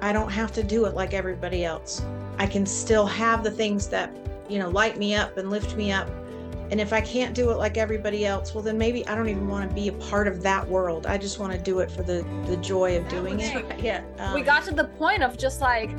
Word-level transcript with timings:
I 0.00 0.12
don't 0.12 0.30
have 0.30 0.52
to 0.52 0.62
do 0.62 0.84
it 0.84 0.94
like 0.94 1.14
everybody 1.14 1.64
else. 1.64 2.02
I 2.38 2.46
can 2.46 2.64
still 2.66 3.06
have 3.06 3.42
the 3.42 3.50
things 3.50 3.88
that, 3.88 4.14
you 4.48 4.58
know, 4.58 4.68
light 4.68 4.96
me 4.96 5.14
up 5.14 5.36
and 5.36 5.50
lift 5.50 5.76
me 5.76 5.92
up. 5.92 6.08
And 6.70 6.80
if 6.80 6.92
I 6.92 7.00
can't 7.00 7.34
do 7.34 7.50
it 7.50 7.56
like 7.56 7.78
everybody 7.78 8.26
else, 8.26 8.54
well, 8.54 8.62
then 8.62 8.76
maybe 8.76 9.06
I 9.06 9.14
don't 9.14 9.28
even 9.28 9.48
want 9.48 9.68
to 9.68 9.74
be 9.74 9.88
a 9.88 9.92
part 9.92 10.28
of 10.28 10.42
that 10.42 10.68
world. 10.68 11.06
I 11.06 11.16
just 11.16 11.38
want 11.38 11.52
to 11.52 11.58
do 11.58 11.80
it 11.80 11.90
for 11.90 12.02
the 12.02 12.24
the 12.46 12.58
joy 12.58 12.98
of 12.98 13.08
doing 13.08 13.40
it. 13.40 13.64
Yeah. 13.82 14.02
Um, 14.18 14.34
we 14.34 14.42
got 14.42 14.64
to 14.64 14.74
the 14.74 14.84
point 14.84 15.22
of 15.22 15.38
just 15.38 15.62
like, 15.62 15.90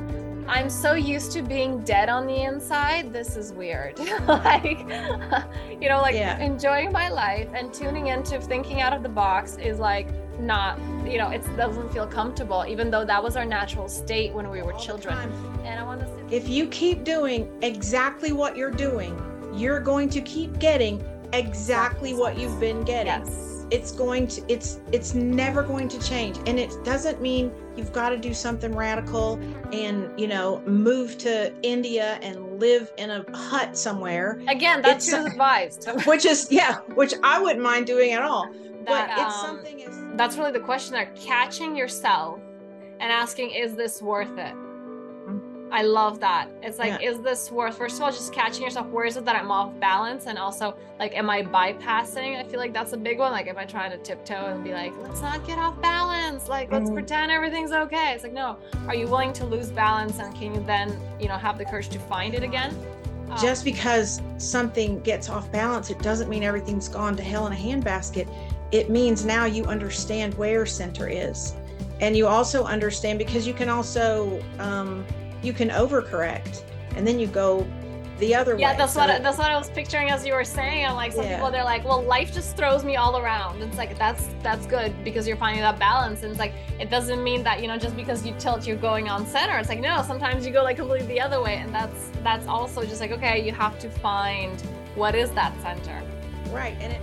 I'm 0.46 0.70
so 0.70 0.94
used 0.94 1.32
to 1.32 1.42
being 1.42 1.82
dead 1.82 2.08
on 2.08 2.26
the 2.26 2.42
inside. 2.42 3.12
This 3.12 3.36
is 3.36 3.52
weird. 3.52 3.98
like, 4.28 4.78
you 5.80 5.88
know, 5.88 6.00
like 6.00 6.14
yeah. 6.14 6.38
enjoying 6.38 6.92
my 6.92 7.08
life 7.08 7.48
and 7.54 7.74
tuning 7.74 8.06
into 8.06 8.40
thinking 8.40 8.80
out 8.80 8.92
of 8.92 9.02
the 9.02 9.08
box 9.08 9.56
is 9.56 9.80
like 9.80 10.08
not 10.40 10.78
you 11.06 11.18
know 11.18 11.30
it 11.30 11.44
doesn't 11.56 11.92
feel 11.92 12.06
comfortable 12.06 12.64
even 12.68 12.90
though 12.90 13.04
that 13.04 13.22
was 13.22 13.36
our 13.36 13.44
natural 13.44 13.88
state 13.88 14.32
when 14.32 14.50
we 14.50 14.62
were 14.62 14.72
All 14.72 14.80
children. 14.80 15.32
and 15.64 15.78
i 15.78 15.82
want 15.82 16.00
to 16.00 16.06
say 16.06 16.36
if 16.36 16.48
you 16.48 16.66
keep 16.68 17.04
doing 17.04 17.50
exactly 17.62 18.32
what 18.32 18.56
you're 18.56 18.70
doing 18.70 19.18
you're 19.54 19.80
going 19.80 20.08
to 20.10 20.20
keep 20.20 20.58
getting 20.58 21.04
exactly 21.32 22.14
what 22.14 22.38
you've 22.38 22.58
been 22.58 22.82
getting. 22.82 23.06
Yes. 23.06 23.66
it's 23.70 23.92
going 23.92 24.26
to 24.26 24.42
it's 24.52 24.80
it's 24.92 25.14
never 25.14 25.62
going 25.62 25.88
to 25.88 25.98
change. 26.00 26.38
And 26.46 26.58
it 26.58 26.72
doesn't 26.84 27.20
mean 27.20 27.52
you've 27.76 27.92
got 27.92 28.10
to 28.10 28.16
do 28.18 28.34
something 28.34 28.74
radical 28.74 29.38
and 29.72 30.18
you 30.18 30.26
know 30.26 30.60
move 30.66 31.18
to 31.18 31.52
india 31.62 32.18
and 32.22 32.58
live 32.58 32.92
in 32.98 33.10
a 33.10 33.24
hut 33.36 33.76
somewhere. 33.76 34.40
Again 34.48 34.82
that's 34.82 35.08
it's, 35.08 35.26
advised 35.26 35.88
which 36.06 36.24
is 36.24 36.48
yeah 36.50 36.78
which 36.94 37.14
i 37.22 37.40
wouldn't 37.40 37.62
mind 37.62 37.86
doing 37.86 38.12
at 38.12 38.22
all 38.22 38.48
but 38.86 39.10
it's 39.10 39.20
um, 39.20 39.46
something 39.46 39.80
is 39.80 39.98
that's 40.16 40.36
really 40.36 40.52
the 40.52 40.60
question 40.60 40.94
there. 40.94 41.10
Catching 41.14 41.76
yourself 41.76 42.40
and 42.98 43.10
asking 43.10 43.50
is 43.50 43.74
this 43.74 44.02
worth 44.02 44.38
it? 44.38 44.54
Mm-hmm. 44.54 45.72
i 45.72 45.82
love 45.82 46.20
that. 46.20 46.48
It's 46.62 46.78
like 46.78 47.00
yeah. 47.00 47.10
is 47.10 47.20
this 47.20 47.50
worth 47.50 47.76
first 47.76 47.96
of 47.96 48.02
all 48.02 48.10
just 48.10 48.32
catching 48.32 48.62
yourself 48.62 48.86
where 48.88 49.04
is 49.04 49.16
it 49.16 49.24
that 49.24 49.36
i'm 49.36 49.50
off 49.50 49.78
balance? 49.80 50.26
And 50.26 50.38
also 50.38 50.76
like 50.98 51.14
am 51.14 51.30
i 51.30 51.42
bypassing? 51.42 52.38
I 52.38 52.44
feel 52.44 52.58
like 52.58 52.72
that's 52.72 52.92
a 52.92 52.96
big 52.96 53.18
one. 53.18 53.32
Like 53.32 53.48
am 53.48 53.58
i 53.58 53.64
trying 53.64 53.90
to 53.90 53.98
tiptoe 53.98 54.46
and 54.46 54.64
be 54.64 54.72
like 54.72 54.92
let's 55.02 55.20
not 55.20 55.46
get 55.46 55.58
off 55.58 55.80
balance. 55.80 56.48
Like 56.48 56.70
let's 56.72 56.86
mm-hmm. 56.86 56.94
pretend 56.94 57.30
everything's 57.30 57.72
okay. 57.72 58.12
It's 58.14 58.24
like 58.24 58.32
no. 58.32 58.58
Are 58.88 58.94
you 58.94 59.06
willing 59.06 59.32
to 59.34 59.44
lose 59.44 59.70
balance 59.70 60.18
and 60.18 60.34
can 60.34 60.54
you 60.54 60.64
then 60.64 60.98
you 61.20 61.28
know 61.28 61.36
have 61.36 61.58
the 61.58 61.64
courage 61.64 61.88
to 61.90 61.98
find 61.98 62.34
it 62.34 62.42
again? 62.42 62.76
Just 63.40 63.64
because 63.64 64.20
something 64.38 64.98
gets 65.02 65.28
off 65.28 65.52
balance 65.52 65.88
it 65.88 66.00
doesn't 66.00 66.28
mean 66.28 66.42
everything's 66.42 66.88
gone 66.88 67.16
to 67.16 67.22
hell 67.22 67.46
in 67.46 67.52
a 67.52 67.56
handbasket 67.56 68.26
it 68.72 68.90
means 68.90 69.24
now 69.24 69.44
you 69.44 69.64
understand 69.64 70.34
where 70.34 70.64
center 70.66 71.08
is 71.08 71.54
and 72.00 72.16
you 72.16 72.26
also 72.26 72.64
understand 72.64 73.18
because 73.18 73.46
you 73.46 73.54
can 73.54 73.68
also 73.68 74.42
um, 74.58 75.04
you 75.42 75.52
can 75.52 75.68
overcorrect 75.70 76.62
and 76.96 77.06
then 77.06 77.18
you 77.18 77.26
go 77.26 77.66
the 78.18 78.34
other 78.34 78.52
yeah, 78.52 78.56
way. 78.56 78.60
Yeah, 78.60 78.76
that's 78.76 78.92
so, 78.92 79.00
what 79.00 79.22
that's 79.22 79.38
what 79.38 79.50
I 79.50 79.56
was 79.56 79.70
picturing 79.70 80.10
as 80.10 80.26
you 80.26 80.34
were 80.34 80.44
saying. 80.44 80.84
I'm 80.86 80.94
like 80.94 81.12
some 81.12 81.24
yeah. 81.24 81.36
people 81.36 81.50
they're 81.50 81.64
like, 81.64 81.84
well, 81.84 82.02
life 82.02 82.32
just 82.32 82.56
throws 82.56 82.84
me 82.84 82.96
all 82.96 83.18
around. 83.18 83.62
It's 83.62 83.78
like 83.78 83.98
that's 83.98 84.28
that's 84.42 84.66
good 84.66 84.92
because 85.02 85.26
you're 85.26 85.38
finding 85.38 85.62
that 85.62 85.78
balance. 85.78 86.22
And 86.22 86.30
it's 86.30 86.38
like 86.38 86.52
it 86.78 86.90
doesn't 86.90 87.24
mean 87.24 87.42
that 87.44 87.60
you 87.62 87.68
know 87.68 87.78
just 87.78 87.96
because 87.96 88.24
you 88.24 88.34
tilt 88.38 88.66
you're 88.66 88.76
going 88.76 89.08
on 89.08 89.26
center. 89.26 89.58
It's 89.58 89.68
like 89.68 89.80
no, 89.80 90.02
sometimes 90.06 90.46
you 90.46 90.52
go 90.52 90.62
like 90.62 90.76
completely 90.76 91.08
the 91.08 91.20
other 91.20 91.40
way, 91.40 91.56
and 91.56 91.74
that's 91.74 92.10
that's 92.22 92.46
also 92.46 92.84
just 92.84 93.00
like 93.00 93.10
okay, 93.12 93.44
you 93.44 93.52
have 93.52 93.78
to 93.80 93.90
find 93.90 94.60
what 94.94 95.14
is 95.14 95.30
that 95.32 95.58
center. 95.62 96.02
Right, 96.50 96.76
and 96.80 96.92
it 96.92 97.00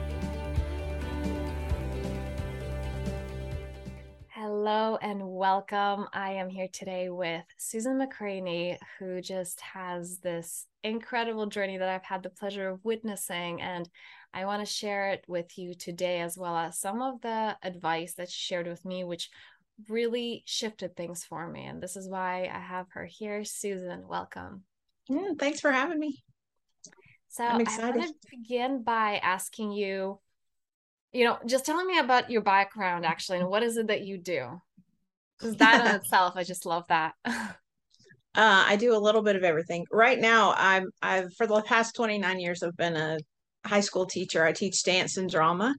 Hello 4.59 4.97
and 5.03 5.21
welcome. 5.23 6.07
I 6.13 6.31
am 6.31 6.49
here 6.49 6.67
today 6.73 7.09
with 7.09 7.43
Susan 7.57 7.99
McCranie, 8.01 8.79
who 8.97 9.21
just 9.21 9.61
has 9.61 10.17
this 10.17 10.65
incredible 10.83 11.45
journey 11.45 11.77
that 11.77 11.87
I've 11.87 12.03
had 12.03 12.23
the 12.23 12.31
pleasure 12.31 12.67
of 12.67 12.83
witnessing. 12.83 13.61
And 13.61 13.87
I 14.33 14.45
want 14.45 14.65
to 14.65 14.73
share 14.73 15.11
it 15.11 15.23
with 15.27 15.59
you 15.59 15.75
today, 15.75 16.21
as 16.21 16.39
well 16.39 16.57
as 16.57 16.79
some 16.79 17.03
of 17.03 17.21
the 17.21 17.55
advice 17.61 18.15
that 18.15 18.31
she 18.31 18.47
shared 18.47 18.65
with 18.65 18.83
me, 18.83 19.03
which 19.03 19.29
really 19.87 20.41
shifted 20.47 20.95
things 20.95 21.23
for 21.23 21.47
me. 21.47 21.65
And 21.65 21.79
this 21.79 21.95
is 21.95 22.09
why 22.09 22.49
I 22.51 22.59
have 22.59 22.87
her 22.93 23.05
here. 23.05 23.43
Susan, 23.45 24.07
welcome. 24.07 24.63
Mm, 25.07 25.37
thanks 25.37 25.61
for 25.61 25.71
having 25.71 25.99
me. 25.99 26.23
So 27.29 27.45
I'm 27.45 27.61
excited. 27.61 27.93
I 27.93 27.97
want 27.99 28.21
to 28.23 28.27
begin 28.31 28.81
by 28.81 29.17
asking 29.17 29.73
you 29.73 30.19
you 31.11 31.25
know, 31.25 31.37
just 31.45 31.65
telling 31.65 31.87
me 31.87 31.99
about 31.99 32.29
your 32.29 32.41
background 32.41 33.05
actually, 33.05 33.39
and 33.39 33.49
what 33.49 33.63
is 33.63 33.77
it 33.77 33.87
that 33.87 34.05
you 34.05 34.17
do? 34.17 34.61
Because 35.37 35.55
that 35.57 35.85
in 35.85 35.95
itself, 36.01 36.33
I 36.35 36.43
just 36.43 36.65
love 36.65 36.83
that. 36.89 37.13
uh, 37.25 37.51
I 38.35 38.75
do 38.75 38.95
a 38.95 38.99
little 38.99 39.21
bit 39.21 39.35
of 39.35 39.43
everything. 39.43 39.85
Right 39.91 40.19
now, 40.19 40.53
I'm 40.57 40.87
I've 41.01 41.33
for 41.37 41.47
the 41.47 41.61
past 41.63 41.95
29 41.95 42.39
years, 42.39 42.63
I've 42.63 42.77
been 42.77 42.95
a 42.95 43.17
high 43.65 43.81
school 43.81 44.05
teacher. 44.05 44.43
I 44.43 44.51
teach 44.51 44.83
dance 44.83 45.17
and 45.17 45.29
drama. 45.29 45.75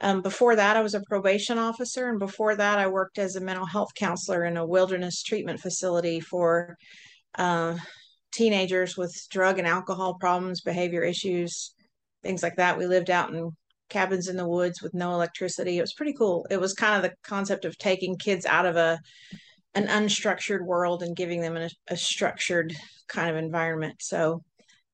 Um, 0.00 0.22
before 0.22 0.54
that, 0.54 0.76
I 0.76 0.80
was 0.80 0.94
a 0.94 1.02
probation 1.08 1.58
officer, 1.58 2.08
and 2.08 2.20
before 2.20 2.54
that, 2.54 2.78
I 2.78 2.86
worked 2.86 3.18
as 3.18 3.34
a 3.34 3.40
mental 3.40 3.66
health 3.66 3.90
counselor 3.96 4.44
in 4.44 4.56
a 4.56 4.66
wilderness 4.66 5.22
treatment 5.22 5.58
facility 5.60 6.20
for 6.20 6.76
uh, 7.36 7.76
teenagers 8.32 8.96
with 8.96 9.12
drug 9.30 9.58
and 9.58 9.66
alcohol 9.66 10.14
problems, 10.20 10.60
behavior 10.60 11.02
issues, 11.02 11.74
things 12.22 12.44
like 12.44 12.56
that. 12.56 12.78
We 12.78 12.86
lived 12.86 13.10
out 13.10 13.34
in 13.34 13.50
cabins 13.88 14.28
in 14.28 14.36
the 14.36 14.48
woods 14.48 14.82
with 14.82 14.94
no 14.94 15.12
electricity. 15.12 15.78
It 15.78 15.82
was 15.82 15.94
pretty 15.94 16.12
cool. 16.12 16.46
It 16.50 16.60
was 16.60 16.74
kind 16.74 16.96
of 16.96 17.02
the 17.02 17.16
concept 17.22 17.64
of 17.64 17.78
taking 17.78 18.16
kids 18.16 18.46
out 18.46 18.66
of 18.66 18.76
a 18.76 19.00
an 19.74 19.86
unstructured 19.86 20.64
world 20.64 21.02
and 21.02 21.14
giving 21.14 21.40
them 21.40 21.56
a, 21.56 21.68
a 21.88 21.96
structured 21.96 22.74
kind 23.06 23.30
of 23.30 23.36
environment. 23.36 23.96
So 24.00 24.42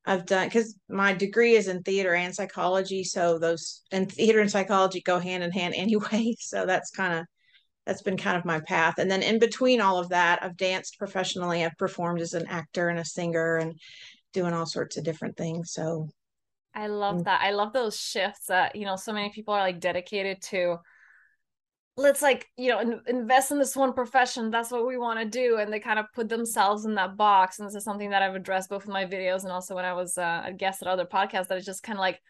I've 0.04 0.26
done 0.26 0.48
because 0.48 0.76
my 0.88 1.14
degree 1.14 1.54
is 1.54 1.68
in 1.68 1.82
theater 1.82 2.14
and 2.14 2.34
psychology, 2.34 3.04
so 3.04 3.38
those 3.38 3.82
and 3.90 4.10
theater 4.10 4.40
and 4.40 4.50
psychology 4.50 5.00
go 5.00 5.18
hand 5.18 5.42
in 5.42 5.52
hand 5.52 5.74
anyway. 5.76 6.34
So 6.40 6.66
that's 6.66 6.90
kind 6.90 7.14
of 7.14 7.26
that's 7.86 8.02
been 8.02 8.16
kind 8.16 8.36
of 8.36 8.44
my 8.44 8.60
path. 8.60 8.94
And 8.98 9.10
then 9.10 9.22
in 9.22 9.38
between 9.38 9.80
all 9.80 9.98
of 9.98 10.08
that, 10.08 10.42
I've 10.42 10.56
danced 10.56 10.98
professionally. 10.98 11.64
I've 11.64 11.76
performed 11.78 12.20
as 12.20 12.32
an 12.32 12.46
actor 12.48 12.88
and 12.88 12.98
a 12.98 13.04
singer 13.04 13.56
and 13.56 13.74
doing 14.32 14.54
all 14.54 14.66
sorts 14.66 14.96
of 14.96 15.04
different 15.04 15.36
things. 15.36 15.72
So 15.72 16.08
I 16.74 16.88
love 16.88 17.16
mm. 17.16 17.24
that. 17.24 17.40
I 17.42 17.52
love 17.52 17.72
those 17.72 17.98
shifts 17.98 18.46
that, 18.46 18.76
you 18.76 18.84
know, 18.84 18.96
so 18.96 19.12
many 19.12 19.30
people 19.30 19.54
are 19.54 19.60
like 19.60 19.80
dedicated 19.80 20.42
to 20.42 20.78
let's 21.96 22.22
like, 22.22 22.48
you 22.56 22.70
know, 22.70 22.80
in, 22.80 23.00
invest 23.06 23.52
in 23.52 23.58
this 23.58 23.76
one 23.76 23.92
profession. 23.92 24.50
That's 24.50 24.72
what 24.72 24.86
we 24.86 24.98
want 24.98 25.20
to 25.20 25.24
do. 25.24 25.58
And 25.58 25.72
they 25.72 25.78
kind 25.78 25.98
of 25.98 26.06
put 26.12 26.28
themselves 26.28 26.84
in 26.84 26.96
that 26.96 27.16
box. 27.16 27.58
And 27.58 27.68
this 27.68 27.76
is 27.76 27.84
something 27.84 28.10
that 28.10 28.22
I've 28.22 28.34
addressed 28.34 28.70
both 28.70 28.86
in 28.86 28.92
my 28.92 29.04
videos 29.04 29.44
and 29.44 29.52
also 29.52 29.76
when 29.76 29.84
I 29.84 29.92
was 29.92 30.18
uh, 30.18 30.42
a 30.44 30.52
guest 30.52 30.82
at 30.82 30.88
other 30.88 31.04
podcasts 31.04 31.48
that 31.48 31.58
is 31.58 31.64
just 31.64 31.84
kind 31.84 31.96
of 31.96 32.00
like, 32.00 32.20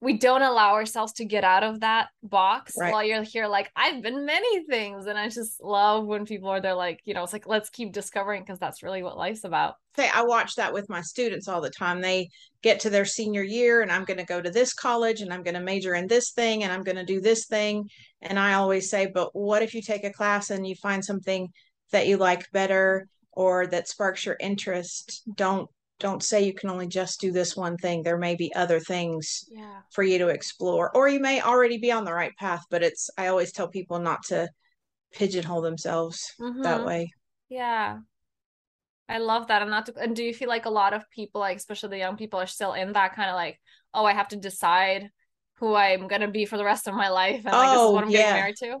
we 0.00 0.16
don't 0.16 0.42
allow 0.42 0.74
ourselves 0.74 1.12
to 1.14 1.24
get 1.24 1.42
out 1.42 1.64
of 1.64 1.80
that 1.80 2.08
box 2.22 2.74
right. 2.78 2.92
while 2.92 3.02
you're 3.02 3.22
here 3.22 3.46
like 3.46 3.70
i've 3.74 4.02
been 4.02 4.24
many 4.24 4.64
things 4.66 5.06
and 5.06 5.18
i 5.18 5.28
just 5.28 5.62
love 5.62 6.06
when 6.06 6.24
people 6.24 6.48
are 6.48 6.60
there 6.60 6.74
like 6.74 7.00
you 7.04 7.14
know 7.14 7.22
it's 7.22 7.32
like 7.32 7.46
let's 7.46 7.68
keep 7.70 7.92
discovering 7.92 8.42
because 8.42 8.58
that's 8.58 8.82
really 8.82 9.02
what 9.02 9.16
life's 9.16 9.44
about. 9.44 9.74
Say 9.96 10.10
i 10.14 10.22
watch 10.22 10.54
that 10.56 10.72
with 10.72 10.88
my 10.88 11.00
students 11.00 11.48
all 11.48 11.60
the 11.60 11.70
time. 11.70 12.00
They 12.00 12.28
get 12.62 12.80
to 12.80 12.90
their 12.90 13.04
senior 13.04 13.42
year 13.42 13.82
and 13.82 13.90
i'm 13.90 14.04
going 14.04 14.18
to 14.18 14.24
go 14.24 14.40
to 14.40 14.50
this 14.50 14.74
college 14.74 15.20
and 15.20 15.32
i'm 15.32 15.42
going 15.42 15.54
to 15.54 15.60
major 15.60 15.94
in 15.94 16.06
this 16.06 16.32
thing 16.32 16.64
and 16.64 16.72
i'm 16.72 16.82
going 16.82 16.96
to 16.96 17.04
do 17.04 17.20
this 17.20 17.46
thing 17.46 17.88
and 18.20 18.38
i 18.38 18.54
always 18.54 18.90
say 18.90 19.06
but 19.06 19.30
what 19.32 19.62
if 19.62 19.74
you 19.74 19.80
take 19.80 20.04
a 20.04 20.12
class 20.12 20.50
and 20.50 20.66
you 20.66 20.74
find 20.74 21.04
something 21.04 21.48
that 21.92 22.06
you 22.06 22.16
like 22.16 22.50
better 22.52 23.06
or 23.38 23.68
that 23.68 23.88
sparks 23.88 24.26
your 24.26 24.36
interest? 24.40 25.22
Don't 25.32 25.70
don't 26.00 26.22
say 26.22 26.44
you 26.44 26.54
can 26.54 26.70
only 26.70 26.86
just 26.86 27.20
do 27.20 27.32
this 27.32 27.56
one 27.56 27.76
thing 27.76 28.02
there 28.02 28.18
may 28.18 28.34
be 28.34 28.54
other 28.54 28.80
things 28.80 29.44
yeah. 29.50 29.80
for 29.92 30.02
you 30.02 30.18
to 30.18 30.28
explore 30.28 30.94
or 30.96 31.08
you 31.08 31.20
may 31.20 31.40
already 31.40 31.78
be 31.78 31.90
on 31.90 32.04
the 32.04 32.12
right 32.12 32.36
path 32.36 32.64
but 32.70 32.82
it's 32.82 33.10
i 33.18 33.26
always 33.26 33.52
tell 33.52 33.68
people 33.68 33.98
not 33.98 34.22
to 34.24 34.48
pigeonhole 35.12 35.62
themselves 35.62 36.32
mm-hmm. 36.40 36.62
that 36.62 36.84
way 36.84 37.10
yeah 37.48 37.98
i 39.08 39.18
love 39.18 39.48
that 39.48 39.62
and 39.62 39.70
not 39.70 39.86
to 39.86 39.94
and 39.96 40.14
do 40.14 40.22
you 40.22 40.34
feel 40.34 40.48
like 40.48 40.66
a 40.66 40.70
lot 40.70 40.92
of 40.92 41.02
people 41.10 41.40
like 41.40 41.56
especially 41.56 41.90
the 41.90 41.98
young 41.98 42.16
people 42.16 42.40
are 42.40 42.46
still 42.46 42.74
in 42.74 42.92
that 42.92 43.14
kind 43.14 43.30
of 43.30 43.34
like 43.34 43.58
oh 43.94 44.04
i 44.04 44.12
have 44.12 44.28
to 44.28 44.36
decide 44.36 45.08
who 45.54 45.74
i'm 45.74 46.06
going 46.06 46.20
to 46.20 46.28
be 46.28 46.44
for 46.44 46.56
the 46.56 46.64
rest 46.64 46.86
of 46.86 46.94
my 46.94 47.08
life 47.08 47.42
and 47.44 47.46
like 47.46 47.54
oh, 47.54 47.62
this 47.62 47.72
is 47.72 47.78
oh, 47.78 47.90
what 47.90 48.04
i'm 48.04 48.10
yeah. 48.10 48.18
getting 48.18 48.34
married 48.34 48.56
to 48.56 48.78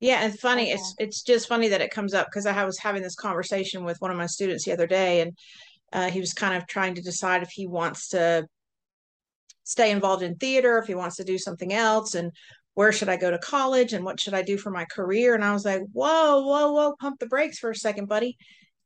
yeah, 0.00 0.26
it's 0.26 0.38
funny. 0.38 0.64
Okay. 0.64 0.72
It's 0.72 0.94
it's 0.98 1.22
just 1.22 1.48
funny 1.48 1.68
that 1.68 1.80
it 1.80 1.90
comes 1.90 2.12
up 2.12 2.26
because 2.26 2.44
I 2.44 2.64
was 2.64 2.78
having 2.78 3.00
this 3.00 3.14
conversation 3.14 3.84
with 3.84 3.96
one 4.00 4.10
of 4.10 4.18
my 4.18 4.26
students 4.26 4.64
the 4.64 4.72
other 4.72 4.86
day, 4.86 5.22
and 5.22 5.32
uh, 5.94 6.10
he 6.10 6.20
was 6.20 6.34
kind 6.34 6.56
of 6.56 6.66
trying 6.66 6.96
to 6.96 7.02
decide 7.02 7.42
if 7.42 7.50
he 7.50 7.66
wants 7.66 8.08
to 8.08 8.46
stay 9.62 9.92
involved 9.92 10.22
in 10.22 10.34
theater, 10.34 10.78
if 10.78 10.86
he 10.86 10.94
wants 10.94 11.16
to 11.16 11.24
do 11.24 11.38
something 11.38 11.72
else, 11.72 12.14
and 12.14 12.32
where 12.74 12.92
should 12.92 13.08
I 13.08 13.16
go 13.16 13.30
to 13.30 13.38
college 13.38 13.92
and 13.92 14.04
what 14.04 14.18
should 14.18 14.34
I 14.34 14.42
do 14.42 14.58
for 14.58 14.70
my 14.70 14.84
career? 14.84 15.34
And 15.34 15.44
I 15.44 15.52
was 15.52 15.64
like, 15.64 15.82
whoa, 15.92 16.40
whoa, 16.40 16.72
whoa, 16.72 16.94
pump 17.00 17.20
the 17.20 17.26
brakes 17.26 17.58
for 17.58 17.70
a 17.70 17.76
second, 17.76 18.08
buddy. 18.08 18.36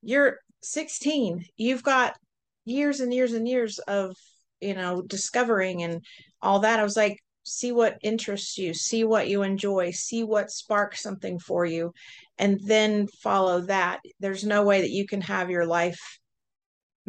You're 0.03 0.39
16. 0.63 1.47
You've 1.57 1.83
got 1.83 2.15
years 2.67 3.01
and 3.01 3.13
years 3.13 3.33
and 3.33 3.49
years 3.49 3.79
of, 3.79 4.15
you 4.61 4.75
know, 4.75 5.01
discovering 5.01 5.83
and 5.83 6.05
all 6.43 6.61
that. 6.61 6.79
I 6.79 6.85
was 6.85 6.97
like, 6.97 7.19
see 7.45 7.73
what 7.73 7.97
interests 8.03 8.59
you 8.59 8.75
see 8.75 9.05
what 9.05 9.27
you 9.27 9.43
enjoy 9.43 9.91
see 9.91 10.23
what 10.23 10.51
sparks 10.51 11.03
something 11.03 11.39
for 11.39 11.65
you 11.65 11.95
and 12.37 12.61
then 12.67 13.07
follow 13.23 13.63
that 13.63 14.01
there's 14.21 14.45
no 14.45 14.63
way 14.65 14.83
that 14.83 14.91
you 14.91 15.07
can 15.07 15.23
have 15.23 15.49
your 15.49 15.65
life 15.65 16.19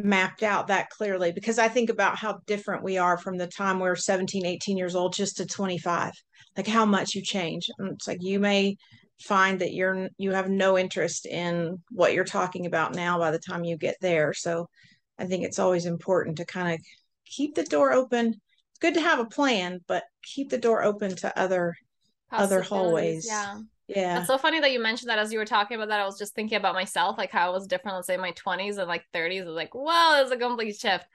mapped 0.04 0.42
out 0.42 0.68
that 0.68 0.90
clearly 0.90 1.32
because 1.32 1.58
I 1.58 1.68
think 1.68 1.90
about 1.90 2.16
how 2.16 2.40
different 2.46 2.82
we 2.82 2.98
are 2.98 3.16
from 3.18 3.36
the 3.36 3.46
time 3.46 3.80
we 3.80 3.88
are 3.88 3.96
17, 3.96 4.44
18 4.44 4.76
years 4.76 4.94
old 4.94 5.12
just 5.12 5.36
to 5.38 5.46
25. 5.46 6.12
Like 6.56 6.66
how 6.66 6.84
much 6.84 7.14
you 7.14 7.22
change. 7.22 7.68
And 7.78 7.92
it's 7.92 8.08
like 8.08 8.22
you 8.22 8.40
may 8.40 8.76
find 9.20 9.60
that 9.60 9.74
you're 9.74 10.08
you 10.16 10.32
have 10.32 10.48
no 10.48 10.78
interest 10.78 11.26
in 11.26 11.78
what 11.90 12.14
you're 12.14 12.24
talking 12.24 12.66
about 12.66 12.94
now 12.94 13.18
by 13.18 13.30
the 13.30 13.38
time 13.38 13.64
you 13.64 13.76
get 13.76 13.96
there. 14.00 14.32
So 14.32 14.66
I 15.18 15.26
think 15.26 15.44
it's 15.44 15.58
always 15.58 15.86
important 15.86 16.38
to 16.38 16.46
kind 16.46 16.74
of 16.74 16.80
keep 17.26 17.54
the 17.54 17.64
door 17.64 17.92
open. 17.92 18.28
It's 18.28 18.78
good 18.80 18.94
to 18.94 19.00
have 19.00 19.18
a 19.18 19.26
plan, 19.26 19.80
but 19.86 20.04
keep 20.22 20.50
the 20.50 20.58
door 20.58 20.82
open 20.82 21.14
to 21.16 21.38
other 21.38 21.74
other 22.32 22.62
hallways. 22.62 23.26
Yeah. 23.28 23.58
Yeah. 23.90 24.18
It's 24.18 24.28
so 24.28 24.38
funny 24.38 24.60
that 24.60 24.72
you 24.72 24.80
mentioned 24.80 25.10
that 25.10 25.18
as 25.18 25.32
you 25.32 25.38
were 25.38 25.44
talking 25.44 25.76
about 25.76 25.88
that. 25.88 26.00
I 26.00 26.04
was 26.04 26.18
just 26.18 26.34
thinking 26.34 26.56
about 26.56 26.74
myself, 26.74 27.18
like 27.18 27.30
how 27.30 27.50
it 27.50 27.54
was 27.54 27.66
different, 27.66 27.96
let's 27.96 28.06
say 28.06 28.16
my 28.16 28.32
20s 28.32 28.78
and 28.78 28.86
like 28.86 29.04
30s. 29.12 29.42
I 29.42 29.46
was 29.46 29.54
like, 29.54 29.74
wow, 29.74 30.20
it's 30.22 30.30
a 30.30 30.36
complete 30.36 30.76
shift. 30.76 31.06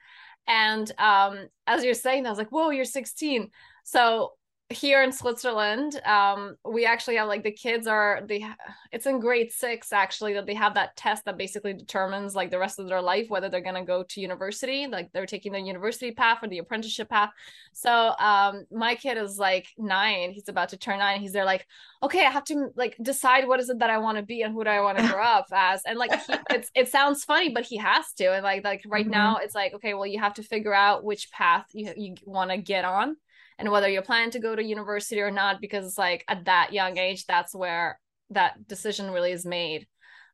And 0.46 0.90
um, 0.98 1.48
as 1.66 1.84
you're 1.84 1.94
saying, 1.94 2.26
I 2.26 2.30
was 2.30 2.38
like, 2.38 2.50
whoa, 2.50 2.70
you're 2.70 2.84
16. 2.84 3.50
So 3.84 4.32
here 4.68 5.02
in 5.04 5.12
Switzerland, 5.12 6.00
um, 6.04 6.56
we 6.64 6.86
actually 6.86 7.16
have 7.16 7.28
like 7.28 7.44
the 7.44 7.52
kids 7.52 7.86
are 7.86 8.22
they 8.26 8.44
it's 8.90 9.06
in 9.06 9.20
grade 9.20 9.52
six 9.52 9.92
actually 9.92 10.32
that 10.32 10.44
they 10.44 10.54
have 10.54 10.74
that 10.74 10.96
test 10.96 11.24
that 11.24 11.38
basically 11.38 11.72
determines 11.72 12.34
like 12.34 12.50
the 12.50 12.58
rest 12.58 12.80
of 12.80 12.88
their 12.88 13.00
life 13.00 13.30
whether 13.30 13.48
they're 13.48 13.60
gonna 13.60 13.84
go 13.84 14.02
to 14.02 14.20
university, 14.20 14.88
like 14.88 15.12
they're 15.12 15.24
taking 15.24 15.52
the 15.52 15.60
university 15.60 16.10
path 16.10 16.38
or 16.42 16.48
the 16.48 16.58
apprenticeship 16.58 17.08
path. 17.08 17.30
So 17.74 18.12
um 18.18 18.64
my 18.72 18.96
kid 18.96 19.18
is 19.18 19.38
like 19.38 19.68
nine, 19.78 20.32
he's 20.32 20.48
about 20.48 20.70
to 20.70 20.76
turn 20.76 20.98
nine. 20.98 21.20
He's 21.20 21.32
there 21.32 21.44
like, 21.44 21.64
okay, 22.02 22.26
I 22.26 22.30
have 22.30 22.44
to 22.44 22.70
like 22.74 22.96
decide 23.00 23.46
what 23.46 23.60
is 23.60 23.68
it 23.68 23.78
that 23.78 23.90
I 23.90 23.98
want 23.98 24.18
to 24.18 24.24
be 24.24 24.42
and 24.42 24.52
who 24.52 24.64
do 24.64 24.70
I 24.70 24.80
want 24.80 24.98
to 24.98 25.06
grow 25.12 25.22
up 25.22 25.46
as. 25.52 25.82
And 25.86 25.96
like 25.96 26.12
he, 26.26 26.34
it's 26.50 26.72
it 26.74 26.88
sounds 26.88 27.22
funny, 27.22 27.50
but 27.50 27.64
he 27.64 27.76
has 27.76 28.12
to. 28.14 28.32
And 28.32 28.42
like 28.42 28.64
like 28.64 28.82
right 28.88 29.04
mm-hmm. 29.04 29.12
now 29.12 29.36
it's 29.36 29.54
like, 29.54 29.74
okay, 29.74 29.94
well 29.94 30.06
you 30.06 30.18
have 30.18 30.34
to 30.34 30.42
figure 30.42 30.74
out 30.74 31.04
which 31.04 31.30
path 31.30 31.66
you 31.72 31.92
you 31.96 32.16
want 32.24 32.50
to 32.50 32.56
get 32.56 32.84
on 32.84 33.16
and 33.58 33.70
whether 33.70 33.88
you're 33.88 34.02
planning 34.02 34.30
to 34.30 34.38
go 34.38 34.54
to 34.54 34.62
university 34.62 35.20
or 35.20 35.30
not 35.30 35.60
because 35.60 35.86
it's 35.86 35.98
like 35.98 36.24
at 36.28 36.44
that 36.44 36.72
young 36.72 36.98
age 36.98 37.24
that's 37.26 37.54
where 37.54 37.98
that 38.30 38.66
decision 38.66 39.10
really 39.10 39.32
is 39.32 39.46
made. 39.46 39.86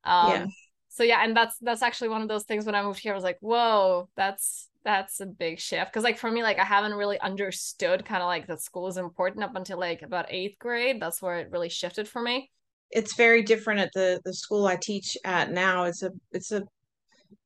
Um 0.04 0.30
yeah. 0.30 0.46
so 0.88 1.02
yeah 1.04 1.24
and 1.24 1.36
that's 1.36 1.56
that's 1.60 1.82
actually 1.82 2.08
one 2.08 2.22
of 2.22 2.28
those 2.28 2.44
things 2.44 2.66
when 2.66 2.74
i 2.74 2.82
moved 2.82 2.98
here 2.98 3.12
i 3.12 3.14
was 3.14 3.24
like 3.24 3.38
whoa 3.40 4.08
that's 4.16 4.68
that's 4.84 5.20
a 5.20 5.26
big 5.26 5.58
shift. 5.58 5.92
Because 5.92 6.04
like 6.04 6.18
for 6.18 6.30
me 6.30 6.42
like 6.42 6.58
i 6.58 6.64
haven't 6.64 6.94
really 6.94 7.20
understood 7.20 8.04
kind 8.04 8.22
of 8.22 8.26
like 8.26 8.46
that 8.46 8.60
school 8.60 8.88
is 8.88 8.96
important 8.96 9.44
up 9.44 9.54
until 9.54 9.78
like 9.78 10.02
about 10.02 10.26
eighth 10.28 10.58
grade. 10.58 11.00
That's 11.00 11.22
where 11.22 11.38
it 11.38 11.50
really 11.50 11.68
shifted 11.68 12.08
for 12.08 12.20
me. 12.20 12.50
It's 12.90 13.14
very 13.14 13.42
different 13.42 13.80
at 13.80 13.92
the 13.94 14.20
the 14.24 14.34
school 14.34 14.66
i 14.66 14.76
teach 14.76 15.16
at 15.24 15.50
now. 15.50 15.84
It's 15.84 16.02
a 16.02 16.10
it's 16.32 16.52
a 16.52 16.62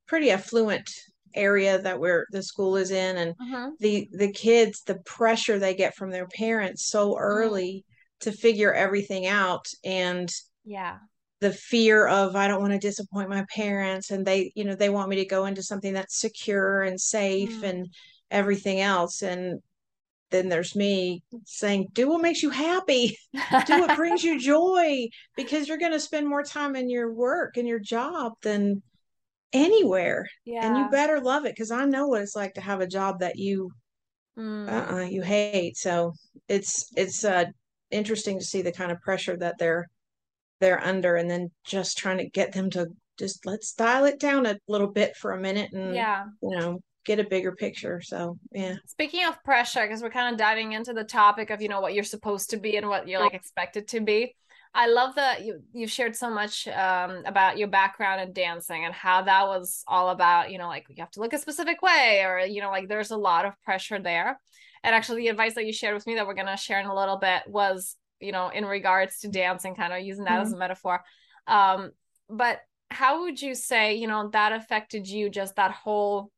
pretty 0.06 0.30
affluent 0.30 0.88
area 1.36 1.80
that 1.80 1.98
where 1.98 2.26
the 2.32 2.42
school 2.42 2.76
is 2.76 2.90
in 2.90 3.16
and 3.16 3.34
uh-huh. 3.40 3.70
the 3.80 4.08
the 4.12 4.32
kids 4.32 4.82
the 4.82 4.98
pressure 5.04 5.58
they 5.58 5.74
get 5.74 5.94
from 5.94 6.10
their 6.10 6.26
parents 6.28 6.86
so 6.86 7.10
mm-hmm. 7.10 7.22
early 7.22 7.84
to 8.20 8.32
figure 8.32 8.72
everything 8.72 9.26
out 9.26 9.66
and 9.84 10.30
yeah 10.64 10.96
the 11.40 11.52
fear 11.52 12.06
of 12.06 12.34
i 12.34 12.48
don't 12.48 12.60
want 12.60 12.72
to 12.72 12.78
disappoint 12.78 13.28
my 13.28 13.44
parents 13.54 14.10
and 14.10 14.26
they 14.26 14.50
you 14.54 14.64
know 14.64 14.74
they 14.74 14.88
want 14.88 15.08
me 15.08 15.16
to 15.16 15.24
go 15.24 15.46
into 15.46 15.62
something 15.62 15.92
that's 15.92 16.20
secure 16.20 16.82
and 16.82 17.00
safe 17.00 17.60
mm. 17.60 17.68
and 17.68 17.88
everything 18.30 18.80
else 18.80 19.22
and 19.22 19.60
then 20.30 20.48
there's 20.48 20.74
me 20.74 21.22
saying 21.44 21.86
do 21.92 22.08
what 22.08 22.20
makes 22.20 22.42
you 22.42 22.50
happy 22.50 23.16
do 23.66 23.80
what 23.80 23.96
brings 23.96 24.24
you 24.24 24.40
joy 24.54 25.06
because 25.36 25.68
you're 25.68 25.78
going 25.78 25.92
to 25.92 26.00
spend 26.00 26.28
more 26.28 26.42
time 26.42 26.74
in 26.74 26.90
your 26.90 27.12
work 27.12 27.56
and 27.56 27.68
your 27.68 27.78
job 27.78 28.32
than 28.42 28.82
anywhere 29.56 30.26
yeah. 30.44 30.66
and 30.66 30.76
you 30.76 30.88
better 30.90 31.20
love 31.20 31.44
it 31.46 31.54
because 31.54 31.70
i 31.70 31.84
know 31.84 32.06
what 32.06 32.20
it's 32.20 32.36
like 32.36 32.54
to 32.54 32.60
have 32.60 32.80
a 32.80 32.86
job 32.86 33.20
that 33.20 33.36
you 33.36 33.70
mm. 34.38 34.68
uh-uh, 34.68 35.04
you 35.04 35.22
hate. 35.22 35.76
So 35.76 36.12
it's 36.48 36.92
it's 36.96 37.24
uh 37.24 37.46
interesting 37.90 38.38
to 38.38 38.44
see 38.44 38.62
the 38.62 38.72
kind 38.72 38.90
of 38.92 39.00
pressure 39.00 39.36
that 39.36 39.56
they're 39.58 39.86
they're 40.60 40.82
under 40.82 41.16
and 41.16 41.30
then 41.30 41.50
just 41.64 41.98
trying 41.98 42.18
to 42.18 42.28
get 42.28 42.52
them 42.52 42.70
to 42.70 42.86
just 43.18 43.46
let's 43.46 43.72
dial 43.72 44.04
it 44.04 44.18
down 44.18 44.46
a 44.46 44.58
little 44.68 44.88
bit 44.88 45.16
for 45.16 45.32
a 45.32 45.40
minute 45.40 45.72
and 45.72 45.94
yeah. 45.94 46.24
you 46.42 46.56
know 46.56 46.80
get 47.04 47.20
a 47.20 47.24
bigger 47.24 47.52
picture. 47.52 48.00
So 48.02 48.38
yeah. 48.52 48.74
Speaking 48.86 49.24
of 49.26 49.42
pressure 49.44 49.82
because 49.82 50.02
we're 50.02 50.10
kind 50.10 50.32
of 50.32 50.38
diving 50.38 50.72
into 50.72 50.92
the 50.92 51.04
topic 51.04 51.50
of 51.50 51.62
you 51.62 51.68
know 51.68 51.80
what 51.80 51.94
you're 51.94 52.04
supposed 52.04 52.50
to 52.50 52.56
be 52.56 52.76
and 52.76 52.88
what 52.88 53.08
you're 53.08 53.20
like 53.20 53.34
expected 53.34 53.88
to 53.88 54.00
be 54.00 54.34
I 54.76 54.88
love 54.88 55.14
that 55.14 55.42
you 55.42 55.62
you've 55.72 55.90
shared 55.90 56.14
so 56.14 56.28
much 56.28 56.68
um, 56.68 57.22
about 57.24 57.56
your 57.56 57.66
background 57.66 58.20
in 58.20 58.34
dancing 58.34 58.84
and 58.84 58.92
how 58.92 59.22
that 59.22 59.46
was 59.46 59.82
all 59.88 60.10
about. 60.10 60.50
You 60.50 60.58
know, 60.58 60.68
like 60.68 60.84
you 60.90 60.96
have 60.98 61.10
to 61.12 61.20
look 61.20 61.32
a 61.32 61.38
specific 61.38 61.80
way, 61.80 62.22
or 62.24 62.40
you 62.40 62.60
know, 62.60 62.70
like 62.70 62.86
there's 62.86 63.10
a 63.10 63.16
lot 63.16 63.46
of 63.46 63.58
pressure 63.62 63.98
there. 63.98 64.38
And 64.84 64.94
actually, 64.94 65.22
the 65.22 65.28
advice 65.28 65.54
that 65.54 65.64
you 65.64 65.72
shared 65.72 65.94
with 65.94 66.06
me 66.06 66.16
that 66.16 66.26
we're 66.26 66.34
gonna 66.34 66.58
share 66.58 66.78
in 66.78 66.86
a 66.86 66.94
little 66.94 67.16
bit 67.16 67.44
was, 67.46 67.96
you 68.20 68.32
know, 68.32 68.50
in 68.50 68.66
regards 68.66 69.20
to 69.20 69.28
dancing, 69.28 69.74
kind 69.74 69.94
of 69.94 70.02
using 70.02 70.24
that 70.24 70.32
mm-hmm. 70.32 70.42
as 70.42 70.52
a 70.52 70.58
metaphor. 70.58 71.00
Um, 71.46 71.92
but 72.28 72.60
how 72.90 73.22
would 73.22 73.40
you 73.40 73.54
say, 73.54 73.94
you 73.94 74.06
know, 74.06 74.28
that 74.34 74.52
affected 74.52 75.08
you? 75.08 75.30
Just 75.30 75.56
that 75.56 75.70
whole 75.70 76.30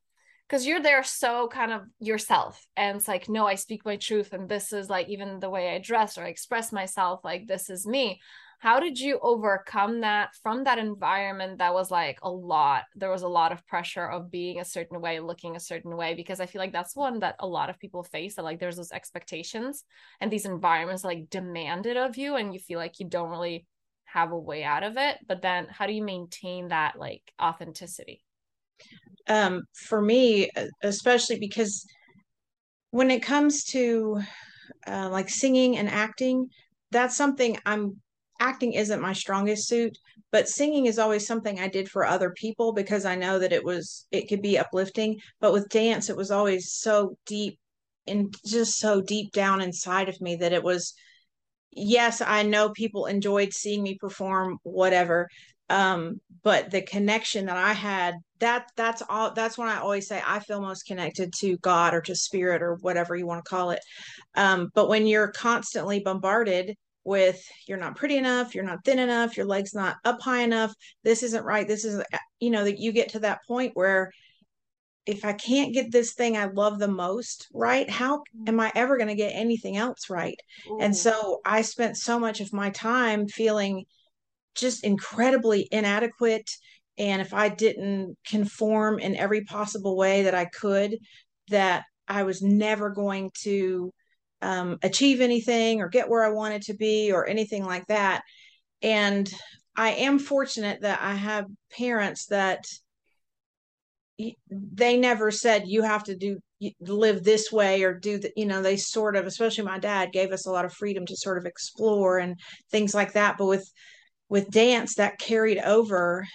because 0.49 0.67
you're 0.67 0.83
there 0.83 1.05
so 1.05 1.47
kind 1.49 1.73
of 1.73 1.83
yourself 2.01 2.67
and 2.77 2.97
it's 2.97 3.09
like 3.09 3.29
no 3.29 3.47
i 3.47 3.55
speak 3.55 3.85
my 3.85 3.97
truth 3.97 4.33
and 4.33 4.49
this 4.49 4.73
is 4.73 4.89
like 4.89 5.09
even 5.09 5.41
the 5.41 5.51
way 5.51 5.75
i 5.75 5.79
dress 5.79 6.17
or 6.17 6.25
I 6.25 6.29
express 6.29 6.73
myself 6.73 7.21
like 7.25 7.47
this 7.47 7.71
is 7.71 7.87
me. 7.87 8.21
How 8.61 8.81
did 8.81 8.99
you 8.99 9.21
overcome 9.23 10.01
that 10.01 10.31
from 10.43 10.65
that 10.65 10.79
environment 10.79 11.59
that 11.59 11.73
was 11.73 11.93
like 11.93 12.19
a 12.23 12.31
lot 12.31 12.85
there 12.97 13.11
was 13.11 13.23
a 13.23 13.29
lot 13.29 13.53
of 13.53 13.65
pressure 13.67 14.07
of 14.07 14.33
being 14.33 14.59
a 14.59 14.65
certain 14.65 15.01
way 15.01 15.21
looking 15.21 15.55
a 15.57 15.61
certain 15.61 15.97
way? 15.97 16.15
Because 16.15 16.41
i 16.41 16.47
feel 16.47 16.61
like 16.61 16.73
that's 16.73 16.97
one 16.97 17.21
that 17.21 17.37
a 17.39 17.47
lot 17.47 17.71
of 17.71 17.79
people 17.79 18.03
face 18.03 18.35
that 18.35 18.45
like 18.45 18.59
there's 18.59 18.77
those 18.77 18.93
expectations 18.93 19.85
and 20.21 20.31
these 20.31 20.45
environments 20.45 21.05
like 21.05 21.31
demand 21.31 21.87
it 21.87 21.97
of 21.97 22.17
you 22.17 22.37
and 22.37 22.53
you 22.53 22.61
feel 22.61 22.79
like 22.79 23.01
you 23.01 23.09
don't 23.09 23.31
really 23.31 23.67
have 24.05 24.33
a 24.33 24.39
way 24.39 24.65
out 24.65 24.83
of 24.83 24.97
it. 24.97 25.19
But 25.27 25.43
then 25.43 25.67
how 25.71 25.87
do 25.87 25.93
you 25.93 26.03
maintain 26.03 26.69
that 26.69 26.99
like 26.99 27.23
authenticity 27.41 28.23
um, 29.29 29.63
for 29.75 30.01
me, 30.01 30.51
especially 30.83 31.39
because 31.39 31.85
when 32.91 33.11
it 33.11 33.23
comes 33.23 33.65
to 33.65 34.21
uh, 34.87 35.09
like 35.11 35.29
singing 35.29 35.77
and 35.77 35.89
acting, 35.89 36.49
that's 36.91 37.17
something 37.17 37.59
I'm 37.67 38.01
acting 38.41 38.73
isn't 38.73 39.01
my 39.01 39.13
strongest 39.13 39.69
suit, 39.69 39.97
but 40.33 40.49
singing 40.49 40.87
is 40.87 40.99
always 40.99 41.27
something 41.27 41.59
I 41.59 41.69
did 41.69 41.89
for 41.89 42.07
other 42.07 42.31
people 42.31 42.73
because 42.73 43.05
I 43.05 43.15
know 43.15 43.39
that 43.39 43.53
it 43.53 43.65
was 43.65 44.07
it 44.11 44.29
could 44.29 44.43
be 44.43 44.59
uplifting. 44.59 45.19
But 45.41 45.53
with 45.53 45.69
dance, 45.69 46.09
it 46.09 46.17
was 46.17 46.31
always 46.31 46.73
so 46.73 47.17
deep 47.27 47.59
and 48.07 48.35
just 48.47 48.79
so 48.79 49.03
deep 49.03 49.33
down 49.33 49.61
inside 49.61 50.09
of 50.09 50.21
me 50.21 50.37
that 50.37 50.53
it 50.53 50.63
was 50.63 50.95
yes, 51.71 52.21
I 52.21 52.43
know 52.43 52.71
people 52.71 53.07
enjoyed 53.07 53.53
seeing 53.53 53.83
me 53.83 53.97
perform 54.01 54.59
whatever, 54.63 55.29
um 55.71 56.21
but 56.43 56.71
the 56.71 56.83
connection 56.83 57.47
that 57.47 57.57
i 57.57 57.73
had 57.73 58.15
that 58.41 58.71
that's 58.77 59.03
all 59.09 59.33
that's 59.33 59.59
when 59.59 59.69
i 59.69 59.79
always 59.79 60.07
say 60.07 60.23
i 60.27 60.39
feel 60.39 60.61
most 60.61 60.87
connected 60.87 61.33
to 61.33 61.57
god 61.59 61.95
or 61.95 62.01
to 62.01 62.15
spirit 62.15 62.63
or 62.63 62.77
whatever 62.77 63.17
you 63.17 63.27
want 63.27 63.45
to 63.45 63.49
call 63.49 63.71
it. 63.71 63.81
Um 64.35 64.71
but 64.75 64.89
when 64.89 65.07
you're 65.07 65.33
constantly 65.33 66.01
bombarded 66.01 66.77
with 67.05 67.43
you're 67.67 67.79
not 67.79 67.97
pretty 67.97 68.17
enough 68.17 68.55
you're 68.55 68.65
not 68.65 68.85
thin 68.85 68.99
enough 68.99 69.37
your 69.37 69.47
legs 69.47 69.75
not 69.75 69.97
up 70.05 70.21
high 70.21 70.43
enough 70.43 70.73
this 71.05 71.23
isn't 71.23 71.45
right 71.45 71.67
this 71.67 71.85
is 71.85 72.03
you 72.39 72.51
know 72.51 72.65
that 72.65 72.79
you 72.79 72.93
get 72.93 73.11
to 73.11 73.21
that 73.21 73.41
point 73.49 73.73
where 73.75 74.11
if 75.07 75.25
i 75.25 75.33
can't 75.33 75.73
get 75.73 75.91
this 75.91 76.13
thing 76.13 76.37
i 76.37 76.45
love 76.45 76.79
the 76.79 76.87
most 76.87 77.49
right 77.55 77.89
how 77.89 78.23
am 78.47 78.61
i 78.61 78.71
ever 78.75 78.99
going 78.99 79.09
to 79.09 79.15
get 79.15 79.31
anything 79.31 79.77
else 79.77 80.11
right? 80.11 80.39
Ooh. 80.71 80.79
and 80.81 80.95
so 80.95 81.41
i 81.47 81.63
spent 81.63 81.97
so 81.97 82.19
much 82.19 82.41
of 82.41 82.53
my 82.53 82.69
time 82.71 83.27
feeling 83.27 83.85
just 84.55 84.85
incredibly 84.85 85.69
inadequate. 85.71 86.49
And 86.99 87.23
if 87.23 87.33
I 87.33 87.49
didn't 87.49 88.17
conform 88.27 88.99
in 88.99 89.17
every 89.17 89.45
possible 89.45 89.97
way 89.97 90.23
that 90.23 90.35
I 90.35 90.47
could, 90.47 90.97
that 91.49 91.85
I 92.09 92.25
was 92.25 92.43
never 92.43 92.91
going 92.91 93.31
to 93.43 93.93
um, 94.43 94.79
achieve 94.83 95.21
anything 95.21 95.81
or 95.81 95.89
get 95.89 96.09
where 96.09 96.25
I 96.25 96.31
wanted 96.31 96.63
to 96.63 96.75
be 96.75 97.13
or 97.13 97.27
anything 97.27 97.65
like 97.65 97.87
that. 97.87 98.23
And 98.83 99.31
I 99.77 99.91
am 99.91 100.19
fortunate 100.19 100.83
that 100.83 101.01
I 101.01 101.15
have 101.15 101.47
parents 101.71 102.27
that 102.27 102.65
they 104.51 104.97
never 104.97 105.31
said 105.31 105.69
you 105.69 105.83
have 105.83 106.03
to 106.05 106.17
do 106.17 106.39
live 106.81 107.23
this 107.23 107.53
way 107.53 107.85
or 107.85 107.95
do 107.95 108.19
the 108.19 108.33
you 108.35 108.45
know 108.45 108.61
they 108.61 108.77
sort 108.77 109.15
of 109.15 109.27
especially 109.27 109.63
my 109.63 109.79
dad 109.79 110.11
gave 110.11 110.33
us 110.33 110.47
a 110.47 110.51
lot 110.51 110.65
of 110.65 110.73
freedom 110.73 111.07
to 111.07 111.17
sort 111.17 111.39
of 111.39 111.47
explore 111.47 112.19
and 112.19 112.35
things 112.73 112.95
like 112.95 113.13
that 113.13 113.37
but 113.39 113.47
with 113.47 113.73
with 114.29 114.51
dance 114.51 114.97
that 114.97 115.19
carried 115.19 115.59
over 115.59 116.27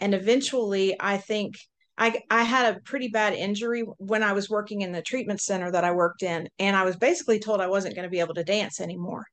and 0.00 0.14
eventually 0.14 0.96
i 1.00 1.16
think 1.16 1.56
I 1.98 2.22
I 2.30 2.44
had 2.44 2.76
a 2.76 2.80
pretty 2.80 3.08
bad 3.08 3.34
injury 3.34 3.82
when 3.98 4.22
I 4.22 4.32
was 4.32 4.48
working 4.48 4.82
in 4.82 4.92
the 4.92 5.02
treatment 5.02 5.40
center 5.40 5.70
that 5.72 5.82
I 5.82 5.90
worked 5.90 6.22
in 6.22 6.48
and 6.60 6.76
I 6.76 6.84
was 6.84 6.96
basically 6.96 7.40
told 7.40 7.60
I 7.60 7.66
wasn't 7.66 7.96
going 7.96 8.04
to 8.04 8.10
be 8.10 8.20
able 8.20 8.34
to 8.34 8.44
dance 8.44 8.80
anymore. 8.80 9.26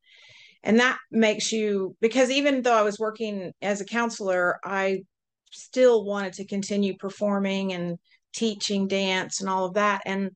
And 0.64 0.80
that 0.80 0.98
makes 1.12 1.52
you 1.52 1.96
because 2.02 2.32
even 2.32 2.64
though 2.64 2.74
I 2.76 2.82
was 2.82 2.98
working 2.98 3.54
as 3.62 3.82
a 3.82 3.86
counselor, 3.86 4.58
I 4.64 5.04
still 5.52 6.04
wanted 6.06 6.34
to 6.34 6.48
continue 6.48 6.98
performing 6.98 7.72
and 7.72 8.00
teaching 8.34 8.88
dance 8.88 9.42
and 9.42 9.50
all 9.50 9.66
of 9.66 9.76
that 9.76 10.02
and 10.06 10.32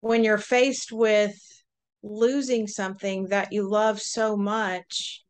when 0.00 0.24
you're 0.24 0.38
faced 0.38 0.90
with 0.90 1.36
losing 2.02 2.66
something 2.66 3.28
that 3.28 3.52
you 3.52 3.70
love 3.70 4.00
so 4.00 4.36
much, 4.36 5.22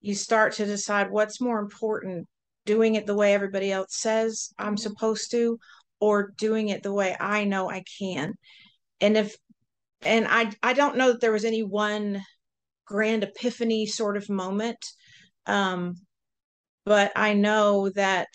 you 0.00 0.14
start 0.14 0.54
to 0.54 0.66
decide 0.66 1.10
what's 1.10 1.40
more 1.40 1.58
important 1.58 2.26
doing 2.66 2.94
it 2.94 3.06
the 3.06 3.14
way 3.14 3.34
everybody 3.34 3.72
else 3.72 3.96
says 3.96 4.52
I'm 4.58 4.76
supposed 4.76 5.30
to 5.32 5.58
or 6.00 6.32
doing 6.38 6.68
it 6.68 6.82
the 6.82 6.92
way 6.92 7.16
I 7.18 7.44
know 7.44 7.70
I 7.70 7.84
can. 7.98 8.34
And 9.00 9.16
if 9.16 9.36
and 10.02 10.26
I 10.28 10.52
I 10.62 10.72
don't 10.72 10.96
know 10.96 11.12
that 11.12 11.20
there 11.20 11.32
was 11.32 11.44
any 11.44 11.62
one 11.62 12.22
grand 12.86 13.22
epiphany 13.22 13.86
sort 13.86 14.16
of 14.16 14.28
moment 14.28 14.84
um 15.46 15.94
but 16.84 17.12
I 17.14 17.34
know 17.34 17.90
that 17.90 18.28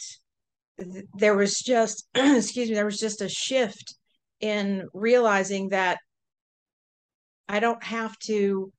th- 0.80 1.06
there 1.18 1.36
was 1.36 1.56
just 1.56 2.08
excuse 2.16 2.70
me 2.70 2.76
there 2.76 2.86
was 2.86 3.00
just 3.00 3.22
a 3.22 3.30
shift 3.30 3.96
in 4.40 4.88
realizing 4.94 5.70
that 5.70 5.98
I 7.48 7.60
don't 7.60 7.84
have 7.84 8.18
to 8.26 8.72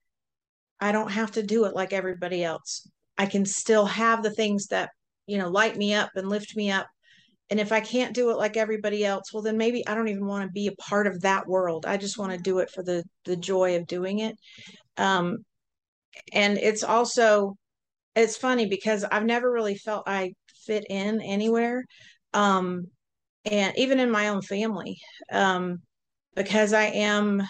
I 0.81 0.93
don't 0.93 1.11
have 1.11 1.33
to 1.33 1.43
do 1.43 1.65
it 1.65 1.75
like 1.75 1.93
everybody 1.93 2.45
else. 2.45 2.89
I 3.19 3.27
can 3.27 3.45
still 3.47 3.87
have 3.87 4.23
the 4.23 4.31
things 4.31 4.67
that, 4.69 4.91
you 5.27 5.39
know, 5.39 5.49
light 5.49 5.77
me 5.77 5.95
up 5.95 6.11
and 6.15 6.29
lift 6.29 6.57
me 6.57 6.71
up. 6.71 6.87
And 7.51 7.61
if 7.61 7.73
I 7.73 7.81
can't 7.81 8.15
do 8.15 8.31
it 8.31 8.37
like 8.37 8.57
everybody 8.57 9.05
else, 9.05 9.33
well 9.33 9.43
then 9.43 9.57
maybe 9.57 9.87
I 9.87 9.95
don't 9.95 10.09
even 10.09 10.27
want 10.27 10.45
to 10.45 10.53
be 10.53 10.67
a 10.67 10.73
part 10.83 11.07
of 11.07 11.21
that 11.23 11.47
world. 11.47 11.87
I 11.87 11.97
just 11.97 12.19
want 12.19 12.33
to 12.33 12.39
do 12.39 12.59
it 12.59 12.71
for 12.71 12.83
the 12.83 13.05
the 13.25 13.37
joy 13.37 13.77
of 13.77 13.87
doing 13.87 14.19
it. 14.21 14.37
Um 14.97 15.39
and 16.33 16.59
it's 16.59 16.85
also 16.85 17.57
it's 18.17 18.37
funny 18.37 18.67
because 18.69 19.05
I've 19.05 19.25
never 19.25 19.51
really 19.53 19.77
felt 19.77 20.05
I 20.09 20.35
fit 20.67 20.87
in 20.91 21.21
anywhere. 21.23 21.85
Um 22.35 22.87
and 23.45 23.77
even 23.79 24.01
in 24.01 24.11
my 24.11 24.29
own 24.29 24.43
family. 24.43 24.99
Um 25.33 25.79
because 26.35 26.73
I 26.73 26.85
am 26.87 27.43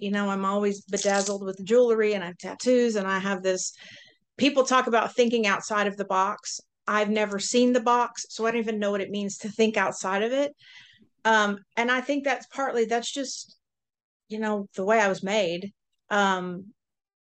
you 0.00 0.10
know, 0.10 0.28
I'm 0.28 0.44
always 0.44 0.82
bedazzled 0.82 1.44
with 1.44 1.64
jewelry 1.64 2.14
and 2.14 2.24
I 2.24 2.28
have 2.28 2.38
tattoos 2.38 2.96
and 2.96 3.06
I 3.06 3.18
have 3.18 3.42
this. 3.42 3.72
People 4.36 4.64
talk 4.64 4.86
about 4.86 5.14
thinking 5.14 5.46
outside 5.46 5.86
of 5.86 5.96
the 5.96 6.04
box. 6.04 6.60
I've 6.86 7.10
never 7.10 7.38
seen 7.38 7.72
the 7.72 7.80
box, 7.80 8.26
so 8.30 8.46
I 8.46 8.50
don't 8.50 8.60
even 8.60 8.78
know 8.78 8.90
what 8.90 9.00
it 9.00 9.10
means 9.10 9.38
to 9.38 9.48
think 9.48 9.76
outside 9.76 10.22
of 10.22 10.32
it. 10.32 10.52
Um, 11.24 11.58
and 11.76 11.90
I 11.90 12.00
think 12.00 12.24
that's 12.24 12.46
partly 12.46 12.86
that's 12.86 13.12
just, 13.12 13.56
you 14.28 14.38
know, 14.38 14.66
the 14.74 14.84
way 14.84 14.98
I 14.98 15.08
was 15.08 15.22
made. 15.22 15.72
Um, 16.10 16.66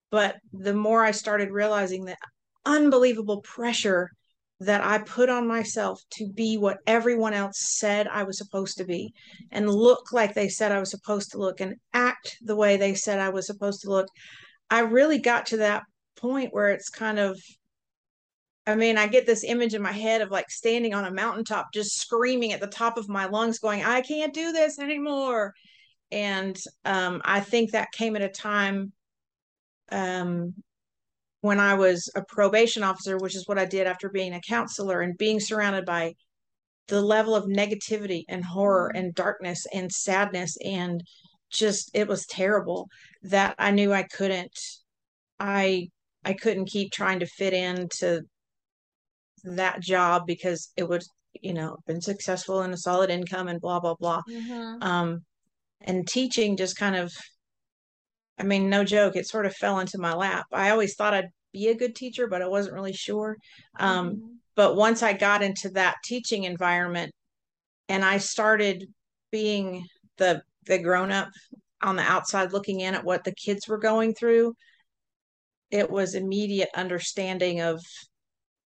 but 0.09 0.37
the 0.53 0.73
more 0.73 1.03
I 1.03 1.11
started 1.11 1.51
realizing 1.51 2.05
that 2.05 2.17
unbelievable 2.65 3.41
pressure 3.41 4.11
that 4.61 4.83
I 4.83 4.99
put 4.99 5.27
on 5.27 5.47
myself 5.47 5.99
to 6.11 6.27
be 6.27 6.55
what 6.55 6.77
everyone 6.85 7.33
else 7.33 7.57
said 7.79 8.07
I 8.07 8.21
was 8.21 8.37
supposed 8.37 8.77
to 8.77 8.85
be 8.85 9.11
and 9.51 9.67
look 9.67 10.13
like 10.13 10.35
they 10.35 10.49
said 10.49 10.71
I 10.71 10.79
was 10.79 10.91
supposed 10.91 11.31
to 11.31 11.39
look 11.39 11.61
and 11.61 11.75
act 11.93 12.37
the 12.41 12.55
way 12.55 12.77
they 12.77 12.93
said 12.93 13.19
I 13.19 13.29
was 13.29 13.47
supposed 13.47 13.81
to 13.81 13.89
look. 13.89 14.07
I 14.69 14.81
really 14.81 15.17
got 15.17 15.47
to 15.47 15.57
that 15.57 15.81
point 16.15 16.53
where 16.53 16.69
it's 16.69 16.89
kind 16.89 17.17
of 17.17 17.39
I 18.67 18.75
mean, 18.75 18.95
I 18.95 19.07
get 19.07 19.25
this 19.25 19.43
image 19.43 19.73
in 19.73 19.81
my 19.81 19.91
head 19.91 20.21
of 20.21 20.29
like 20.29 20.51
standing 20.51 20.93
on 20.93 21.05
a 21.05 21.11
mountaintop, 21.11 21.73
just 21.73 21.99
screaming 21.99 22.53
at 22.53 22.59
the 22.59 22.67
top 22.67 22.95
of 22.95 23.09
my 23.09 23.25
lungs, 23.25 23.57
going, 23.57 23.83
I 23.83 24.01
can't 24.01 24.35
do 24.35 24.51
this 24.51 24.77
anymore. 24.77 25.55
And 26.11 26.55
um, 26.85 27.23
I 27.25 27.39
think 27.39 27.71
that 27.71 27.91
came 27.91 28.15
at 28.15 28.21
a 28.21 28.29
time 28.29 28.93
um, 29.91 30.53
when 31.41 31.59
I 31.59 31.73
was 31.73 32.09
a 32.15 32.23
probation 32.23 32.83
officer, 32.83 33.17
which 33.17 33.35
is 33.35 33.47
what 33.47 33.59
I 33.59 33.65
did 33.65 33.87
after 33.87 34.09
being 34.09 34.33
a 34.33 34.41
counselor 34.41 35.01
and 35.01 35.17
being 35.17 35.39
surrounded 35.39 35.85
by 35.85 36.13
the 36.87 37.01
level 37.01 37.35
of 37.35 37.45
negativity 37.45 38.23
and 38.27 38.43
horror 38.43 38.91
and 38.93 39.15
darkness 39.15 39.65
and 39.73 39.91
sadness 39.91 40.57
and 40.63 41.03
just 41.49 41.91
it 41.93 42.07
was 42.07 42.25
terrible 42.25 42.87
that 43.23 43.55
I 43.59 43.71
knew 43.71 43.93
I 43.93 44.03
couldn't 44.03 44.57
I 45.39 45.89
I 46.23 46.33
couldn't 46.33 46.65
keep 46.65 46.91
trying 46.91 47.19
to 47.19 47.25
fit 47.25 47.53
into 47.53 48.21
that 49.43 49.81
job 49.81 50.23
because 50.27 50.71
it 50.75 50.87
would 50.87 51.03
you 51.33 51.53
know 51.53 51.77
been 51.87 52.01
successful 52.01 52.61
and 52.61 52.73
a 52.73 52.77
solid 52.77 53.09
income 53.09 53.47
and 53.47 53.61
blah 53.61 53.79
blah 53.79 53.95
blah 53.95 54.21
mm-hmm. 54.29 54.83
um 54.83 55.21
and 55.81 56.07
teaching 56.07 56.57
just 56.57 56.77
kind 56.77 56.95
of 56.95 57.11
I 58.41 58.43
mean, 58.43 58.71
no 58.71 58.83
joke, 58.83 59.15
it 59.15 59.27
sort 59.27 59.45
of 59.45 59.55
fell 59.55 59.79
into 59.79 59.99
my 59.99 60.13
lap. 60.13 60.47
I 60.51 60.71
always 60.71 60.95
thought 60.95 61.13
I'd 61.13 61.29
be 61.53 61.67
a 61.67 61.75
good 61.75 61.95
teacher, 61.95 62.25
but 62.27 62.41
I 62.41 62.47
wasn't 62.47 62.73
really 62.73 62.93
sure. 62.93 63.37
Um, 63.79 64.09
mm-hmm. 64.09 64.25
But 64.55 64.75
once 64.75 65.03
I 65.03 65.13
got 65.13 65.43
into 65.43 65.69
that 65.71 65.97
teaching 66.03 66.45
environment 66.45 67.11
and 67.87 68.03
I 68.03 68.17
started 68.17 68.87
being 69.31 69.85
the 70.17 70.41
the 70.65 70.79
grown 70.79 71.11
up 71.11 71.29
on 71.83 71.95
the 71.95 72.01
outside 72.01 72.51
looking 72.51 72.79
in 72.79 72.95
at 72.95 73.03
what 73.03 73.23
the 73.23 73.33
kids 73.33 73.67
were 73.67 73.77
going 73.77 74.15
through, 74.15 74.55
it 75.69 75.89
was 75.89 76.15
immediate 76.15 76.69
understanding 76.75 77.61
of 77.61 77.79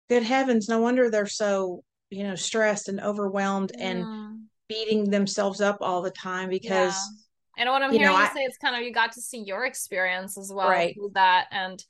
good 0.08 0.22
heavens, 0.22 0.68
no 0.68 0.80
wonder 0.80 1.10
they're 1.10 1.26
so, 1.26 1.82
you 2.08 2.24
know, 2.24 2.34
stressed 2.34 2.88
and 2.88 3.00
overwhelmed 3.00 3.72
yeah. 3.76 3.88
and 3.88 4.40
beating 4.66 5.10
themselves 5.10 5.60
up 5.60 5.78
all 5.82 6.00
the 6.00 6.10
time 6.10 6.48
because 6.48 6.94
yeah 6.94 7.24
and 7.58 7.68
what 7.68 7.82
I'm 7.82 7.92
you 7.92 7.98
hearing 7.98 8.14
know, 8.14 8.20
you 8.20 8.26
I, 8.26 8.32
say, 8.32 8.40
it's 8.42 8.56
kind 8.56 8.76
of 8.76 8.82
you 8.82 8.92
got 8.92 9.12
to 9.12 9.20
see 9.20 9.42
your 9.42 9.66
experience 9.66 10.38
as 10.38 10.50
well 10.52 10.68
right. 10.68 10.96
with 10.98 11.14
that, 11.14 11.46
and 11.50 11.82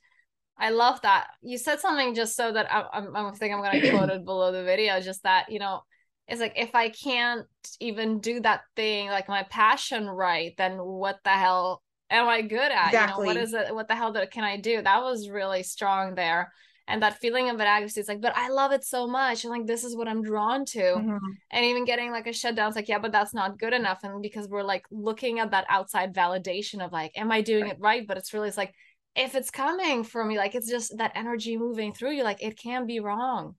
I 0.57 0.71
love 0.71 1.01
that 1.01 1.27
you 1.41 1.57
said 1.57 1.79
something 1.79 2.15
just 2.15 2.35
so 2.35 2.51
that 2.51 2.71
I, 2.71 2.85
I'm, 2.91 3.15
I 3.15 3.31
think 3.31 3.53
I'm 3.53 3.61
going 3.61 3.81
to 3.81 3.91
quote 3.95 4.09
it 4.09 4.25
below 4.25 4.51
the 4.51 4.63
video. 4.63 4.99
Just 4.99 5.23
that 5.23 5.51
you 5.51 5.59
know, 5.59 5.81
it's 6.27 6.41
like 6.41 6.53
if 6.57 6.75
I 6.75 6.89
can't 6.89 7.45
even 7.79 8.19
do 8.19 8.41
that 8.41 8.61
thing 8.75 9.07
like 9.07 9.29
my 9.29 9.43
passion 9.43 10.07
right, 10.07 10.53
then 10.57 10.77
what 10.77 11.19
the 11.23 11.29
hell 11.29 11.81
am 12.09 12.27
I 12.27 12.41
good 12.41 12.71
at? 12.71 12.87
Exactly. 12.87 13.27
You 13.27 13.33
know, 13.33 13.39
what 13.39 13.47
is 13.47 13.53
it? 13.53 13.73
What 13.73 13.87
the 13.87 13.95
hell 13.95 14.13
can 14.29 14.43
I 14.43 14.57
do? 14.57 14.81
That 14.81 15.01
was 15.01 15.29
really 15.29 15.63
strong 15.63 16.15
there 16.15 16.51
and 16.89 17.01
that 17.01 17.19
feeling 17.19 17.49
of 17.49 17.55
inadequacy 17.55 18.01
is 18.01 18.07
like 18.07 18.19
but 18.19 18.35
i 18.35 18.49
love 18.49 18.71
it 18.71 18.83
so 18.83 19.07
much 19.07 19.43
and 19.43 19.51
like 19.51 19.65
this 19.65 19.83
is 19.83 19.95
what 19.95 20.07
i'm 20.07 20.21
drawn 20.21 20.65
to 20.65 20.79
mm-hmm. 20.79 21.17
and 21.51 21.65
even 21.65 21.85
getting 21.85 22.11
like 22.11 22.27
a 22.27 22.33
shutdown 22.33 22.67
it's 22.67 22.75
like 22.75 22.89
yeah 22.89 22.99
but 22.99 23.11
that's 23.11 23.33
not 23.33 23.57
good 23.57 23.73
enough 23.73 23.99
and 24.03 24.21
because 24.21 24.47
we're 24.47 24.63
like 24.63 24.85
looking 24.91 25.39
at 25.39 25.51
that 25.51 25.65
outside 25.69 26.13
validation 26.13 26.83
of 26.83 26.91
like 26.91 27.11
am 27.15 27.31
i 27.31 27.41
doing 27.41 27.63
right. 27.63 27.73
it 27.73 27.79
right 27.79 28.07
but 28.07 28.17
it's 28.17 28.33
really 28.33 28.47
it's 28.47 28.57
like 28.57 28.73
if 29.15 29.35
it's 29.35 29.51
coming 29.51 30.03
from 30.03 30.31
you 30.31 30.37
like 30.37 30.55
it's 30.55 30.69
just 30.69 30.97
that 30.97 31.11
energy 31.15 31.57
moving 31.57 31.93
through 31.93 32.11
you 32.11 32.23
like 32.23 32.43
it 32.43 32.57
can 32.57 32.85
be 32.85 32.99
wrong 32.99 33.55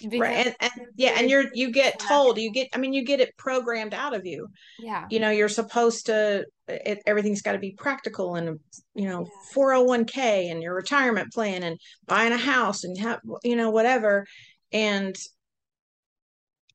because 0.00 0.20
right 0.20 0.46
and, 0.46 0.56
and 0.60 0.86
yeah 0.96 1.14
and 1.16 1.30
you're 1.30 1.44
you 1.54 1.70
get 1.70 1.98
told 1.98 2.38
you 2.38 2.50
get 2.52 2.68
i 2.74 2.78
mean 2.78 2.92
you 2.92 3.04
get 3.04 3.20
it 3.20 3.36
programmed 3.36 3.94
out 3.94 4.14
of 4.14 4.26
you 4.26 4.48
yeah 4.78 5.06
you 5.10 5.20
know 5.20 5.30
you're 5.30 5.48
supposed 5.48 6.06
to 6.06 6.44
it, 6.66 7.02
everything's 7.06 7.42
got 7.42 7.52
to 7.52 7.58
be 7.58 7.72
practical 7.72 8.34
and 8.34 8.58
you 8.94 9.08
know 9.08 9.26
yeah. 9.26 9.54
401k 9.56 10.50
and 10.50 10.62
your 10.62 10.74
retirement 10.74 11.32
plan 11.32 11.62
and 11.62 11.78
buying 12.06 12.32
a 12.32 12.38
house 12.38 12.84
and 12.84 12.98
have 12.98 13.20
you 13.42 13.56
know 13.56 13.70
whatever 13.70 14.26
and 14.72 15.16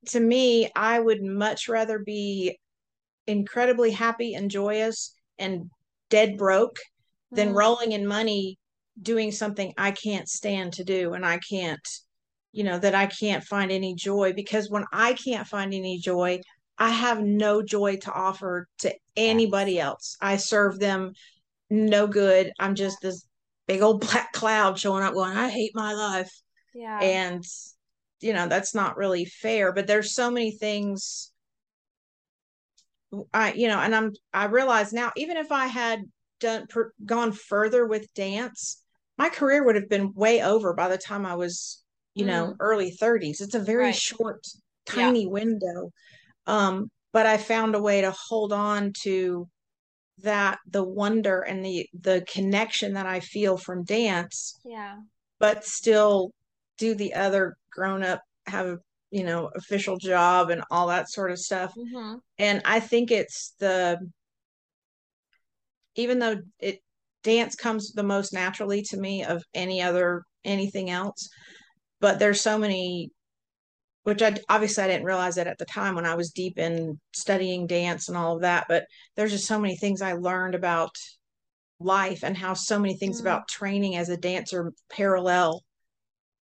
to 0.08 0.20
me 0.20 0.70
i 0.76 1.00
would 1.00 1.22
much 1.22 1.68
rather 1.68 2.00
be 2.00 2.58
incredibly 3.28 3.92
happy 3.92 4.34
and 4.34 4.50
joyous 4.50 5.14
and 5.38 5.70
dead 6.10 6.38
broke 6.38 6.78
mm. 7.34 7.36
than 7.36 7.54
rolling 7.54 7.92
in 7.92 8.08
money 8.08 8.58
doing 9.02 9.32
something 9.32 9.74
i 9.78 9.92
can't 9.92 10.30
stand 10.30 10.74
to 10.74 10.84
do 10.84 11.14
and 11.14 11.26
i 11.26 11.38
can't 11.50 11.88
you 12.52 12.64
know 12.64 12.80
that 12.80 12.96
i 12.96 13.06
can't 13.06 13.44
find 13.44 13.72
any 13.72 13.94
joy 13.96 14.34
because 14.34 14.70
when 14.70 14.86
i 14.92 15.14
can't 15.14 15.48
find 15.48 15.74
any 15.74 16.00
joy 16.00 16.40
i 16.78 16.90
have 16.90 17.22
no 17.22 17.62
joy 17.62 17.98
to 17.98 18.12
offer 18.12 18.68
to 18.80 18.94
anybody 19.16 19.80
else. 19.80 20.16
I 20.22 20.38
serve 20.38 20.80
them 20.80 21.14
no 21.70 22.08
good. 22.08 22.54
I'm 22.58 22.74
just 22.74 23.02
this 23.02 23.26
big 23.68 23.82
old 23.82 24.02
black 24.10 24.32
cloud 24.32 24.80
showing 24.80 25.04
up 25.04 25.14
going 25.14 25.38
i 25.38 25.50
hate 25.50 25.72
my 25.76 25.94
life. 25.94 26.32
Yeah. 26.74 27.00
And 27.02 27.44
you 28.22 28.34
know 28.34 28.48
that's 28.48 28.76
not 28.76 28.98
really 28.98 29.26
fair 29.26 29.72
but 29.72 29.88
there's 29.88 30.14
so 30.14 30.30
many 30.30 30.52
things 30.52 31.32
i 33.34 33.54
you 33.54 33.68
know 33.68 33.80
and 33.80 33.96
i'm 33.96 34.12
i 34.34 34.46
realize 34.46 34.94
now 34.94 35.12
even 35.16 35.38
if 35.38 35.52
i 35.52 35.68
had 35.68 36.02
done 36.40 36.68
per, 36.68 36.92
gone 37.06 37.32
further 37.32 37.86
with 37.86 38.14
dance 38.14 38.84
my 39.18 39.30
career 39.30 39.64
would 39.64 39.76
have 39.76 39.90
been 39.90 40.14
way 40.14 40.42
over 40.42 40.74
by 40.74 40.88
the 40.88 40.98
time 40.98 41.26
i 41.26 41.36
was 41.36 41.84
you 42.20 42.26
know 42.26 42.48
mm. 42.48 42.56
early 42.60 42.96
30s 43.02 43.42
it's 43.42 43.56
a 43.56 43.60
very 43.60 43.86
right. 43.86 43.96
short 43.96 44.46
tiny 44.86 45.24
yeah. 45.24 45.30
window 45.30 45.90
um 46.48 46.90
but 47.14 47.26
i 47.26 47.38
found 47.38 47.76
a 47.76 47.82
way 47.82 48.02
to 48.02 48.14
hold 48.28 48.52
on 48.52 48.92
to 49.04 49.48
that 50.22 50.60
the 50.70 50.84
wonder 50.84 51.42
and 51.42 51.64
the 51.64 51.88
the 52.02 52.26
connection 52.32 52.94
that 52.94 53.06
i 53.06 53.20
feel 53.20 53.58
from 53.58 53.84
dance 53.86 54.60
yeah 54.66 54.96
but 55.40 55.64
still 55.64 56.32
do 56.78 56.94
the 56.94 57.14
other 57.14 57.56
grown 57.72 58.04
up 58.04 58.22
have 58.46 58.78
you 59.12 59.24
know 59.24 59.50
official 59.56 59.98
job 59.98 60.50
and 60.50 60.62
all 60.70 60.88
that 60.88 61.10
sort 61.10 61.32
of 61.32 61.40
stuff 61.40 61.74
mm-hmm. 61.78 62.16
and 62.38 62.62
i 62.66 62.80
think 62.80 63.12
it's 63.12 63.54
the 63.60 63.98
even 65.96 66.20
though 66.20 66.36
it 66.60 66.80
dance 67.24 67.56
comes 67.56 67.92
the 67.92 68.04
most 68.04 68.34
naturally 68.34 68.82
to 68.82 68.98
me 68.98 69.24
of 69.24 69.44
any 69.54 69.82
other 69.82 70.24
anything 70.46 70.90
else 70.90 71.30
but 72.00 72.20
there's 72.20 72.42
so 72.42 72.58
many 72.58 73.12
which 74.04 74.22
I 74.22 74.36
obviously 74.48 74.84
I 74.84 74.88
didn't 74.88 75.06
realize 75.06 75.36
that 75.36 75.48
at 75.48 75.58
the 75.58 75.66
time 75.66 75.96
when 75.96 76.06
I 76.06 76.16
was 76.16 76.32
deep 76.32 76.58
in 76.58 77.00
studying 77.14 77.68
dance 77.68 78.08
and 78.08 78.18
all 78.18 78.36
of 78.36 78.42
that. 78.42 78.66
But 78.68 78.86
there's 79.16 79.32
just 79.32 79.48
so 79.48 79.60
many 79.60 79.76
things 79.76 80.02
I 80.02 80.14
learned 80.14 80.56
about 80.56 80.96
life 81.80 82.24
and 82.24 82.36
how 82.36 82.54
so 82.54 82.80
many 82.80 82.96
things 82.96 83.18
mm. 83.18 83.22
about 83.22 83.48
training 83.48 83.96
as 83.96 84.10
a 84.10 84.18
dancer 84.18 84.72
parallel, 84.90 85.64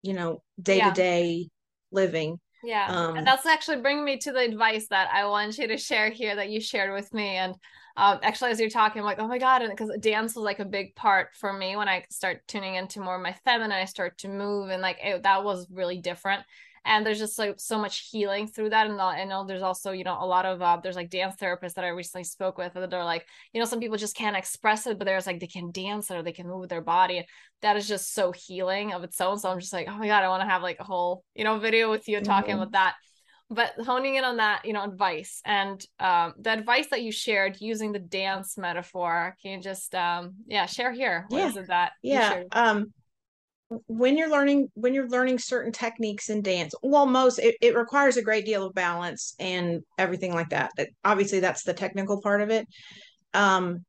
you 0.03 0.13
know, 0.13 0.43
day 0.61 0.81
to 0.81 0.91
day 0.93 1.49
living. 1.91 2.39
Yeah. 2.63 2.87
Um, 2.89 3.17
and 3.17 3.27
that's 3.27 3.47
actually 3.47 3.81
bringing 3.81 4.05
me 4.05 4.19
to 4.19 4.33
the 4.33 4.41
advice 4.41 4.89
that 4.89 5.09
I 5.13 5.27
want 5.27 5.59
you 5.59 5.69
to 5.69 5.77
share 5.77 6.11
here 6.11 6.37
that 6.37 6.51
you 6.51 6.61
shared 6.61 6.93
with 6.93 7.13
me. 7.13 7.37
And 7.37 7.55
um, 7.97 8.19
actually, 8.23 8.51
as 8.51 8.61
you're 8.61 8.69
talking, 8.69 9.01
I'm 9.01 9.07
like, 9.07 9.19
oh 9.19 9.29
my 9.29 9.39
God. 9.39 9.63
And 9.63 9.71
because 9.71 9.91
dance 10.01 10.35
was 10.35 10.45
like 10.45 10.59
a 10.59 10.65
big 10.65 10.95
part 10.95 11.35
for 11.35 11.53
me 11.53 11.77
when 11.77 11.89
I 11.89 12.05
start 12.11 12.43
tuning 12.47 12.75
into 12.75 13.01
more 13.01 13.17
of 13.17 13.23
my 13.23 13.35
feminine, 13.45 13.73
I 13.73 13.87
start 13.87 14.19
to 14.19 14.29
move 14.29 14.71
and 14.71 14.83
like 14.83 14.99
it, 15.03 15.23
that 15.23 15.45
was 15.45 15.67
really 15.71 15.99
different 15.99 16.43
and 16.87 17.05
there's 17.05 17.19
just 17.19 17.39
like 17.39 17.55
so 17.59 17.79
much 17.79 18.09
healing 18.11 18.47
through 18.47 18.71
that 18.71 18.87
and 18.87 19.01
i 19.01 19.25
know 19.25 19.45
there's 19.45 19.63
also 19.63 19.91
you 19.91 20.05
know 20.05 20.17
a 20.21 20.25
lot 20.25 20.47
of 20.47 20.63
uh, 20.63 20.79
there's 20.83 20.97
like 20.97 21.11
dance 21.11 21.35
therapists 21.37 21.75
that 21.75 21.85
i 21.85 21.89
recently 21.89 22.25
spoke 22.25 22.57
with 22.57 22.73
that 22.75 22.95
are 22.95 23.05
like 23.05 23.27
you 23.53 23.61
know 23.61 23.67
some 23.67 23.81
people 23.81 23.97
just 23.97 24.17
can't 24.17 24.37
express 24.37 24.87
it 24.87 24.99
but 24.99 25.05
there's 25.05 25.27
like 25.27 25.41
they 25.41 25.47
can 25.47 25.71
dance 25.73 26.11
or 26.11 26.23
they 26.23 26.33
can 26.33 26.47
move 26.47 26.69
their 26.69 26.81
body 26.81 27.27
that 27.61 27.77
is 27.77 27.89
just 27.89 28.15
so 28.15 28.33
healing 28.33 28.93
of 28.93 29.05
its 29.05 29.21
own 29.21 29.39
so 29.39 29.51
i'm 29.51 29.61
just 29.61 29.73
like 29.73 29.89
oh 29.89 29.99
my 29.99 30.07
god 30.07 30.23
i 30.23 30.29
want 30.29 30.43
to 30.43 30.49
have 30.49 30.63
like 30.63 30.79
a 30.81 30.85
whole 30.85 31.25
you 31.35 31.45
know 31.45 31.59
video 31.59 31.91
with 31.91 32.09
you 32.09 32.21
talking 32.21 32.53
mm-hmm. 32.53 32.63
about 32.63 32.73
that 32.73 32.95
but 33.51 33.73
honing 33.85 34.17
in 34.17 34.25
on 34.25 34.39
that 34.39 34.65
you 34.65 34.73
know 34.73 34.85
advice 34.85 35.41
and 35.45 35.85
um, 36.01 36.35
the 36.39 36.53
advice 36.53 36.89
that 36.91 37.03
you 37.03 37.13
shared 37.13 37.61
using 37.61 37.93
the 37.93 37.99
dance 37.99 38.59
metaphor 38.59 39.37
can 39.41 39.53
you 39.53 39.61
just 39.61 39.95
um 39.95 40.35
yeah 40.47 40.67
share 40.67 40.93
here? 40.93 41.27
What 41.29 41.39
yeah. 41.39 41.49
is 41.49 41.57
it 41.57 41.67
that 41.69 41.93
yeah 42.03 42.43
um 42.53 42.93
when 43.89 44.17
you're 44.17 44.31
learning 44.31 44.69
when 44.75 44.95
you're 44.95 45.09
learning 45.09 45.39
certain 45.39 45.73
techniques 45.73 46.31
in 46.31 46.41
dance 46.41 46.75
well 46.83 47.07
most 47.07 47.39
it, 47.39 47.57
it 47.61 47.77
requires 47.77 48.17
a 48.17 48.23
great 48.23 48.47
deal 48.47 48.65
of 48.65 48.75
balance 48.75 49.35
and 49.41 49.83
everything 49.99 50.33
like 50.33 50.49
that 50.51 50.71
obviously 51.05 51.41
that's 51.41 51.65
the 51.65 51.75
technical 51.75 52.21
part 52.21 52.41
of 52.41 52.51
it. 52.51 52.67
Um 53.35 53.85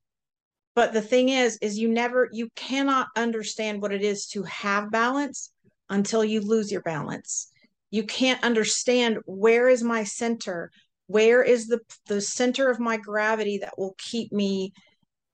but 0.76 0.94
the 0.94 1.02
thing 1.02 1.30
is 1.30 1.58
is 1.62 1.78
you 1.80 1.90
never 1.90 2.30
you 2.32 2.50
cannot 2.56 3.08
understand 3.16 3.82
what 3.82 3.92
it 3.94 4.04
is 4.04 4.28
to 4.28 4.44
have 4.44 4.92
balance 4.92 5.52
until 5.90 6.24
you 6.24 6.42
lose 6.42 6.72
your 6.72 6.82
balance 6.82 7.52
you 7.92 8.04
can't 8.04 8.44
understand 8.44 9.18
where 9.26 9.70
is 9.70 9.84
my 9.84 10.04
center 10.04 10.72
where 11.08 11.42
is 11.42 11.68
the 11.68 11.80
the 12.08 12.22
center 12.22 12.70
of 12.70 12.80
my 12.80 12.98
gravity 12.98 13.60
that 13.60 13.78
will 13.78 13.96
keep 13.98 14.32
me 14.32 14.74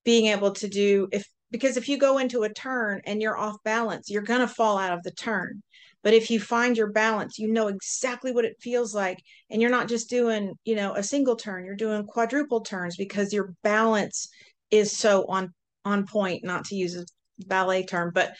being 0.04 0.28
able 0.28 0.52
to 0.52 0.68
do 0.68 1.08
if 1.12 1.26
because 1.54 1.78
if 1.78 1.88
you 1.88 1.98
go 1.98 2.18
into 2.18 2.42
a 2.42 2.54
turn 2.54 3.00
and 3.06 3.22
you're 3.22 3.38
off 3.38 3.58
balance, 3.64 4.10
you're 4.10 4.24
going 4.24 4.40
to 4.40 4.48
fall 4.48 4.80
out 4.80 4.92
of 4.92 5.04
the 5.04 5.12
turn. 5.12 5.62
But 6.02 6.16
if 6.16 6.32
you 6.32 6.40
find 6.40 6.76
your 6.76 6.92
balance, 6.92 7.38
you 7.38 7.48
know 7.48 7.68
exactly 7.68 8.32
what 8.32 8.44
it 8.44 8.58
feels 8.60 8.96
like. 8.96 9.20
And 9.52 9.62
you're 9.62 9.72
not 9.72 9.88
just 9.88 10.10
doing, 10.10 10.54
you 10.66 10.76
know, 10.76 10.96
a 10.96 11.04
single 11.04 11.36
turn, 11.36 11.64
you're 11.64 11.76
doing 11.76 12.08
quadruple 12.08 12.62
turns 12.62 12.98
because 12.98 13.32
your 13.32 13.54
balance 13.64 14.30
is 14.72 14.98
so 14.98 15.26
on 15.30 15.54
on 15.86 16.08
point, 16.08 16.44
not 16.44 16.66
to 16.66 16.76
use 16.76 16.96
a 16.96 17.06
ballet 17.46 17.86
term, 17.86 18.12
but 18.14 18.34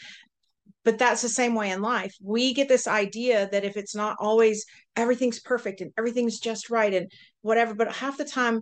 but 0.84 0.98
that's 0.98 1.22
the 1.22 1.28
same 1.28 1.54
way 1.54 1.70
in 1.70 1.80
life. 1.82 2.14
We 2.22 2.52
get 2.52 2.68
this 2.68 2.86
idea 2.86 3.48
that 3.50 3.64
if 3.64 3.76
it's 3.76 3.94
not 3.94 4.16
always 4.20 4.64
everything's 4.96 5.40
perfect 5.40 5.80
and 5.80 5.92
everything's 5.96 6.38
just 6.38 6.70
right 6.70 6.92
and 6.92 7.10
whatever, 7.42 7.74
but 7.74 7.92
half 7.92 8.18
the 8.18 8.24
time 8.24 8.60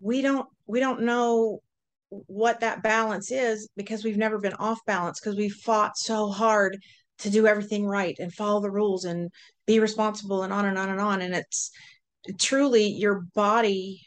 we 0.00 0.22
don't 0.22 0.48
we 0.66 0.80
don't 0.80 1.02
know 1.02 1.60
what 2.08 2.60
that 2.60 2.82
balance 2.82 3.30
is 3.30 3.68
because 3.76 4.02
we've 4.02 4.16
never 4.16 4.38
been 4.38 4.54
off 4.54 4.80
balance 4.84 5.20
because 5.20 5.36
we 5.36 5.48
fought 5.48 5.96
so 5.96 6.28
hard 6.28 6.76
to 7.18 7.30
do 7.30 7.46
everything 7.46 7.86
right 7.86 8.16
and 8.18 8.32
follow 8.32 8.60
the 8.60 8.70
rules 8.70 9.04
and 9.04 9.30
be 9.66 9.78
responsible 9.78 10.42
and 10.42 10.52
on 10.52 10.64
and 10.64 10.76
on 10.76 10.88
and 10.88 11.00
on 11.00 11.22
and 11.22 11.34
it's 11.34 11.70
truly 12.38 12.86
your 12.86 13.22
body 13.34 14.00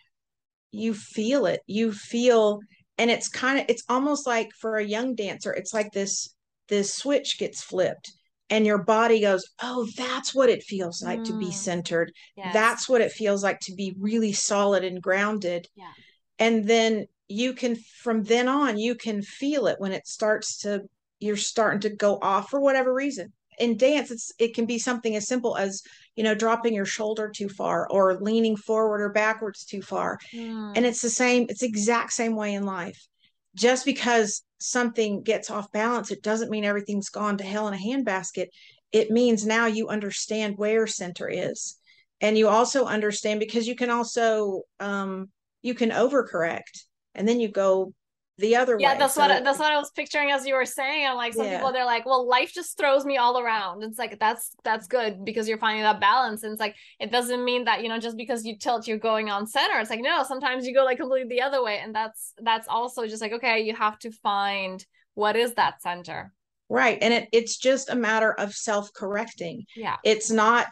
you 0.71 0.93
feel 0.93 1.45
it 1.45 1.61
you 1.65 1.93
feel 1.93 2.59
and 2.97 3.09
it's 3.09 3.29
kind 3.29 3.59
of 3.59 3.65
it's 3.69 3.83
almost 3.87 4.27
like 4.27 4.49
for 4.59 4.75
a 4.75 4.85
young 4.85 5.15
dancer 5.15 5.53
it's 5.53 5.73
like 5.73 5.91
this 5.93 6.35
this 6.73 6.95
switch 6.95 7.37
gets 7.37 7.61
flipped 7.61 8.11
and 8.49 8.65
your 8.65 8.79
body 8.79 9.21
goes 9.21 9.45
oh 9.61 9.87
that's 9.95 10.33
what 10.33 10.49
it 10.49 10.63
feels 10.63 11.03
like 11.03 11.19
mm. 11.19 11.25
to 11.25 11.37
be 11.37 11.45
mm. 11.45 11.53
centered 11.53 12.11
yes. 12.35 12.51
that's 12.51 12.89
what 12.89 12.99
it 12.99 13.11
feels 13.11 13.43
like 13.43 13.59
to 13.59 13.73
be 13.75 13.95
really 13.99 14.33
solid 14.33 14.83
and 14.83 14.99
grounded 15.01 15.67
yeah. 15.75 15.91
and 16.39 16.67
then 16.67 17.05
you 17.27 17.53
can 17.53 17.75
from 18.01 18.23
then 18.23 18.47
on 18.47 18.77
you 18.77 18.95
can 18.95 19.21
feel 19.21 19.67
it 19.67 19.79
when 19.79 19.91
it 19.91 20.07
starts 20.07 20.57
to 20.57 20.81
you're 21.19 21.37
starting 21.37 21.79
to 21.79 21.89
go 21.89 22.17
off 22.23 22.49
for 22.49 22.59
whatever 22.59 22.91
reason 22.91 23.31
in 23.59 23.77
dance 23.77 24.09
it's 24.09 24.31
it 24.39 24.55
can 24.55 24.65
be 24.65 24.79
something 24.79 25.15
as 25.15 25.27
simple 25.27 25.55
as 25.55 25.83
you 26.15 26.23
know 26.23 26.33
dropping 26.33 26.73
your 26.73 26.85
shoulder 26.85 27.29
too 27.29 27.47
far 27.47 27.87
or 27.91 28.19
leaning 28.19 28.55
forward 28.55 28.99
or 28.99 29.09
backwards 29.09 29.63
too 29.63 29.81
far 29.81 30.17
mm. 30.33 30.73
and 30.75 30.87
it's 30.87 31.03
the 31.03 31.09
same 31.09 31.45
it's 31.49 31.61
exact 31.61 32.11
same 32.11 32.35
way 32.35 32.55
in 32.55 32.65
life 32.65 33.07
just 33.55 33.85
because 33.85 34.43
something 34.59 35.21
gets 35.23 35.49
off 35.49 35.71
balance 35.71 36.09
it 36.11 36.23
doesn't 36.23 36.49
mean 36.49 36.63
everything's 36.63 37.09
gone 37.09 37.37
to 37.37 37.43
hell 37.43 37.67
in 37.67 37.73
a 37.73 37.77
handbasket. 37.77 38.47
It 38.91 39.11
means 39.11 39.45
now 39.45 39.65
you 39.65 39.89
understand 39.89 40.57
where 40.57 40.87
center 40.87 41.27
is. 41.29 41.77
And 42.21 42.37
you 42.37 42.47
also 42.47 42.85
understand 42.85 43.39
because 43.39 43.67
you 43.67 43.75
can 43.75 43.89
also 43.89 44.61
um 44.79 45.29
you 45.61 45.73
can 45.73 45.89
overcorrect 45.89 46.85
and 47.15 47.27
then 47.27 47.39
you 47.39 47.49
go 47.49 47.93
the 48.43 48.57
other 48.57 48.75
yeah, 48.77 48.91
way. 48.91 48.99
that's 48.99 49.13
so, 49.13 49.21
what 49.21 49.43
that's 49.43 49.57
what 49.57 49.71
I 49.71 49.77
was 49.77 49.89
picturing 49.91 50.29
as 50.29 50.45
you 50.45 50.53
were 50.53 50.65
saying. 50.65 51.07
I'm 51.07 51.15
like 51.15 51.33
some 51.33 51.45
yeah. 51.45 51.57
people 51.57 51.71
they're 51.71 51.85
like, 51.85 52.05
well, 52.05 52.27
life 52.27 52.51
just 52.53 52.77
throws 52.77 53.05
me 53.05 53.15
all 53.15 53.39
around. 53.39 53.83
It's 53.83 53.97
like 53.97 54.19
that's 54.19 54.51
that's 54.65 54.85
good 54.85 55.23
because 55.23 55.47
you're 55.47 55.57
finding 55.57 55.83
that 55.83 56.01
balance. 56.01 56.43
And 56.43 56.51
it's 56.51 56.59
like 56.59 56.75
it 56.99 57.09
doesn't 57.09 57.43
mean 57.43 57.63
that 57.63 57.81
you 57.81 57.87
know 57.87 57.99
just 57.99 58.17
because 58.17 58.45
you 58.45 58.57
tilt 58.57 58.85
you're 58.85 58.97
going 58.97 59.29
on 59.29 59.47
center. 59.47 59.79
It's 59.79 59.89
like 59.89 60.01
no, 60.01 60.23
sometimes 60.27 60.67
you 60.67 60.73
go 60.73 60.83
like 60.83 60.97
completely 60.97 61.37
the 61.37 61.41
other 61.41 61.63
way, 61.63 61.79
and 61.79 61.95
that's 61.95 62.33
that's 62.41 62.67
also 62.67 63.07
just 63.07 63.21
like 63.21 63.31
okay, 63.31 63.61
you 63.61 63.73
have 63.73 63.97
to 63.99 64.11
find 64.11 64.85
what 65.13 65.37
is 65.37 65.53
that 65.53 65.81
center. 65.81 66.33
Right, 66.67 66.97
and 67.01 67.13
it 67.13 67.29
it's 67.31 67.57
just 67.57 67.89
a 67.89 67.95
matter 67.95 68.33
of 68.33 68.53
self 68.53 68.91
correcting. 68.93 69.65
Yeah, 69.73 69.95
it's 70.03 70.29
not 70.29 70.67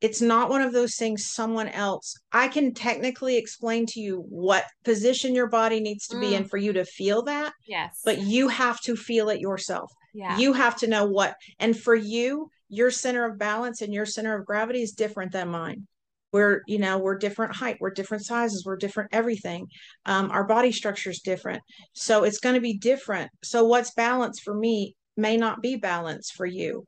it's 0.00 0.20
not 0.20 0.48
one 0.48 0.62
of 0.62 0.72
those 0.72 0.96
things 0.96 1.26
someone 1.26 1.68
else 1.68 2.14
i 2.32 2.48
can 2.48 2.72
technically 2.72 3.36
explain 3.36 3.86
to 3.86 4.00
you 4.00 4.24
what 4.28 4.64
position 4.84 5.34
your 5.34 5.48
body 5.48 5.80
needs 5.80 6.06
to 6.06 6.16
mm. 6.16 6.20
be 6.20 6.34
in 6.34 6.44
mm. 6.44 6.50
for 6.50 6.56
you 6.56 6.72
to 6.72 6.84
feel 6.84 7.22
that 7.22 7.52
yes 7.66 8.00
but 8.04 8.18
you 8.18 8.48
have 8.48 8.80
to 8.80 8.96
feel 8.96 9.28
it 9.28 9.40
yourself 9.40 9.90
yeah. 10.14 10.36
you 10.38 10.52
have 10.52 10.76
to 10.76 10.86
know 10.86 11.04
what 11.04 11.34
and 11.58 11.78
for 11.78 11.94
you 11.94 12.48
your 12.68 12.90
center 12.90 13.24
of 13.24 13.38
balance 13.38 13.80
and 13.80 13.92
your 13.92 14.06
center 14.06 14.36
of 14.36 14.46
gravity 14.46 14.82
is 14.82 14.92
different 14.92 15.32
than 15.32 15.48
mine 15.48 15.86
we're 16.32 16.62
you 16.66 16.78
know 16.78 16.98
we're 16.98 17.16
different 17.16 17.54
height 17.54 17.76
we're 17.80 17.90
different 17.90 18.24
sizes 18.24 18.64
we're 18.64 18.76
different 18.76 19.08
everything 19.12 19.66
um, 20.06 20.30
our 20.30 20.44
body 20.44 20.72
structure 20.72 21.10
is 21.10 21.20
different 21.20 21.62
so 21.92 22.24
it's 22.24 22.40
going 22.40 22.54
to 22.54 22.60
be 22.60 22.76
different 22.76 23.30
so 23.42 23.64
what's 23.64 23.92
balance 23.94 24.38
for 24.40 24.54
me 24.54 24.94
may 25.16 25.36
not 25.36 25.62
be 25.62 25.76
balance 25.76 26.30
for 26.30 26.46
you 26.46 26.86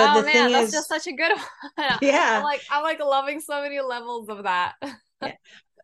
but 0.00 0.24
oh 0.24 0.26
man, 0.26 0.52
that's 0.52 0.68
is, 0.68 0.72
just 0.72 0.88
such 0.88 1.06
a 1.06 1.12
good 1.12 1.32
one. 1.76 1.98
Yeah. 2.02 2.38
I'm 2.38 2.44
like 2.44 2.62
I'm 2.70 2.82
like 2.82 3.00
loving 3.00 3.40
so 3.40 3.62
many 3.62 3.80
levels 3.80 4.28
of 4.28 4.44
that. 4.44 4.74
yeah. 5.22 5.32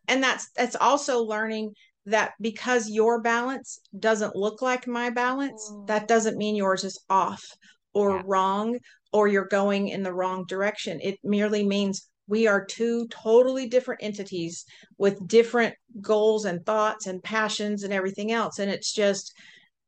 And 0.09 0.22
that's 0.22 0.50
that's 0.55 0.76
also 0.76 1.24
learning 1.24 1.72
that 2.05 2.35
because 2.40 2.88
your 2.88 3.20
balance 3.20 3.81
doesn't 3.98 4.37
look 4.37 4.62
like 4.62 4.87
my 4.87 5.11
balance, 5.11 5.68
mm. 5.68 5.85
that 5.88 6.07
doesn't 6.07 6.37
mean 6.37 6.55
yours 6.55 6.85
is 6.85 7.00
off 7.11 7.44
or 7.92 8.18
yeah. 8.18 8.22
wrong 8.24 8.79
or 9.12 9.26
you're 9.26 9.48
going 9.48 9.88
in 9.88 10.05
the 10.05 10.12
wrong 10.12 10.44
direction. 10.46 11.00
It 11.02 11.18
merely 11.24 11.66
means 11.66 12.09
we 12.29 12.46
are 12.46 12.64
two 12.64 13.09
totally 13.09 13.68
different 13.68 14.02
entities 14.02 14.64
with 14.98 15.26
different 15.26 15.74
goals 16.00 16.44
and 16.44 16.64
thoughts 16.64 17.07
and 17.07 17.22
passions 17.22 17.83
and 17.83 17.92
everything 17.92 18.33
else. 18.33 18.59
And 18.59 18.70
it's 18.70 18.92
just 18.92 19.33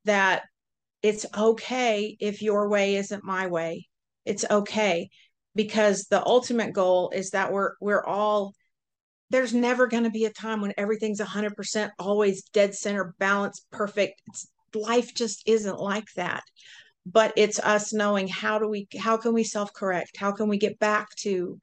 that 0.05 0.43
it's 1.03 1.27
okay 1.37 2.17
if 2.21 2.43
your 2.43 2.69
way 2.69 2.97
isn't 2.97 3.25
my 3.25 3.47
way 3.47 3.88
it's 4.29 4.45
okay 4.51 5.09
because 5.55 6.05
the 6.05 6.25
ultimate 6.25 6.73
goal 6.73 7.11
is 7.15 7.31
that 7.31 7.53
we're 7.53 7.73
we're 7.81 8.05
all 8.05 8.55
there's 9.31 9.53
never 9.53 9.87
going 9.87 10.05
to 10.05 10.11
be 10.11 10.25
a 10.25 10.33
time 10.33 10.61
when 10.61 10.73
everything's 10.79 11.21
100% 11.21 11.91
always 11.99 12.45
dead 12.45 12.75
center 12.75 13.15
balanced 13.19 13.67
perfect. 13.71 14.23
It's, 14.29 14.49
life 14.75 15.15
just 15.15 15.43
isn't 15.47 15.79
like 15.79 16.07
that. 16.17 16.43
But 17.05 17.33
it's 17.37 17.59
us 17.59 17.93
knowing 17.93 18.29
how 18.29 18.59
do 18.59 18.69
we 18.69 18.87
how 18.99 19.17
can 19.17 19.33
we 19.33 19.43
self 19.43 19.73
correct 19.73 20.17
how 20.19 20.31
can 20.31 20.47
we 20.47 20.59
get 20.59 20.79
back 20.79 21.09
to 21.21 21.59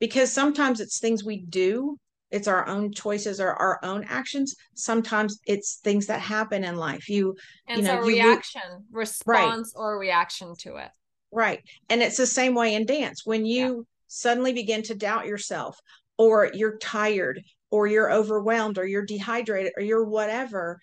because 0.00 0.30
sometimes 0.30 0.80
it's 0.80 1.00
things 1.00 1.24
we 1.24 1.38
do. 1.38 1.98
It's 2.30 2.48
our 2.48 2.66
own 2.66 2.92
choices 2.92 3.40
or 3.40 3.50
our 3.50 3.78
own 3.82 4.04
actions. 4.08 4.54
Sometimes 4.74 5.38
it's 5.46 5.80
things 5.82 6.06
that 6.06 6.20
happen 6.20 6.64
in 6.64 6.76
life. 6.76 7.08
You 7.08 7.36
and 7.66 7.78
you 7.78 7.84
know 7.84 8.00
so 8.00 8.06
reaction 8.06 8.84
response 8.90 9.72
right. 9.74 9.82
or 9.82 9.98
reaction 9.98 10.54
to 10.60 10.76
it 10.76 10.90
Right. 11.32 11.60
And 11.88 12.02
it's 12.02 12.18
the 12.18 12.26
same 12.26 12.54
way 12.54 12.74
in 12.74 12.84
dance. 12.84 13.24
When 13.24 13.46
you 13.46 13.76
yeah. 13.76 13.82
suddenly 14.06 14.52
begin 14.52 14.82
to 14.84 14.94
doubt 14.94 15.26
yourself 15.26 15.78
or 16.18 16.50
you're 16.52 16.78
tired 16.78 17.42
or 17.70 17.86
you're 17.86 18.12
overwhelmed 18.12 18.78
or 18.78 18.86
you're 18.86 19.04
dehydrated 19.04 19.72
or 19.76 19.82
you're 19.82 20.04
whatever 20.04 20.78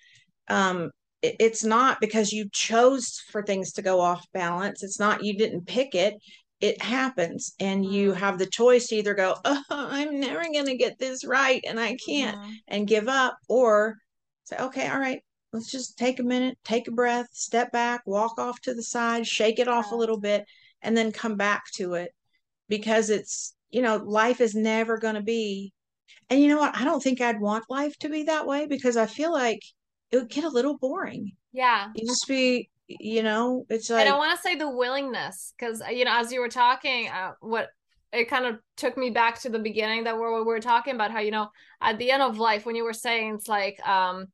um 0.49 0.91
it, 1.21 1.35
it's 1.39 1.63
not 1.63 2.01
because 2.01 2.33
you 2.33 2.49
chose 2.51 3.21
for 3.31 3.41
things 3.41 3.73
to 3.73 3.81
go 3.81 4.01
off 4.01 4.25
balance 4.33 4.83
it's 4.83 4.99
not 4.99 5.23
you 5.23 5.37
didn't 5.37 5.65
pick 5.65 5.95
it 5.95 6.15
it 6.59 6.81
happens 6.81 7.53
and 7.59 7.85
you 7.85 8.11
mm-hmm. 8.11 8.19
have 8.19 8.37
the 8.37 8.45
choice 8.47 8.87
to 8.87 8.95
either 8.95 9.13
go 9.13 9.35
oh 9.45 9.63
i'm 9.69 10.19
never 10.19 10.43
going 10.43 10.65
to 10.65 10.77
get 10.77 10.97
this 10.99 11.23
right 11.23 11.63
and 11.65 11.79
i 11.79 11.95
can't 12.05 12.37
mm-hmm. 12.37 12.51
and 12.67 12.87
give 12.87 13.07
up 13.07 13.37
or 13.47 13.95
say 14.43 14.57
okay 14.57 14.87
all 14.89 14.99
right 14.99 15.21
let's 15.51 15.71
just 15.71 15.97
take 15.97 16.19
a 16.19 16.23
minute 16.23 16.57
take 16.63 16.87
a 16.87 16.91
breath 16.91 17.27
step 17.31 17.71
back 17.71 18.01
walk 18.05 18.39
off 18.39 18.59
to 18.61 18.73
the 18.73 18.83
side 18.83 19.25
shake 19.25 19.59
it 19.59 19.67
off 19.67 19.91
a 19.91 19.95
little 19.95 20.19
bit 20.19 20.45
and 20.81 20.95
then 20.95 21.11
come 21.11 21.35
back 21.35 21.65
to 21.73 21.93
it. 21.93 22.13
Because 22.67 23.09
it's 23.09 23.55
you 23.69 23.81
know 23.81 23.97
life 23.97 24.41
is 24.41 24.55
never 24.55 24.97
going 24.97 25.15
to 25.15 25.21
be 25.21 25.73
and 26.29 26.41
you 26.41 26.47
know 26.47 26.57
what? 26.57 26.75
I 26.75 26.83
don't 26.83 27.01
think 27.01 27.21
i'd 27.21 27.39
want 27.39 27.65
life 27.69 27.97
to 27.99 28.09
be 28.09 28.23
that 28.23 28.47
way 28.47 28.65
because 28.67 28.97
i 28.97 29.05
feel 29.05 29.31
like 29.31 29.61
it 30.11 30.17
would 30.17 30.29
get 30.29 30.43
a 30.43 30.49
little 30.49 30.77
boring. 30.77 31.31
Yeah. 31.51 31.89
You 31.95 32.07
just 32.07 32.27
be 32.27 32.69
you 32.87 33.21
know 33.21 33.67
it's 33.69 33.87
like 33.91 34.07
and 34.07 34.15
i 34.15 34.17
want 34.17 34.35
to 34.35 34.41
say 34.41 34.55
the 34.55 34.67
willingness 34.67 35.53
because 35.55 35.79
you 35.91 36.03
know 36.05 36.11
as 36.11 36.31
you 36.31 36.39
were 36.39 36.49
talking 36.49 37.07
uh, 37.07 37.33
what 37.39 37.67
it 38.11 38.27
kind 38.27 38.47
of 38.47 38.57
took 38.77 38.97
me 38.97 39.11
back 39.11 39.39
to 39.39 39.47
the 39.47 39.59
beginning 39.59 40.05
that 40.05 40.15
we 40.15 40.21
were 40.21 40.59
talking 40.59 40.95
about 40.95 41.11
how 41.11 41.19
you 41.19 41.29
know 41.29 41.49
at 41.81 41.99
the 41.99 42.09
end 42.09 42.23
of 42.23 42.39
life 42.39 42.65
when 42.65 42.75
you 42.75 42.83
were 42.83 42.93
saying 42.93 43.35
it's 43.35 43.47
like 43.47 43.79
um 43.87 44.25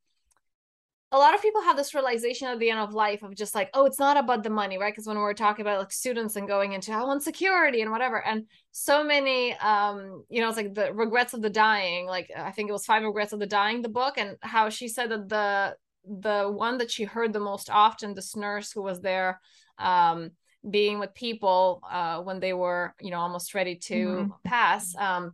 a 1.16 1.18
lot 1.18 1.34
of 1.34 1.42
people 1.42 1.62
have 1.62 1.78
this 1.78 1.94
realization 1.94 2.50
at 2.50 2.60
the 2.60 2.70
end 2.70 2.80
of 2.80 2.94
life 2.94 3.24
of 3.24 3.34
just 3.34 3.56
like 3.56 3.70
oh 3.74 3.86
it's 3.86 4.00
not 4.00 4.18
about 4.18 4.44
the 4.44 4.50
money 4.50 4.78
right 4.78 4.92
because 4.92 5.08
when 5.08 5.16
we 5.16 5.24
are 5.24 5.34
talking 5.34 5.62
about 5.62 5.80
like 5.80 5.92
students 5.92 6.36
and 6.36 6.46
going 6.46 6.74
into 6.74 6.92
i 6.92 7.02
want 7.04 7.24
security 7.24 7.82
and 7.82 7.90
whatever 7.90 8.24
and 8.26 8.46
so 8.72 9.02
many 9.02 9.54
um 9.56 10.26
you 10.30 10.42
know 10.42 10.50
it's 10.50 10.58
like 10.58 10.74
the 10.74 10.94
regrets 10.94 11.34
of 11.34 11.42
the 11.42 11.50
dying 11.50 12.06
like 12.06 12.30
i 12.38 12.52
think 12.52 12.70
it 12.70 12.74
was 12.74 12.86
five 12.86 13.02
regrets 13.02 13.32
of 13.32 13.40
the 13.40 13.46
dying 13.48 13.82
the 13.82 13.88
book 13.88 14.18
and 14.18 14.36
how 14.42 14.68
she 14.68 14.90
said 14.90 15.10
that 15.10 15.30
the 15.30 15.76
the 16.22 16.52
one 16.52 16.78
that 16.78 16.92
she 16.92 17.06
heard 17.06 17.32
the 17.32 17.40
most 17.40 17.70
often 17.70 18.14
this 18.14 18.36
nurse 18.36 18.74
who 18.74 18.82
was 18.82 19.00
there 19.00 19.40
um 19.80 20.32
being 20.70 21.00
with 21.00 21.14
people 21.14 21.82
uh 21.90 22.20
when 22.22 22.42
they 22.42 22.54
were 22.54 22.94
you 23.00 23.10
know 23.10 23.20
almost 23.20 23.56
ready 23.56 23.76
to 23.76 23.96
mm-hmm. 23.96 24.32
pass 24.44 24.94
um 24.98 25.32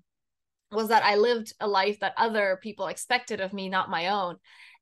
was 0.72 0.89
that 0.89 1.04
i 1.04 1.15
lived 1.15 1.54
a 1.60 1.67
life 1.67 2.00
that 2.00 2.13
other 2.17 2.60
people 2.62 2.88
expected 2.88 3.41
of 3.41 3.52
me 3.52 3.67
not 3.67 3.89
my 3.89 4.10
own 4.10 4.38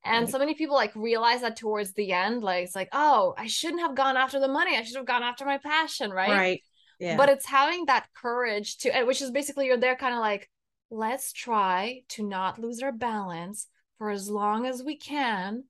and 0.05 0.29
so 0.29 0.39
many 0.39 0.53
people 0.53 0.75
like 0.75 0.95
realize 0.95 1.41
that 1.41 1.57
towards 1.57 1.93
the 1.93 2.13
end 2.13 2.43
like 2.43 2.63
it's 2.63 2.75
like 2.75 2.89
oh 2.93 3.33
i 3.37 3.47
shouldn't 3.47 3.81
have 3.81 3.95
gone 3.95 4.17
after 4.17 4.39
the 4.39 4.47
money 4.47 4.77
i 4.77 4.83
should 4.83 4.95
have 4.95 5.05
gone 5.05 5.23
after 5.23 5.45
my 5.45 5.57
passion 5.57 6.11
right 6.11 6.29
right 6.29 6.61
yeah. 6.99 7.17
but 7.17 7.29
it's 7.29 7.45
having 7.45 7.85
that 7.85 8.07
courage 8.15 8.77
to 8.77 9.03
which 9.03 9.21
is 9.21 9.31
basically 9.31 9.65
you're 9.65 9.77
there 9.77 9.95
kind 9.95 10.13
of 10.13 10.19
like 10.19 10.49
let's 10.91 11.33
try 11.33 12.01
to 12.09 12.23
not 12.23 12.59
lose 12.59 12.81
our 12.81 12.91
balance 12.91 13.67
for 13.97 14.09
as 14.09 14.29
long 14.29 14.65
as 14.65 14.83
we 14.83 14.97
can 14.97 15.63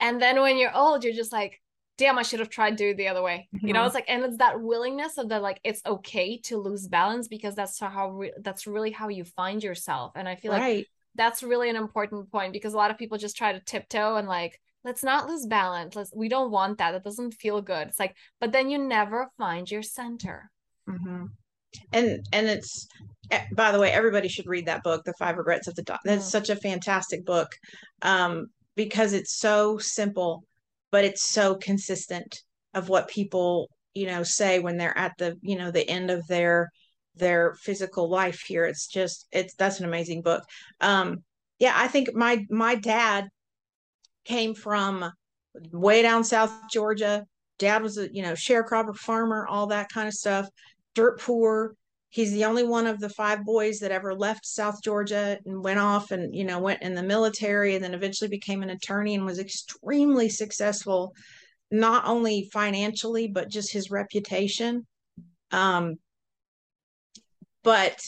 and 0.00 0.20
then 0.20 0.40
when 0.40 0.58
you're 0.58 0.74
old 0.74 1.04
you're 1.04 1.14
just 1.14 1.32
like 1.32 1.60
damn 1.96 2.18
i 2.18 2.22
should 2.22 2.40
have 2.40 2.50
tried 2.50 2.76
do 2.76 2.90
it 2.90 2.96
the 2.96 3.08
other 3.08 3.22
way 3.22 3.48
mm-hmm. 3.54 3.66
you 3.66 3.72
know 3.72 3.80
mm-hmm. 3.80 3.86
it's 3.86 3.94
like 3.94 4.04
and 4.08 4.24
it's 4.24 4.36
that 4.38 4.60
willingness 4.60 5.18
of 5.18 5.28
the 5.28 5.40
like 5.40 5.60
it's 5.64 5.80
okay 5.86 6.38
to 6.38 6.58
lose 6.58 6.86
balance 6.86 7.28
because 7.28 7.54
that's 7.54 7.78
how 7.80 8.10
re- 8.10 8.32
that's 8.40 8.66
really 8.66 8.90
how 8.90 9.08
you 9.08 9.24
find 9.24 9.62
yourself 9.62 10.12
and 10.14 10.28
i 10.28 10.36
feel 10.36 10.52
right. 10.52 10.76
like 10.78 10.88
that's 11.14 11.42
really 11.42 11.70
an 11.70 11.76
important 11.76 12.30
point 12.30 12.52
because 12.52 12.74
a 12.74 12.76
lot 12.76 12.90
of 12.90 12.98
people 12.98 13.18
just 13.18 13.36
try 13.36 13.52
to 13.52 13.60
tiptoe 13.60 14.16
and 14.16 14.28
like 14.28 14.60
let's 14.84 15.02
not 15.02 15.28
lose 15.28 15.46
balance. 15.46 15.96
Let's 15.96 16.12
we 16.14 16.28
don't 16.28 16.50
want 16.50 16.78
that. 16.78 16.92
That 16.92 17.04
doesn't 17.04 17.34
feel 17.34 17.60
good. 17.60 17.88
It's 17.88 17.98
like 17.98 18.14
but 18.40 18.52
then 18.52 18.70
you 18.70 18.78
never 18.78 19.28
find 19.38 19.70
your 19.70 19.82
center. 19.82 20.50
Mm-hmm. 20.88 21.26
and 21.92 22.26
and 22.32 22.46
it's 22.46 22.88
eh, 23.30 23.44
by 23.52 23.72
the 23.72 23.78
way 23.78 23.92
everybody 23.92 24.26
should 24.26 24.46
read 24.46 24.64
that 24.66 24.82
book 24.82 25.04
the 25.04 25.12
five 25.18 25.36
regrets 25.36 25.66
of 25.68 25.74
the 25.74 25.82
dog 25.82 25.98
that's 26.02 26.22
mm-hmm. 26.22 26.30
such 26.30 26.48
a 26.48 26.56
fantastic 26.56 27.26
book 27.26 27.54
um 28.00 28.46
because 28.74 29.12
it's 29.12 29.36
so 29.36 29.76
simple 29.76 30.44
but 30.90 31.04
it's 31.04 31.30
so 31.30 31.56
consistent 31.56 32.40
of 32.72 32.88
what 32.88 33.06
people 33.08 33.68
you 33.92 34.06
know 34.06 34.22
say 34.22 34.60
when 34.60 34.78
they're 34.78 34.96
at 34.96 35.12
the 35.18 35.36
you 35.42 35.58
know 35.58 35.70
the 35.70 35.88
end 35.88 36.10
of 36.10 36.26
their 36.26 36.70
their 37.18 37.54
physical 37.60 38.08
life 38.08 38.40
here. 38.46 38.64
It's 38.64 38.86
just 38.86 39.26
it's 39.32 39.54
that's 39.54 39.80
an 39.80 39.86
amazing 39.86 40.22
book. 40.22 40.44
Um 40.80 41.22
yeah 41.58 41.74
i 41.76 41.88
think 41.88 42.14
my 42.14 42.44
my 42.50 42.74
dad 42.74 43.28
came 44.24 44.54
from 44.54 45.10
way 45.72 46.02
down 46.02 46.24
south 46.24 46.52
georgia. 46.70 47.24
Dad 47.58 47.82
was 47.82 47.98
a 47.98 48.12
you 48.14 48.22
know 48.22 48.32
sharecropper 48.32 48.96
farmer 48.96 49.46
all 49.46 49.68
that 49.68 49.88
kind 49.92 50.08
of 50.08 50.14
stuff. 50.14 50.48
Dirt 50.94 51.20
poor. 51.20 51.74
He's 52.10 52.32
the 52.32 52.46
only 52.46 52.62
one 52.62 52.86
of 52.86 53.00
the 53.00 53.10
five 53.10 53.44
boys 53.44 53.80
that 53.80 53.90
ever 53.90 54.14
left 54.14 54.46
south 54.46 54.82
georgia 54.82 55.38
and 55.44 55.62
went 55.62 55.78
off 55.78 56.10
and 56.10 56.34
you 56.34 56.44
know 56.44 56.58
went 56.58 56.82
in 56.82 56.94
the 56.94 57.02
military 57.02 57.74
and 57.74 57.84
then 57.84 57.94
eventually 57.94 58.28
became 58.28 58.62
an 58.62 58.70
attorney 58.70 59.14
and 59.14 59.24
was 59.24 59.38
extremely 59.38 60.28
successful 60.28 61.14
not 61.70 62.06
only 62.06 62.48
financially 62.52 63.28
but 63.28 63.50
just 63.50 63.72
his 63.72 63.90
reputation. 63.90 64.86
Um 65.50 65.96
but 67.68 68.00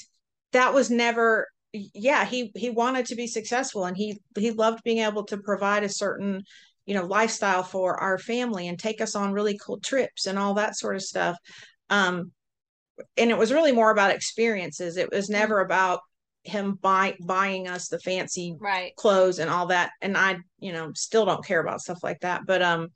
that 0.53 0.73
was 0.73 0.91
never 0.91 1.47
yeah 1.75 2.25
he 2.25 2.51
he 2.57 2.71
wanted 2.71 3.05
to 3.05 3.15
be 3.15 3.27
successful 3.27 3.85
and 3.85 3.95
he 3.95 4.19
he 4.39 4.53
loved 4.53 4.83
being 4.85 5.05
able 5.05 5.23
to 5.23 5.37
provide 5.37 5.85
a 5.85 5.89
certain 5.89 6.43
you 6.87 6.95
know 6.95 7.05
lifestyle 7.05 7.63
for 7.63 7.95
our 8.01 8.17
family 8.17 8.69
and 8.69 8.79
take 8.79 9.03
us 9.03 9.15
on 9.15 9.35
really 9.35 9.61
cool 9.63 9.79
trips 9.79 10.27
and 10.27 10.39
all 10.39 10.55
that 10.55 10.79
sort 10.79 10.97
of 10.97 11.03
stuff 11.03 11.37
um 11.91 12.33
and 13.19 13.31
it 13.31 13.37
was 13.37 13.53
really 13.53 13.71
more 13.71 13.91
about 13.91 14.15
experiences 14.15 14.97
it 14.97 15.13
was 15.13 15.29
never 15.29 15.57
mm-hmm. 15.57 15.67
about 15.67 16.01
him 16.43 16.79
buy, 16.81 17.15
buying 17.21 17.69
us 17.69 17.89
the 17.89 17.99
fancy 17.99 18.57
right. 18.59 18.97
clothes 18.97 19.41
and 19.41 19.51
all 19.51 19.67
that 19.67 19.91
and 20.01 20.17
i 20.17 20.39
you 20.59 20.73
know 20.73 20.91
still 20.95 21.27
don't 21.27 21.45
care 21.45 21.61
about 21.61 21.83
stuff 21.83 22.03
like 22.03 22.21
that 22.21 22.47
but 22.47 22.63
um 22.63 22.89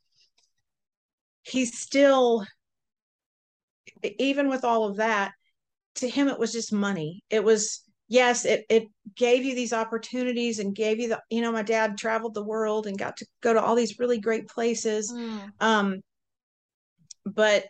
he's 1.43 1.79
still 1.79 2.47
even 4.19 4.49
with 4.49 4.65
all 4.65 4.87
of 4.87 4.97
that 4.97 5.33
to 5.97 6.09
him 6.09 6.29
it 6.29 6.39
was 6.39 6.53
just 6.53 6.73
money. 6.73 7.23
It 7.31 7.43
was 7.43 7.83
yes 8.09 8.45
it 8.45 8.65
it 8.69 8.85
gave 9.17 9.45
you 9.45 9.55
these 9.55 9.73
opportunities 9.73 10.59
and 10.59 10.75
gave 10.75 11.01
you 11.01 11.09
the 11.09 11.21
you 11.31 11.41
know 11.41 11.51
my 11.51 11.63
dad 11.63 11.97
traveled 11.97 12.35
the 12.35 12.45
world 12.45 12.87
and 12.87 12.99
got 12.99 13.17
to 13.17 13.27
go 13.41 13.55
to 13.55 13.63
all 13.63 13.75
these 13.75 13.99
really 13.99 14.21
great 14.21 14.49
places. 14.49 15.13
Mm. 15.13 15.51
um 15.61 16.01
but 17.25 17.65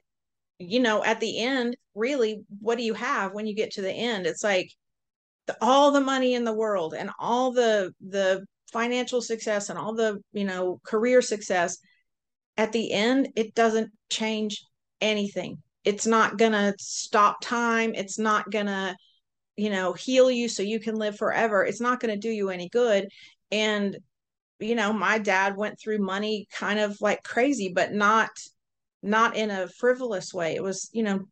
you 0.59 0.81
know 0.81 1.05
at 1.05 1.21
the 1.21 1.41
end 1.41 1.77
really 1.95 2.43
what 2.61 2.79
do 2.79 2.85
you 2.85 2.95
have 2.95 3.33
when 3.33 3.47
you 3.47 3.55
get 3.55 3.73
to 3.73 3.83
the 3.83 3.93
end? 3.93 4.27
It's 4.27 4.43
like 4.43 4.71
the, 5.47 5.57
all 5.61 5.93
the 5.93 6.01
money 6.01 6.35
in 6.35 6.45
the 6.45 6.55
world 6.55 6.95
and 6.95 7.11
all 7.19 7.53
the 7.53 7.93
the 8.01 8.45
financial 8.73 9.21
success 9.21 9.69
and 9.69 9.79
all 9.79 9.95
the 9.95 10.19
you 10.33 10.45
know 10.45 10.81
career 10.85 11.23
success 11.23 11.79
at 12.57 12.73
the 12.73 12.93
end 12.93 13.29
it 13.37 13.55
doesn't 13.55 13.91
change 14.11 14.65
anything 15.01 15.63
it's 15.85 16.07
not 16.07 16.39
going 16.39 16.53
to 16.53 16.75
stop 16.79 17.41
time. 17.41 17.95
It's 17.95 18.19
not 18.19 18.51
going 18.51 18.67
to 18.67 18.97
you 19.57 19.71
know 19.71 19.93
heal 19.93 20.31
you 20.31 20.49
so 20.49 20.63
you 20.63 20.81
can 20.81 20.97
live 20.97 21.17
forever. 21.17 21.65
It's 21.65 21.81
not 21.81 22.01
going 22.01 22.13
to 22.13 22.21
do 22.21 22.31
you 22.31 22.51
any 22.51 22.69
good. 22.69 23.09
And 23.53 23.97
you 24.61 24.75
know 24.75 24.93
my 24.93 25.19
dad 25.19 25.57
went 25.57 25.79
through 25.79 25.99
money 25.99 26.47
kind 26.53 26.79
of 26.79 26.97
like 27.01 27.23
crazy 27.25 27.73
but 27.75 27.93
not 27.93 28.31
not 29.03 29.37
in 29.37 29.51
a 29.51 29.69
frivolous 29.69 30.33
way. 30.33 30.55
It 30.55 30.63
was 30.63 30.89
you 30.93 31.03
know 31.03 31.29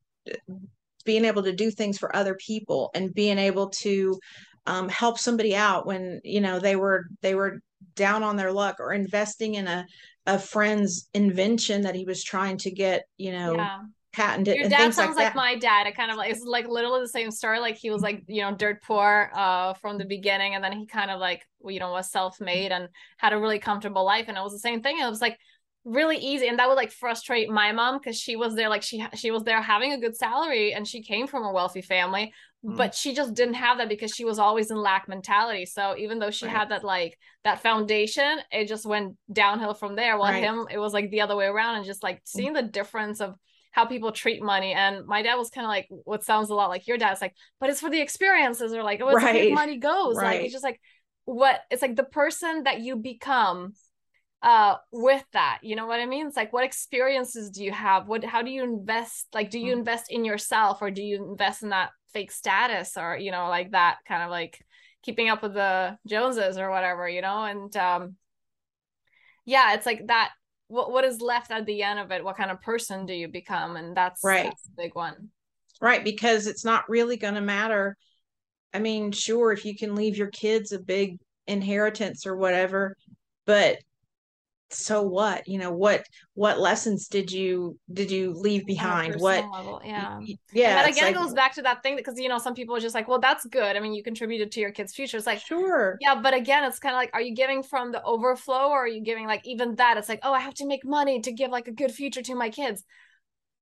being 1.04 1.24
able 1.24 1.42
to 1.42 1.52
do 1.52 1.70
things 1.70 1.98
for 1.98 2.14
other 2.14 2.34
people 2.34 2.90
and 2.94 3.14
being 3.14 3.38
able 3.38 3.70
to 3.70 4.18
um, 4.66 4.88
help 4.88 5.18
somebody 5.18 5.56
out 5.56 5.86
when 5.86 6.20
you 6.22 6.40
know 6.40 6.60
they 6.60 6.76
were 6.76 7.06
they 7.22 7.34
were 7.34 7.60
down 7.96 8.22
on 8.22 8.36
their 8.36 8.52
luck 8.52 8.76
or 8.78 8.92
investing 8.92 9.54
in 9.54 9.66
a 9.66 9.86
a 10.26 10.38
friend's 10.38 11.08
invention 11.14 11.82
that 11.82 11.96
he 11.96 12.04
was 12.04 12.22
trying 12.22 12.56
to 12.56 12.70
get 12.70 13.02
you 13.16 13.32
know 13.32 13.56
yeah 13.56 13.78
patented. 14.12 14.56
Your 14.56 14.68
dad 14.68 14.94
sounds 14.94 15.16
like, 15.16 15.26
like 15.26 15.34
my 15.34 15.56
dad. 15.56 15.86
It 15.86 15.96
kind 15.96 16.10
of 16.10 16.16
like 16.16 16.30
it's 16.30 16.44
like 16.44 16.68
literally 16.68 17.00
the 17.00 17.08
same 17.08 17.30
story. 17.30 17.60
Like 17.60 17.76
he 17.76 17.90
was 17.90 18.02
like 18.02 18.24
you 18.28 18.42
know 18.42 18.54
dirt 18.54 18.82
poor 18.82 19.30
uh 19.34 19.74
from 19.74 19.98
the 19.98 20.04
beginning, 20.04 20.54
and 20.54 20.62
then 20.62 20.72
he 20.72 20.86
kind 20.86 21.10
of 21.10 21.20
like 21.20 21.46
you 21.64 21.80
know 21.80 21.92
was 21.92 22.10
self 22.10 22.40
made 22.40 22.72
and 22.72 22.88
had 23.18 23.32
a 23.32 23.38
really 23.38 23.58
comfortable 23.58 24.04
life. 24.04 24.26
And 24.28 24.36
it 24.36 24.42
was 24.42 24.52
the 24.52 24.58
same 24.58 24.82
thing. 24.82 24.98
It 24.98 25.08
was 25.08 25.20
like 25.20 25.38
really 25.84 26.16
easy 26.16 26.46
and 26.46 26.58
that 26.60 26.68
would 26.68 26.76
like 26.76 26.92
frustrate 26.92 27.50
my 27.50 27.72
mom 27.72 27.98
because 27.98 28.16
she 28.16 28.36
was 28.36 28.54
there 28.54 28.68
like 28.68 28.82
she 28.82 29.04
she 29.16 29.32
was 29.32 29.42
there 29.42 29.60
having 29.60 29.92
a 29.92 29.98
good 29.98 30.16
salary 30.16 30.72
and 30.72 30.86
she 30.86 31.02
came 31.02 31.26
from 31.26 31.42
a 31.42 31.52
wealthy 31.52 31.82
family 31.82 32.32
mm. 32.64 32.76
but 32.76 32.94
she 32.94 33.12
just 33.12 33.34
didn't 33.34 33.54
have 33.54 33.78
that 33.78 33.88
because 33.88 34.12
she 34.12 34.24
was 34.24 34.38
always 34.38 34.70
in 34.70 34.76
lack 34.76 35.08
mentality 35.08 35.66
so 35.66 35.96
even 35.98 36.20
though 36.20 36.30
she 36.30 36.46
right. 36.46 36.54
had 36.54 36.68
that 36.68 36.84
like 36.84 37.18
that 37.42 37.60
foundation 37.60 38.38
it 38.52 38.68
just 38.68 38.86
went 38.86 39.16
downhill 39.32 39.74
from 39.74 39.96
there 39.96 40.16
while 40.16 40.30
right. 40.30 40.44
him 40.44 40.68
it 40.70 40.78
was 40.78 40.92
like 40.92 41.10
the 41.10 41.20
other 41.20 41.34
way 41.34 41.46
around 41.46 41.74
and 41.74 41.84
just 41.84 42.04
like 42.04 42.20
seeing 42.24 42.52
the 42.52 42.62
difference 42.62 43.20
of 43.20 43.34
how 43.72 43.86
people 43.86 44.12
treat 44.12 44.42
money. 44.42 44.72
And 44.72 45.06
my 45.06 45.22
dad 45.22 45.34
was 45.34 45.50
kind 45.50 45.64
of 45.64 45.68
like 45.68 45.88
what 46.04 46.24
sounds 46.24 46.50
a 46.50 46.54
lot 46.54 46.68
like 46.68 46.86
your 46.86 46.98
dad's 46.98 47.20
like, 47.20 47.34
but 47.58 47.70
it's 47.70 47.80
for 47.80 47.90
the 47.90 48.00
experiences 48.00 48.72
or 48.72 48.82
like, 48.82 49.00
oh, 49.02 49.08
it's 49.08 49.24
right. 49.24 49.52
money 49.52 49.78
goes. 49.78 50.16
Right. 50.16 50.36
Like 50.36 50.44
it's 50.44 50.52
just 50.52 50.64
like 50.64 50.80
what 51.24 51.60
it's 51.70 51.82
like 51.82 51.96
the 51.96 52.04
person 52.04 52.64
that 52.64 52.80
you 52.80 52.96
become 52.96 53.72
uh 54.42 54.74
with 54.90 55.24
that 55.32 55.60
you 55.62 55.76
know 55.76 55.86
what 55.86 56.00
i 56.00 56.06
mean 56.06 56.26
it's 56.26 56.36
like 56.36 56.52
what 56.52 56.64
experiences 56.64 57.50
do 57.50 57.62
you 57.62 57.70
have 57.70 58.08
what 58.08 58.24
how 58.24 58.42
do 58.42 58.50
you 58.50 58.64
invest 58.64 59.28
like 59.32 59.50
do 59.50 59.58
you 59.58 59.72
mm. 59.72 59.78
invest 59.78 60.10
in 60.10 60.24
yourself 60.24 60.82
or 60.82 60.90
do 60.90 61.00
you 61.00 61.30
invest 61.30 61.62
in 61.62 61.68
that 61.68 61.90
fake 62.12 62.32
status 62.32 62.96
or 62.96 63.16
you 63.16 63.30
know 63.30 63.48
like 63.48 63.70
that 63.70 63.98
kind 64.06 64.22
of 64.22 64.30
like 64.30 64.64
keeping 65.02 65.28
up 65.28 65.42
with 65.42 65.54
the 65.54 65.96
joneses 66.08 66.58
or 66.58 66.70
whatever 66.70 67.08
you 67.08 67.22
know 67.22 67.44
and 67.44 67.76
um 67.76 68.16
yeah 69.44 69.74
it's 69.74 69.86
like 69.86 70.08
that 70.08 70.30
what 70.72 70.90
what 70.90 71.04
is 71.04 71.20
left 71.20 71.50
at 71.50 71.66
the 71.66 71.82
end 71.82 71.98
of 71.98 72.10
it? 72.10 72.24
What 72.24 72.38
kind 72.38 72.50
of 72.50 72.62
person 72.62 73.04
do 73.04 73.12
you 73.12 73.28
become? 73.28 73.76
And 73.76 73.94
that's 73.94 74.24
right. 74.24 74.44
that's 74.44 74.66
a 74.66 74.82
big 74.82 74.94
one. 74.94 75.28
Right 75.80 76.02
because 76.02 76.46
it's 76.46 76.64
not 76.64 76.88
really 76.88 77.16
going 77.16 77.34
to 77.34 77.40
matter. 77.42 77.96
I 78.72 78.78
mean 78.78 79.12
sure 79.12 79.52
if 79.52 79.66
you 79.66 79.76
can 79.76 79.94
leave 79.94 80.16
your 80.16 80.30
kids 80.30 80.72
a 80.72 80.78
big 80.78 81.18
inheritance 81.46 82.24
or 82.24 82.36
whatever 82.36 82.96
but 83.46 83.78
so 84.74 85.02
what 85.02 85.46
you 85.46 85.58
know 85.58 85.72
what 85.72 86.06
what 86.34 86.58
lessons 86.58 87.08
did 87.08 87.30
you 87.30 87.78
did 87.92 88.10
you 88.10 88.32
leave 88.32 88.64
behind? 88.66 89.20
what 89.20 89.44
level, 89.50 89.80
yeah. 89.84 90.20
yeah 90.52 90.68
and 90.68 90.78
that 90.78 90.88
again 90.90 91.12
like, 91.12 91.14
goes 91.14 91.34
back 91.34 91.54
to 91.54 91.62
that 91.62 91.82
thing 91.82 91.96
because 91.96 92.18
you 92.18 92.28
know 92.28 92.38
some 92.38 92.54
people 92.54 92.74
are 92.74 92.80
just 92.80 92.94
like 92.94 93.08
well 93.08 93.18
that's 93.18 93.44
good. 93.46 93.76
I 93.76 93.80
mean 93.80 93.92
you 93.92 94.02
contributed 94.02 94.52
to 94.52 94.60
your 94.60 94.72
kids 94.72 94.94
future. 94.94 95.16
It's 95.16 95.26
like 95.26 95.40
sure. 95.40 95.98
yeah 96.00 96.14
but 96.14 96.34
again 96.34 96.64
it's 96.64 96.78
kind 96.78 96.94
of 96.94 96.98
like 96.98 97.10
are 97.12 97.20
you 97.20 97.34
giving 97.34 97.62
from 97.62 97.92
the 97.92 98.02
overflow 98.02 98.68
or 98.68 98.84
are 98.84 98.88
you 98.88 99.02
giving 99.02 99.26
like 99.26 99.46
even 99.46 99.74
that? 99.76 99.96
It's 99.96 100.08
like 100.08 100.20
oh 100.22 100.32
i 100.32 100.40
have 100.40 100.54
to 100.54 100.66
make 100.66 100.84
money 100.84 101.20
to 101.20 101.32
give 101.32 101.50
like 101.50 101.68
a 101.68 101.72
good 101.72 101.92
future 101.92 102.22
to 102.22 102.34
my 102.34 102.50
kids 102.50 102.84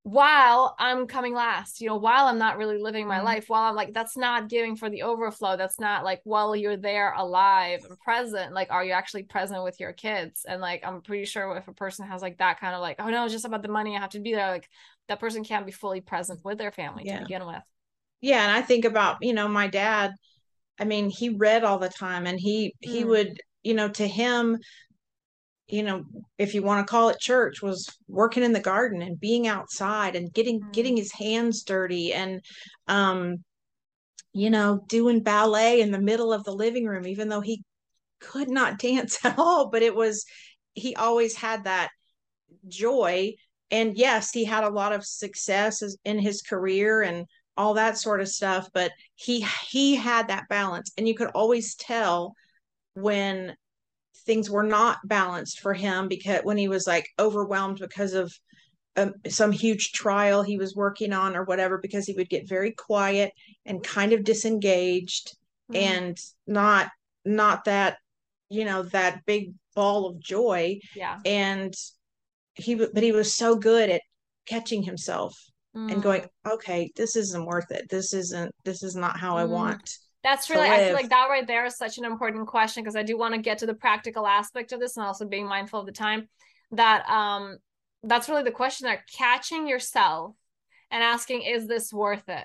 while 0.03 0.75
I'm 0.79 1.07
coming 1.07 1.35
last, 1.35 1.83
you 1.83 1.89
know, 1.89 1.97
while 1.97 2.27
I'm 2.27 2.39
not 2.39 2.57
really 2.57 2.79
living 2.79 3.07
my 3.07 3.17
mm-hmm. 3.17 3.27
life, 3.27 3.45
while 3.49 3.65
I'm 3.69 3.77
like, 3.77 3.93
that's 3.93 4.17
not 4.17 4.49
giving 4.49 4.75
for 4.75 4.89
the 4.89 5.03
overflow. 5.03 5.59
That's 5.59 5.79
not 5.79 6.05
like, 6.05 6.23
while 6.25 6.57
you're 6.57 6.79
there 6.79 7.13
alive 7.13 7.85
and 7.87 7.99
present, 8.01 8.55
like, 8.55 8.71
are 8.71 8.83
you 8.83 8.93
actually 8.93 9.25
present 9.25 9.63
with 9.63 9.79
your 9.79 9.93
kids? 9.93 10.47
And 10.49 10.63
like, 10.63 10.87
I'm 10.87 11.03
pretty 11.03 11.27
sure 11.27 11.55
if 11.59 11.69
a 11.69 11.75
person 11.75 12.07
has 12.07 12.23
like 12.23 12.39
that 12.39 12.61
kind 12.61 12.75
of 12.75 12.81
like, 12.81 12.97
oh 12.99 13.11
no, 13.11 13.25
it's 13.25 13.35
just 13.35 13.45
about 13.45 13.61
the 13.61 13.69
money, 13.69 13.95
I 13.95 14.01
have 14.01 14.11
to 14.11 14.21
be 14.21 14.33
there, 14.33 14.51
like, 14.51 14.69
that 15.09 15.21
person 15.21 15.45
can't 15.45 15.67
be 15.67 15.73
fully 15.73 16.01
present 16.01 16.41
with 16.45 16.57
their 16.57 16.73
family 16.73 17.03
yeah. 17.05 17.19
to 17.19 17.25
begin 17.25 17.47
with. 17.47 17.63
Yeah. 18.23 18.43
And 18.43 18.53
I 18.53 18.63
think 18.63 18.87
about, 18.87 19.19
you 19.21 19.35
know, 19.35 19.49
my 19.49 19.67
dad, 19.67 20.13
I 20.79 20.85
mean, 20.85 21.11
he 21.11 21.29
read 21.29 21.63
all 21.63 21.79
the 21.79 21.89
time 21.91 22.27
and 22.27 22.41
he, 22.41 22.69
mm. 22.69 22.91
he 22.91 23.05
would, 23.05 23.39
you 23.63 23.75
know, 23.75 23.89
to 23.91 24.07
him, 24.07 24.59
you 25.71 25.83
know 25.83 26.03
if 26.39 26.55
you 26.55 26.63
want 26.63 26.87
to 26.87 26.91
call 26.91 27.09
it 27.09 27.19
church 27.19 27.63
was 27.63 27.89
working 28.09 28.43
in 28.43 28.53
the 28.53 28.61
garden 28.61 29.03
and 29.03 29.21
being 29.21 29.47
outside 29.47 30.17
and 30.17 30.33
getting 30.33 30.69
getting 30.73 30.97
his 30.97 31.13
hands 31.13 31.63
dirty 31.63 32.13
and 32.13 32.41
um 32.89 33.37
you 34.33 34.51
know 34.51 34.81
doing 34.89 35.23
ballet 35.23 35.81
in 35.81 35.91
the 35.91 36.01
middle 36.01 36.33
of 36.33 36.45
the 36.45 36.53
living 36.53 36.87
room 36.87 37.07
even 37.07 37.29
though 37.29 37.41
he 37.41 37.63
could 38.21 38.51
not 38.51 38.79
dance 38.81 39.25
at 39.25 39.39
all 39.39 39.69
but 39.69 39.83
it 39.83 39.95
was 39.95 40.25
he 40.75 40.95
always 40.97 41.35
had 41.37 41.65
that 41.65 41.91
joy. 42.69 43.35
And 43.71 43.97
yes 43.97 44.33
he 44.33 44.45
had 44.45 44.65
a 44.65 44.71
lot 44.71 44.93
of 44.93 45.05
success 45.07 45.83
in 46.05 46.19
his 46.19 46.43
career 46.43 47.03
and 47.03 47.27
all 47.57 47.75
that 47.75 47.99
sort 47.99 48.21
of 48.21 48.29
stuff 48.29 48.69
but 48.73 48.91
he 49.15 49.47
he 49.69 49.95
had 49.95 50.29
that 50.29 50.49
balance. 50.49 50.91
And 50.97 51.07
you 51.07 51.15
could 51.15 51.29
always 51.29 51.77
tell 51.77 52.35
when 52.95 53.55
things 54.27 54.51
were 54.51 54.63
not 54.63 54.99
balanced 55.05 55.61
for 55.61 55.75
him 55.75 56.09
because 56.09 56.41
when 56.43 56.57
he 56.57 56.69
was 56.69 56.87
like 56.87 57.09
overwhelmed 57.19 57.79
because 57.79 58.15
of 58.15 58.33
um, 58.97 59.15
some 59.29 59.53
huge 59.53 59.93
trial 59.93 60.43
he 60.43 60.59
was 60.59 60.75
working 60.75 61.13
on 61.13 61.37
or 61.37 61.45
whatever 61.45 61.79
because 61.79 62.07
he 62.07 62.15
would 62.15 62.29
get 62.29 62.49
very 62.49 62.73
quiet 62.73 63.33
and 63.65 63.83
kind 63.83 64.13
of 64.13 64.25
disengaged 64.25 65.37
mm-hmm. 65.71 65.83
and 65.83 66.19
not 66.47 66.89
not 67.25 67.65
that 67.65 67.99
you 68.49 68.65
know 68.65 68.83
that 68.83 69.25
big 69.27 69.55
ball 69.75 70.09
of 70.09 70.21
joy 70.21 70.79
yeah 70.97 71.19
and 71.25 71.75
he 72.55 72.75
but 72.75 73.03
he 73.03 73.13
was 73.13 73.35
so 73.35 73.55
good 73.55 73.89
at 73.91 74.03
catching 74.47 74.83
himself 74.83 75.39
mm. 75.77 75.91
and 75.91 76.03
going 76.03 76.27
okay 76.47 76.91
this 76.97 77.15
isn't 77.15 77.47
worth 77.47 77.71
it 77.71 77.89
this 77.89 78.13
isn't 78.13 78.53
this 78.65 78.83
is 78.83 78.97
not 78.97 79.19
how 79.19 79.35
mm. 79.35 79.39
i 79.39 79.45
want 79.45 79.99
that's 80.23 80.51
really, 80.51 80.69
I 80.69 80.85
feel 80.85 80.95
like 80.95 81.09
that 81.09 81.29
right 81.31 81.47
there 81.47 81.65
is 81.65 81.77
such 81.77 81.99
an 81.99 82.05
important 82.05 82.47
question 82.47 82.83
because 82.83 82.97
I 82.97 83.03
do 83.03 83.17
want 83.17 83.35
to 83.35 83.41
get 83.41 83.59
to 83.59 83.67
the 83.67 83.75
practical 83.75 84.27
aspect 84.27 84.73
of 84.73 84.81
this 84.81 84.97
and 84.97 85.07
also 85.07 85.27
being 85.27 85.47
mindful 85.47 85.81
of 85.81 85.87
the 85.87 85.93
time. 85.93 86.29
That 86.73 87.09
um, 87.09 87.59
that's 88.03 88.29
really 88.29 88.43
the 88.43 88.51
question 88.51 88.87
there. 88.87 89.03
Catching 89.17 89.67
yourself 89.67 90.35
and 90.91 91.03
asking, 91.03 91.43
is 91.43 91.67
this 91.67 91.93
worth 91.93 92.29
it? 92.29 92.45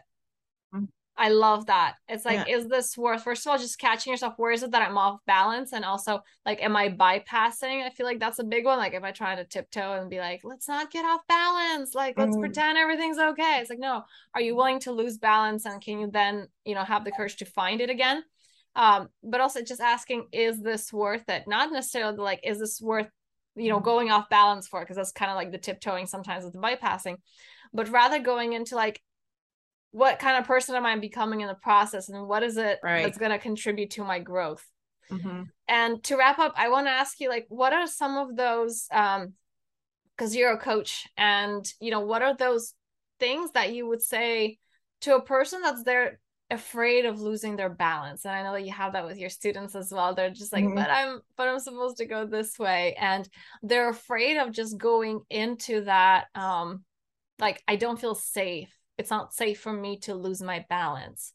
I 1.17 1.30
love 1.30 1.67
that. 1.67 1.95
It's 2.10 2.25
like, 2.25 2.45
yeah. 2.45 2.58
is 2.58 2.67
this 2.67 2.97
worth, 2.97 3.23
first 3.23 3.45
of 3.45 3.51
all, 3.51 3.58
just 3.58 3.80
catching 3.80 4.12
yourself? 4.12 4.34
Where 4.36 4.51
is 4.51 4.63
it 4.63 4.71
that 4.71 4.82
I'm 4.82 4.97
off 4.97 5.21
balance? 5.25 5.71
And 5.71 5.86
also, 5.86 6.21
like, 6.45 6.62
am 6.62 6.75
I 6.75 6.89
bypassing? 6.89 7.86
I 7.86 7.89
feel 7.89 8.06
like 8.06 8.19
that's 8.19 8.39
a 8.39 8.43
big 8.43 8.65
one. 8.65 8.78
Like, 8.78 8.93
if 8.93 9.04
I 9.04 9.12
try 9.12 9.34
to 9.36 9.45
tiptoe 9.45 9.93
and 9.93 10.10
be 10.10 10.19
like, 10.19 10.41
let's 10.43 10.67
not 10.67 10.91
get 10.91 11.06
off 11.06 11.21
balance, 11.28 11.95
like, 11.95 12.17
let's 12.17 12.36
mm. 12.36 12.41
pretend 12.41 12.78
everything's 12.78 13.17
okay. 13.17 13.60
It's 13.62 13.69
like, 13.69 13.80
no, 13.80 14.04
are 14.34 14.41
you 14.41 14.58
willing 14.58 14.80
to 14.82 14.91
lose 14.91 15.17
balance? 15.17 15.65
And 15.65 15.82
can 15.82 15.99
you 15.99 16.10
then, 16.12 16.47
you 16.65 16.75
know, 16.75 16.84
have 16.84 17.06
the 17.06 17.13
courage 17.13 17.38
to 17.38 17.45
find 17.45 17.80
it 17.80 17.89
again? 17.89 18.21
Um, 18.75 19.08
but 19.23 19.39
also 19.39 19.62
just 19.62 19.80
asking, 19.80 20.28
is 20.34 20.62
this 20.62 20.91
worth 20.91 21.30
it? 21.30 21.45
Not 21.47 21.71
necessarily 21.71 22.17
like, 22.17 22.41
is 22.43 22.60
this 22.60 22.82
worth, 22.82 23.08
you 23.56 23.69
know, 23.69 23.80
going 23.80 24.12
off 24.12 24.28
balance 24.28 24.67
for? 24.67 24.82
Because 24.82 24.97
that's 24.97 25.13
kind 25.13 25.32
of 25.32 25.38
like 25.38 25.54
the 25.54 25.58
tiptoeing 25.58 26.08
sometimes 26.08 26.43
with 26.43 26.51
the 26.51 26.60
bypassing, 26.60 27.15
but 27.73 27.88
rather 27.88 28.19
going 28.19 28.51
into 28.51 28.75
like, 28.75 29.01
what 29.95 30.19
kind 30.19 30.38
of 30.38 30.45
person 30.45 30.75
am 30.75 30.86
I 30.86 30.99
becoming 30.99 31.39
in 31.39 31.47
the 31.47 31.55
process 31.55 32.10
and 32.10 32.27
what 32.27 32.43
is 32.43 32.58
it 32.58 32.79
right. 32.84 33.03
that's 33.03 33.17
going 33.17 33.31
to 33.31 33.39
contribute 33.39 33.91
to 33.91 34.03
my 34.03 34.19
growth? 34.19 34.65
Mm-hmm. 35.10 35.43
And 35.69 36.03
to 36.03 36.17
wrap 36.17 36.38
up, 36.38 36.53
I 36.58 36.67
want 36.67 36.88
to 36.88 36.91
ask 36.91 37.21
you 37.21 37.29
like, 37.29 37.45
what 37.47 37.71
are 37.71 37.88
some 37.88 38.17
of 38.17 38.36
those, 38.36 38.88
um, 38.91 39.36
cause 40.17 40.36
you're 40.36 40.51
a 40.51 40.60
coach 40.60 41.08
and 41.15 41.65
you 41.79 41.91
know, 41.91 42.01
what 42.01 42.21
are 42.21 42.36
those 42.36 42.73
things 43.21 43.51
that 43.53 43.73
you 43.73 43.88
would 43.88 44.01
say 44.01 44.58
to 45.01 45.15
a 45.15 45.21
person 45.21 45.62
that's 45.62 45.84
there 45.84 46.19
afraid 46.51 47.05
of 47.05 47.21
losing 47.21 47.55
their 47.55 47.71
balance 47.71 48.23
and 48.23 48.36
i 48.36 48.43
know 48.43 48.53
that 48.53 48.63
you 48.63 48.71
have 48.71 48.93
that 48.93 49.03
with 49.03 49.17
your 49.17 49.31
students 49.31 49.73
as 49.75 49.91
well 49.91 50.13
they're 50.13 50.29
just 50.29 50.53
like 50.53 50.63
mm-hmm. 50.63 50.75
but 50.75 50.91
i'm 50.91 51.19
but 51.36 51.47
i'm 51.47 51.58
supposed 51.58 51.97
to 51.97 52.05
go 52.05 52.23
this 52.23 52.60
way 52.60 52.95
and 52.99 53.27
they're 53.63 53.89
afraid 53.89 54.38
of 54.38 54.51
just 54.51 54.77
going 54.77 55.21
into 55.31 55.81
that 55.86 56.25
um 56.36 56.84
like 57.39 57.63
i 57.67 57.75
don't 57.75 57.99
feel 57.99 58.13
safe 58.13 58.74
it's 58.97 59.10
not 59.10 59.34
safe 59.34 59.60
for 59.60 59.73
me 59.73 59.99
to 59.99 60.15
lose 60.15 60.41
my 60.41 60.65
balance. 60.69 61.34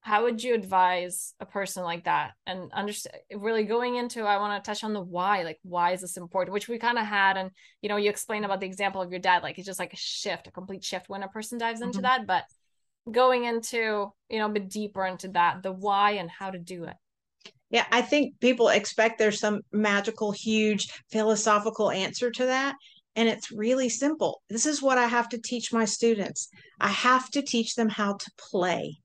How 0.00 0.24
would 0.24 0.42
you 0.42 0.54
advise 0.54 1.32
a 1.40 1.46
person 1.46 1.82
like 1.82 2.04
that? 2.04 2.32
And 2.46 2.70
understand 2.72 3.16
really 3.34 3.64
going 3.64 3.96
into 3.96 4.24
i 4.24 4.36
want 4.36 4.62
to 4.62 4.70
touch 4.70 4.84
on 4.84 4.92
the 4.92 5.00
why 5.00 5.42
like 5.42 5.58
why 5.62 5.92
is 5.92 6.02
this 6.02 6.16
important? 6.16 6.52
Which 6.52 6.68
we 6.68 6.78
kind 6.78 6.98
of 6.98 7.06
had 7.06 7.36
and 7.36 7.50
you 7.80 7.88
know 7.88 7.96
you 7.96 8.10
explained 8.10 8.44
about 8.44 8.60
the 8.60 8.66
example 8.66 9.00
of 9.00 9.10
your 9.10 9.20
dad 9.20 9.42
like 9.42 9.58
it's 9.58 9.66
just 9.66 9.78
like 9.78 9.92
a 9.92 9.96
shift 9.96 10.46
a 10.46 10.50
complete 10.50 10.84
shift 10.84 11.08
when 11.08 11.22
a 11.22 11.28
person 11.28 11.58
dives 11.58 11.80
into 11.80 11.98
mm-hmm. 11.98 12.02
that 12.02 12.26
but 12.26 12.44
going 13.10 13.44
into 13.44 14.10
you 14.28 14.38
know 14.38 14.46
a 14.46 14.52
bit 14.52 14.70
deeper 14.70 15.04
into 15.06 15.28
that 15.28 15.62
the 15.62 15.72
why 15.72 16.12
and 16.12 16.30
how 16.30 16.50
to 16.50 16.58
do 16.58 16.84
it. 16.84 16.96
Yeah 17.70 17.86
i 17.90 18.02
think 18.02 18.40
people 18.40 18.68
expect 18.68 19.18
there's 19.18 19.40
some 19.40 19.60
magical 19.72 20.32
huge 20.32 20.88
philosophical 21.10 21.90
answer 21.90 22.30
to 22.30 22.46
that 22.46 22.76
and 23.16 23.28
it's 23.28 23.52
really 23.52 23.88
simple. 23.88 24.42
This 24.48 24.66
is 24.66 24.82
what 24.82 24.98
I 24.98 25.06
have 25.06 25.28
to 25.30 25.38
teach 25.38 25.72
my 25.72 25.84
students. 25.84 26.48
I 26.80 26.88
have 26.88 27.30
to 27.30 27.42
teach 27.42 27.74
them 27.74 27.88
how 27.88 28.14
to 28.14 28.30
play 28.38 28.98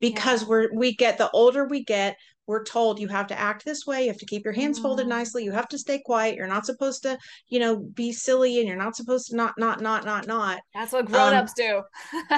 because 0.00 0.42
yeah. 0.42 0.48
we're 0.48 0.74
we 0.74 0.94
get 0.94 1.18
the 1.18 1.30
older 1.30 1.66
we 1.66 1.84
get, 1.84 2.16
we're 2.46 2.64
told 2.64 2.98
you 2.98 3.08
have 3.08 3.28
to 3.28 3.38
act 3.38 3.64
this 3.64 3.86
way, 3.86 4.02
you 4.02 4.08
have 4.08 4.18
to 4.18 4.26
keep 4.26 4.44
your 4.44 4.52
hands 4.52 4.78
mm. 4.78 4.82
folded 4.82 5.06
nicely, 5.06 5.44
you 5.44 5.52
have 5.52 5.68
to 5.68 5.78
stay 5.78 6.00
quiet, 6.04 6.36
you're 6.36 6.46
not 6.46 6.66
supposed 6.66 7.02
to, 7.02 7.18
you 7.48 7.58
know, 7.58 7.76
be 7.76 8.12
silly 8.12 8.58
and 8.58 8.68
you're 8.68 8.76
not 8.76 8.96
supposed 8.96 9.28
to 9.28 9.36
not 9.36 9.54
not 9.56 9.80
not 9.80 10.04
not 10.04 10.26
not. 10.26 10.60
That's 10.74 10.92
what 10.92 11.06
grown-ups 11.06 11.52
um, 11.52 11.54
do. 11.56 11.82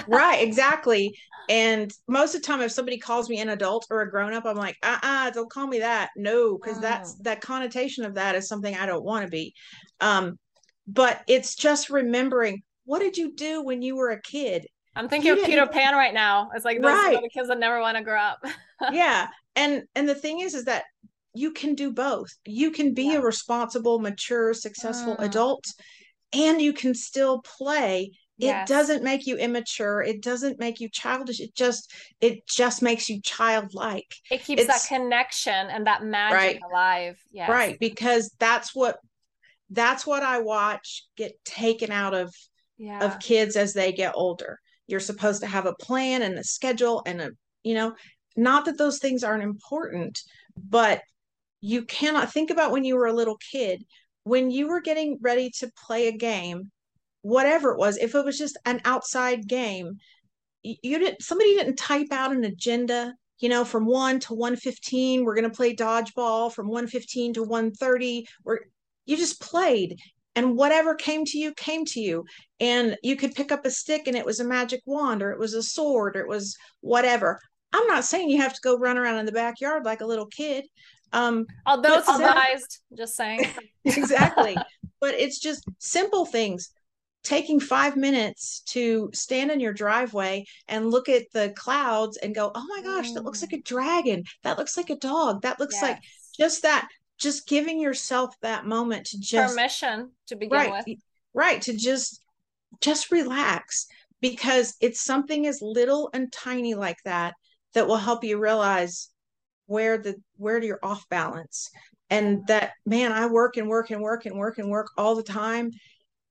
right, 0.09 0.41
exactly. 0.43 1.17
And 1.49 1.93
most 2.09 2.35
of 2.35 2.43
the 2.43 2.47
time 2.47 2.61
if 2.61 2.73
somebody 2.73 2.99
calls 2.99 3.29
me 3.29 3.41
an 3.41 3.49
adult 3.49 3.87
or 3.91 4.03
a 4.03 4.11
grown-up, 4.11 4.45
I'm 4.45 4.57
like, 4.57 4.77
uh-uh, 4.83 5.31
don't 5.31 5.51
call 5.51 5.67
me 5.67 5.81
that. 5.81 6.11
No, 6.17 6.59
because 6.59 6.79
mm. 6.79 6.83
that's 6.83 7.15
that 7.23 7.41
connotation 7.41 8.05
of 8.05 8.15
that 8.15 8.35
is 8.35 8.49
something 8.49 8.77
I 8.77 8.87
don't 8.87 9.05
want 9.05 9.25
to 9.25 9.31
be. 9.31 9.55
Um, 10.01 10.39
but 10.87 11.23
it's 11.27 11.55
just 11.55 11.91
remembering 11.91 12.63
what 12.85 13.01
did 13.01 13.17
you 13.17 13.35
do 13.35 13.63
when 13.63 13.83
you 13.83 13.97
were 13.97 14.11
a 14.11 14.21
kid? 14.21 14.67
I'm 14.95 15.09
thinking 15.09 15.35
you 15.37 15.41
of 15.41 15.47
peter 15.47 15.67
pan 15.67 15.95
right 15.95 16.15
now. 16.15 16.49
It's 16.55 16.65
like 16.65 16.81
those 16.81 16.93
right. 16.93 17.19
the 17.21 17.29
kids 17.29 17.49
that 17.49 17.59
never 17.59 17.81
want 17.81 17.99
to 17.99 18.05
grow 18.05 18.19
up. 18.19 18.45
Yeah. 18.93 19.29
And 19.55 19.85
and 19.95 20.07
the 20.07 20.15
thing 20.15 20.41
is 20.41 20.55
is 20.55 20.67
that 20.67 20.85
you 21.35 21.53
can 21.53 21.75
do 21.75 21.93
both. 21.93 22.29
You 22.45 22.71
can 22.71 22.93
be 22.93 23.13
yeah. 23.13 23.17
a 23.17 23.21
responsible 23.23 23.99
mature 23.99 24.53
successful 24.53 25.17
mm. 25.17 25.25
adult 25.25 25.65
and 26.35 26.61
you 26.61 26.73
can 26.73 26.95
still 26.95 27.41
play. 27.41 28.13
Yes. 28.39 28.69
it 28.69 28.73
doesn't 28.75 29.03
make 29.03 29.27
you 29.27 29.39
immature. 29.39 30.03
It 30.03 30.21
doesn't 30.23 30.59
make 30.59 30.79
you 30.79 30.91
childish. 30.91 31.41
It 31.41 31.55
just 31.55 31.91
it 32.21 32.47
just 32.47 32.83
makes 32.83 33.09
you 33.09 33.23
childlike. 33.23 34.15
It 34.31 34.43
keeps 34.45 34.63
it's, 34.63 34.89
that 34.89 34.95
connection 34.95 35.55
and 35.55 35.87
that 35.87 36.05
magic 36.05 36.37
right, 36.37 36.61
alive. 36.71 37.19
Yeah 37.33 37.51
right. 37.51 37.79
Because 37.81 38.31
that's 38.39 38.75
what 38.75 38.99
that's 39.71 40.07
what 40.07 40.23
I 40.23 40.41
watch 40.41 41.05
get 41.17 41.33
taken 41.45 41.91
out 41.91 42.15
of 42.15 42.35
yeah. 42.79 43.05
of 43.05 43.19
kids 43.19 43.57
as 43.57 43.73
they 43.73 43.93
get 43.93 44.13
older. 44.15 44.59
You're 44.87 45.01
supposed 45.01 45.41
to 45.41 45.47
have 45.47 45.67
a 45.67 45.75
plan 45.75 46.23
and 46.23 46.39
a 46.39 46.45
schedule 46.45 47.03
and 47.07 47.21
a 47.21 47.31
you 47.63 47.75
know, 47.75 47.95
not 48.37 48.67
that 48.67 48.79
those 48.79 48.99
things 48.99 49.25
aren't 49.25 49.43
important, 49.43 50.21
but 50.57 51.03
you 51.61 51.83
cannot 51.83 52.33
think 52.33 52.51
about 52.51 52.71
when 52.71 52.85
you 52.85 52.97
were 52.97 53.07
a 53.07 53.13
little 53.13 53.39
kid 53.51 53.85
when 54.25 54.51
you 54.51 54.69
were 54.69 54.81
getting 54.81 55.19
ready 55.21 55.51
to 55.51 55.71
play 55.87 56.09
a 56.09 56.13
game 56.13 56.71
whatever 57.23 57.73
it 57.73 57.79
was 57.79 57.97
if 57.97 58.15
it 58.15 58.25
was 58.25 58.39
just 58.39 58.59
an 58.65 58.81
outside 58.85 59.47
game 59.49 59.97
you 60.63 60.99
didn't 60.99 61.23
somebody 61.23 61.55
didn't 61.55 61.77
type 61.77 62.09
out 62.13 62.33
an 62.33 62.45
agenda 62.45 63.15
you 63.39 63.49
know 63.49 63.65
from 63.65 63.85
1 63.87 64.21
to 64.21 64.35
115 64.35 65.25
we're 65.25 65.35
going 65.35 65.49
to 65.49 65.57
play 65.57 65.75
dodgeball 65.75 66.53
from 66.53 66.67
115 66.67 67.35
to 67.35 67.43
130 67.43 68.27
where 68.43 68.61
you 69.07 69.17
just 69.17 69.41
played 69.41 69.99
and 70.37 70.55
whatever 70.57 70.95
came 70.95 71.25
to 71.25 71.39
you 71.39 71.53
came 71.55 71.85
to 71.87 72.01
you. 72.01 72.25
And 72.61 72.97
you 73.03 73.17
could 73.17 73.35
pick 73.35 73.51
up 73.51 73.65
a 73.65 73.71
stick 73.71 74.07
and 74.07 74.17
it 74.17 74.27
was 74.27 74.39
a 74.39 74.45
magic 74.45 74.83
wand 74.87 75.23
or 75.23 75.33
it 75.33 75.39
was 75.39 75.55
a 75.55 75.63
sword 75.63 76.17
or 76.17 76.21
it 76.21 76.29
was 76.29 76.57
whatever. 76.81 77.41
I'm 77.73 77.87
not 77.87 78.05
saying 78.05 78.31
you 78.31 78.41
have 78.43 78.55
to 78.55 78.61
go 78.63 78.79
run 78.79 78.99
around 78.99 79.19
in 79.19 79.27
the 79.27 79.33
backyard 79.33 79.85
like 79.85 80.03
a 80.03 80.07
little 80.07 80.27
kid. 80.27 80.65
Um 81.13 81.47
although 81.65 81.99
it's 81.99 82.09
advised 82.09 82.81
just 82.97 83.17
saying. 83.17 83.47
Exactly. 83.85 84.57
But 85.01 85.15
it's 85.15 85.39
just 85.39 85.65
simple 85.79 86.27
things. 86.27 86.71
Taking 87.23 87.61
five 87.61 87.97
minutes 87.97 88.61
to 88.69 89.11
stand 89.13 89.51
in 89.51 89.61
your 89.61 89.73
driveway 89.73 90.45
and 90.69 90.91
look 90.91 91.09
at 91.09 91.25
the 91.33 91.53
clouds 91.57 92.17
and 92.17 92.35
go, 92.35 92.51
oh 92.55 92.67
my 92.69 92.83
gosh, 92.83 93.13
that 93.13 93.25
looks 93.25 93.43
like 93.43 93.53
a 93.53 93.63
dragon. 93.63 94.25
That 94.43 94.59
looks 94.59 94.77
like 94.77 94.91
a 94.91 94.97
dog. 94.97 95.43
That 95.43 95.61
looks 95.61 95.77
yes. 95.77 95.83
like 95.83 95.99
just 96.39 96.63
that, 96.63 96.89
just 97.19 97.47
giving 97.47 97.81
yourself 97.81 98.35
that 98.43 98.67
moment 98.67 99.07
to 99.07 99.21
just 99.21 99.55
permission 99.55 100.11
to 100.27 100.37
begin 100.37 100.59
right, 100.59 100.85
with. 100.87 100.99
Right. 101.35 101.63
To 101.63 101.77
just 101.77 102.21
just 102.81 103.11
relax 103.11 103.87
because 104.21 104.75
it's 104.81 105.01
something 105.01 105.47
as 105.47 105.61
little 105.63 106.11
and 106.13 106.33
tiny 106.33 106.75
like 106.75 106.99
that 107.05 107.35
that 107.75 107.87
will 107.87 107.97
help 107.97 108.25
you 108.25 108.39
realize 108.39 109.11
where 109.67 109.99
the 109.99 110.17
where 110.37 110.63
you're 110.63 110.81
off 110.83 111.09
balance 111.09 111.71
and 112.11 112.47
that 112.47 112.73
man 112.85 113.13
i 113.13 113.27
work 113.27 113.57
and 113.57 113.69
work 113.69 113.91
and 113.91 114.01
work 114.01 114.27
and 114.27 114.37
work 114.37 114.59
and 114.59 114.71
work 114.71 114.89
all 114.97 115.15
the 115.15 115.23
time 115.23 115.71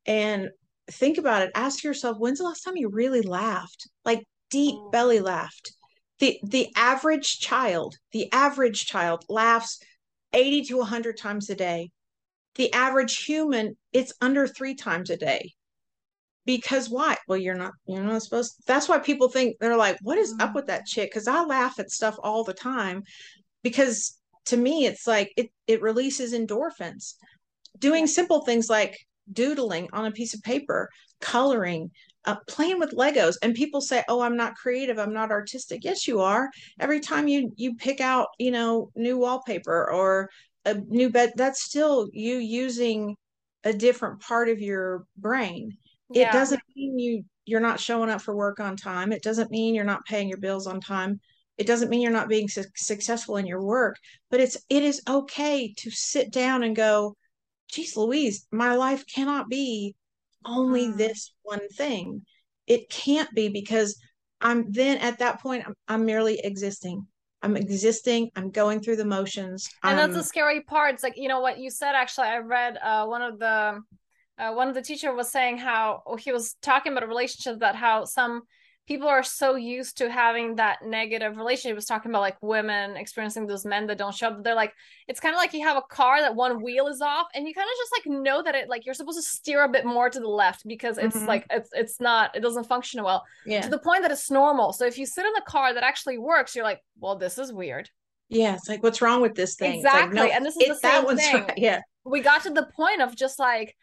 and 0.06 0.50
think 0.90 1.18
about 1.18 1.42
it 1.42 1.52
ask 1.56 1.84
yourself 1.84 2.18
when's 2.18 2.40
the 2.40 2.46
last 2.46 2.62
time 2.62 2.78
you 2.78 2.90
really 2.90 3.22
laughed 3.22 3.90
like 4.04 4.24
deep 4.50 4.76
oh. 4.78 4.90
belly 4.90 5.20
laughed 5.20 5.74
the 6.20 6.40
the 6.44 6.70
average 6.76 7.40
child 7.40 7.96
the 8.14 8.32
average 8.32 8.86
child 8.86 9.24
laughs 9.30 9.80
80 10.36 10.64
to 10.66 10.78
100 10.78 11.18
times 11.18 11.50
a 11.50 11.56
day. 11.56 11.90
The 12.56 12.72
average 12.74 13.24
human 13.24 13.76
it's 13.92 14.14
under 14.22 14.48
3 14.48 14.76
times 14.76 15.10
a 15.10 15.18
day. 15.18 15.54
Because 16.46 16.90
why? 16.90 17.18
Well 17.28 17.40
you're 17.40 17.56
not 17.56 17.74
you're 17.88 18.04
not 18.04 18.22
supposed 18.22 18.58
to, 18.58 18.64
that's 18.68 18.88
why 18.88 19.00
people 19.00 19.30
think 19.30 19.58
they're 19.60 19.78
like 19.78 19.98
what 20.02 20.18
is 20.20 20.36
up 20.40 20.54
with 20.54 20.68
that 20.68 20.86
chick? 20.86 21.10
Because 21.10 21.28
i 21.28 21.44
laugh 21.44 21.80
at 21.80 21.90
stuff 21.90 22.18
all 22.22 22.44
the 22.44 22.54
time. 22.54 23.04
Because 23.64 24.20
to 24.46 24.58
me 24.58 24.86
it's 24.86 25.08
like 25.08 25.34
it 25.38 25.50
it 25.66 25.82
releases 25.82 26.34
endorphins. 26.34 27.16
Doing 27.80 28.06
simple 28.08 28.42
things 28.42 28.70
like 28.70 28.98
doodling 29.32 29.90
on 29.92 30.06
a 30.06 30.12
piece 30.12 30.34
of 30.34 30.44
paper, 30.44 30.90
coloring, 31.20 31.92
uh, 32.26 32.36
playing 32.48 32.80
with 32.80 32.92
Legos. 32.92 33.36
And 33.42 33.54
people 33.54 33.82
say, 33.82 34.04
"Oh, 34.08 34.22
I'm 34.22 34.38
not 34.38 34.56
creative. 34.56 35.00
I'm 35.00 35.14
not 35.14 35.32
artistic." 35.32 35.84
Yes, 35.84 36.08
you 36.08 36.22
are. 36.22 36.50
Every 36.80 37.00
time 37.00 37.28
you 37.28 37.52
you 37.56 37.76
pick 37.76 38.02
out, 38.02 38.28
you 38.40 38.52
know, 38.52 38.92
new 38.96 39.18
wallpaper 39.18 39.90
or 39.92 40.30
a 40.66 40.76
new 40.76 41.10
bed, 41.10 41.34
that's 41.36 41.64
still 41.64 42.08
you 42.14 42.38
using 42.38 43.16
a 43.64 43.74
different 43.74 44.20
part 44.22 44.50
of 44.50 44.60
your 44.60 45.06
brain. 45.18 45.78
Yeah. 46.14 46.30
It 46.30 46.32
doesn't 46.34 46.62
mean 46.76 47.00
you 47.00 47.24
you're 47.46 47.60
not 47.60 47.80
showing 47.80 48.10
up 48.10 48.22
for 48.22 48.36
work 48.36 48.60
on 48.60 48.76
time. 48.76 49.12
It 49.12 49.24
doesn't 49.24 49.52
mean 49.52 49.76
you're 49.76 49.84
not 49.84 50.06
paying 50.06 50.28
your 50.28 50.40
bills 50.40 50.68
on 50.68 50.82
time. 50.82 51.20
It 51.58 51.68
doesn't 51.68 51.90
mean 51.90 52.02
you're 52.02 52.12
not 52.12 52.28
being 52.28 52.48
su- 52.50 52.64
successful 52.76 53.38
in 53.38 53.46
your 53.46 53.64
work, 53.64 53.96
but 54.30 54.40
it's 54.40 54.58
it 54.70 54.84
is 54.84 55.02
okay 55.08 55.74
to 55.78 55.92
sit 55.92 56.32
down 56.32 56.64
and 56.64 56.76
go, 56.76 57.16
geez 57.72 57.96
louise 57.98 58.48
my 58.52 58.76
life 58.76 59.04
cannot 59.14 59.50
be 59.50 59.96
only 60.46 60.88
mm. 60.88 60.98
this 60.98 61.34
one 61.44 61.68
thing. 61.70 62.22
It 62.68 62.90
can't 62.90 63.32
be 63.34 63.50
because 63.50 63.98
i'm 64.42 64.70
then 64.70 64.98
at 64.98 65.20
that 65.20 65.42
point 65.42 65.64
i'm, 65.66 65.74
I'm 65.88 66.06
merely 66.06 66.40
existing. 66.44 67.06
I'm 67.42 67.56
existing. 67.56 68.32
I'm 68.36 68.50
going 68.50 68.82
through 68.82 68.96
the 68.96 69.06
motions. 69.06 69.70
And 69.84 70.00
that's 70.00 70.16
the 70.16 70.24
scary 70.24 70.62
part. 70.62 70.96
It's 70.96 71.04
like 71.04 71.16
you 71.16 71.28
know 71.28 71.42
what? 71.42 71.60
You 71.60 71.70
said 71.70 71.94
actually 71.94 72.28
i 72.28 72.38
read 72.40 72.78
uh, 72.82 73.06
one 73.06 73.22
of 73.22 73.40
the 73.40 73.82
uh, 74.38 74.52
one 74.54 74.68
of 74.68 74.74
the 74.74 74.82
teacher 74.82 75.14
was 75.14 75.32
saying 75.32 75.58
how 75.58 76.02
he 76.20 76.32
was 76.32 76.56
talking 76.62 76.92
about 76.92 77.04
a 77.04 77.08
relationship 77.08 77.60
that 77.60 77.76
how 77.76 78.04
some 78.06 78.42
people 78.88 79.08
are 79.08 79.24
so 79.24 79.56
used 79.56 79.98
to 79.98 80.12
having 80.12 80.56
that 80.56 80.80
negative 80.86 81.38
relationship. 81.38 81.70
He 81.70 81.74
was 81.74 81.86
talking 81.86 82.12
about 82.12 82.22
like 82.22 82.38
women 82.42 82.96
experiencing 82.96 83.48
those 83.48 83.66
men 83.66 83.88
that 83.88 83.98
don't 83.98 84.14
show 84.14 84.28
up. 84.28 84.44
They're 84.44 84.56
like, 84.56 84.74
it's 85.08 85.20
kind 85.20 85.34
of 85.34 85.40
like 85.40 85.54
you 85.54 85.66
have 85.66 85.78
a 85.78 85.82
car 85.82 86.22
that 86.22 86.36
one 86.36 86.62
wheel 86.62 86.88
is 86.88 87.02
off, 87.02 87.28
and 87.34 87.48
you 87.48 87.54
kind 87.54 87.68
of 87.68 87.78
just 87.78 87.92
like 87.92 88.22
know 88.22 88.44
that 88.44 88.56
it 88.56 88.70
like 88.70 88.86
you're 88.86 88.96
supposed 88.96 89.18
to 89.18 89.24
steer 89.24 89.64
a 89.64 89.70
bit 89.70 89.86
more 89.86 90.10
to 90.10 90.20
the 90.20 90.28
left 90.28 90.68
because 90.68 90.98
it's 90.98 91.16
mm-hmm. 91.16 91.28
like 91.28 91.46
it's 91.50 91.70
it's 91.74 92.00
not 92.00 92.36
it 92.36 92.42
doesn't 92.42 92.66
function 92.66 93.04
well. 93.04 93.24
Yeah. 93.46 93.62
To 93.62 93.70
the 93.70 93.80
point 93.80 94.04
that 94.04 94.12
it's 94.12 94.30
normal. 94.30 94.74
So 94.74 94.86
if 94.86 94.98
you 94.98 95.06
sit 95.06 95.26
in 95.26 95.34
the 95.34 95.44
car 95.48 95.74
that 95.74 95.84
actually 95.84 96.18
works, 96.18 96.56
you're 96.56 96.66
like, 96.66 96.82
well, 97.00 97.16
this 97.16 97.38
is 97.38 97.52
weird. 97.52 97.90
Yeah, 98.30 98.56
it's 98.56 98.70
like 98.70 98.82
what's 98.82 99.02
wrong 99.02 99.22
with 99.22 99.36
this 99.36 99.56
thing? 99.56 99.76
Exactly, 99.76 100.20
like, 100.20 100.30
no, 100.30 100.36
and 100.36 100.46
this 100.46 100.58
is 100.58 100.68
the 100.68 100.76
same 100.76 101.06
thing. 101.18 101.44
Right. 101.44 101.58
Yeah, 101.58 101.82
we 102.04 102.22
got 102.22 102.44
to 102.44 102.52
the 102.52 102.68
point 102.76 103.02
of 103.02 103.16
just 103.16 103.40
like 103.40 103.76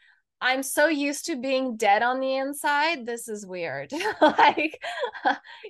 I'm 0.43 0.65
so 0.65 0.89
used 0.89 1.27
to 1.27 1.37
being 1.37 1.77
dead 1.77 2.03
on 2.03 2.19
the 2.19 2.37
inside. 2.37 3.07
This 3.07 3.29
is 3.29 3.47
weird. 3.47 3.93
like, 4.21 4.83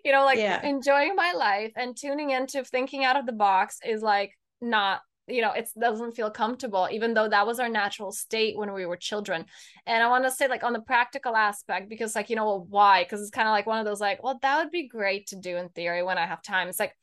you 0.02 0.12
know, 0.12 0.24
like 0.24 0.38
yeah. 0.38 0.66
enjoying 0.66 1.14
my 1.14 1.34
life 1.34 1.72
and 1.76 1.94
tuning 1.94 2.30
into 2.30 2.64
thinking 2.64 3.04
out 3.04 3.18
of 3.18 3.26
the 3.26 3.32
box 3.32 3.78
is 3.84 4.00
like 4.00 4.32
not, 4.62 5.02
you 5.28 5.42
know, 5.42 5.52
it 5.52 5.68
doesn't 5.78 6.16
feel 6.16 6.30
comfortable, 6.30 6.88
even 6.90 7.12
though 7.12 7.28
that 7.28 7.46
was 7.46 7.60
our 7.60 7.68
natural 7.68 8.12
state 8.12 8.56
when 8.56 8.72
we 8.72 8.86
were 8.86 8.96
children. 8.96 9.44
And 9.86 10.02
I 10.02 10.08
want 10.08 10.24
to 10.24 10.30
say, 10.30 10.48
like, 10.48 10.64
on 10.64 10.72
the 10.72 10.80
practical 10.80 11.36
aspect, 11.36 11.88
because, 11.88 12.16
like, 12.16 12.28
you 12.28 12.34
know, 12.34 12.44
well, 12.44 12.66
why? 12.68 13.04
Because 13.04 13.20
it's 13.20 13.30
kind 13.30 13.46
of 13.46 13.52
like 13.52 13.66
one 13.66 13.78
of 13.78 13.84
those, 13.84 14.00
like, 14.00 14.22
well, 14.24 14.38
that 14.42 14.58
would 14.58 14.72
be 14.72 14.88
great 14.88 15.28
to 15.28 15.36
do 15.36 15.56
in 15.58 15.68
theory 15.68 16.02
when 16.02 16.18
I 16.18 16.26
have 16.26 16.42
time. 16.42 16.68
It's 16.68 16.80
like, 16.80 16.96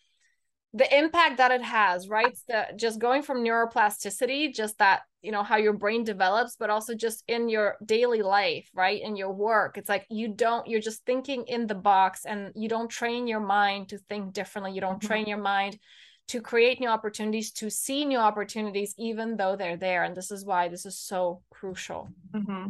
the 0.73 0.97
impact 0.97 1.37
that 1.37 1.51
it 1.51 1.63
has 1.63 2.07
right? 2.07 2.37
The 2.47 2.67
just 2.75 2.99
going 2.99 3.23
from 3.23 3.43
neuroplasticity 3.43 4.53
just 4.53 4.77
that 4.77 5.01
you 5.21 5.31
know 5.31 5.43
how 5.43 5.57
your 5.57 5.73
brain 5.73 6.03
develops 6.03 6.55
but 6.57 6.69
also 6.69 6.93
just 6.93 7.23
in 7.27 7.49
your 7.49 7.75
daily 7.83 8.21
life 8.21 8.69
right? 8.73 9.01
In 9.01 9.15
your 9.15 9.31
work. 9.31 9.77
It's 9.77 9.89
like 9.89 10.05
you 10.09 10.27
don't 10.27 10.67
you're 10.67 10.79
just 10.79 11.05
thinking 11.05 11.45
in 11.47 11.67
the 11.67 11.75
box 11.75 12.25
and 12.25 12.51
you 12.55 12.69
don't 12.69 12.89
train 12.89 13.27
your 13.27 13.39
mind 13.39 13.89
to 13.89 13.97
think 13.97 14.33
differently. 14.33 14.73
You 14.73 14.81
don't 14.81 14.99
mm-hmm. 14.99 15.07
train 15.07 15.25
your 15.25 15.39
mind 15.39 15.79
to 16.27 16.41
create 16.41 16.79
new 16.79 16.89
opportunities 16.89 17.51
to 17.53 17.71
see 17.71 18.05
new 18.05 18.19
opportunities 18.19 18.93
even 18.99 19.35
though 19.35 19.55
they're 19.55 19.77
there. 19.77 20.03
And 20.03 20.15
this 20.15 20.29
is 20.29 20.45
why 20.45 20.67
this 20.67 20.85
is 20.85 20.99
so 20.99 21.41
crucial. 21.49 22.09
Mm-hmm. 22.31 22.67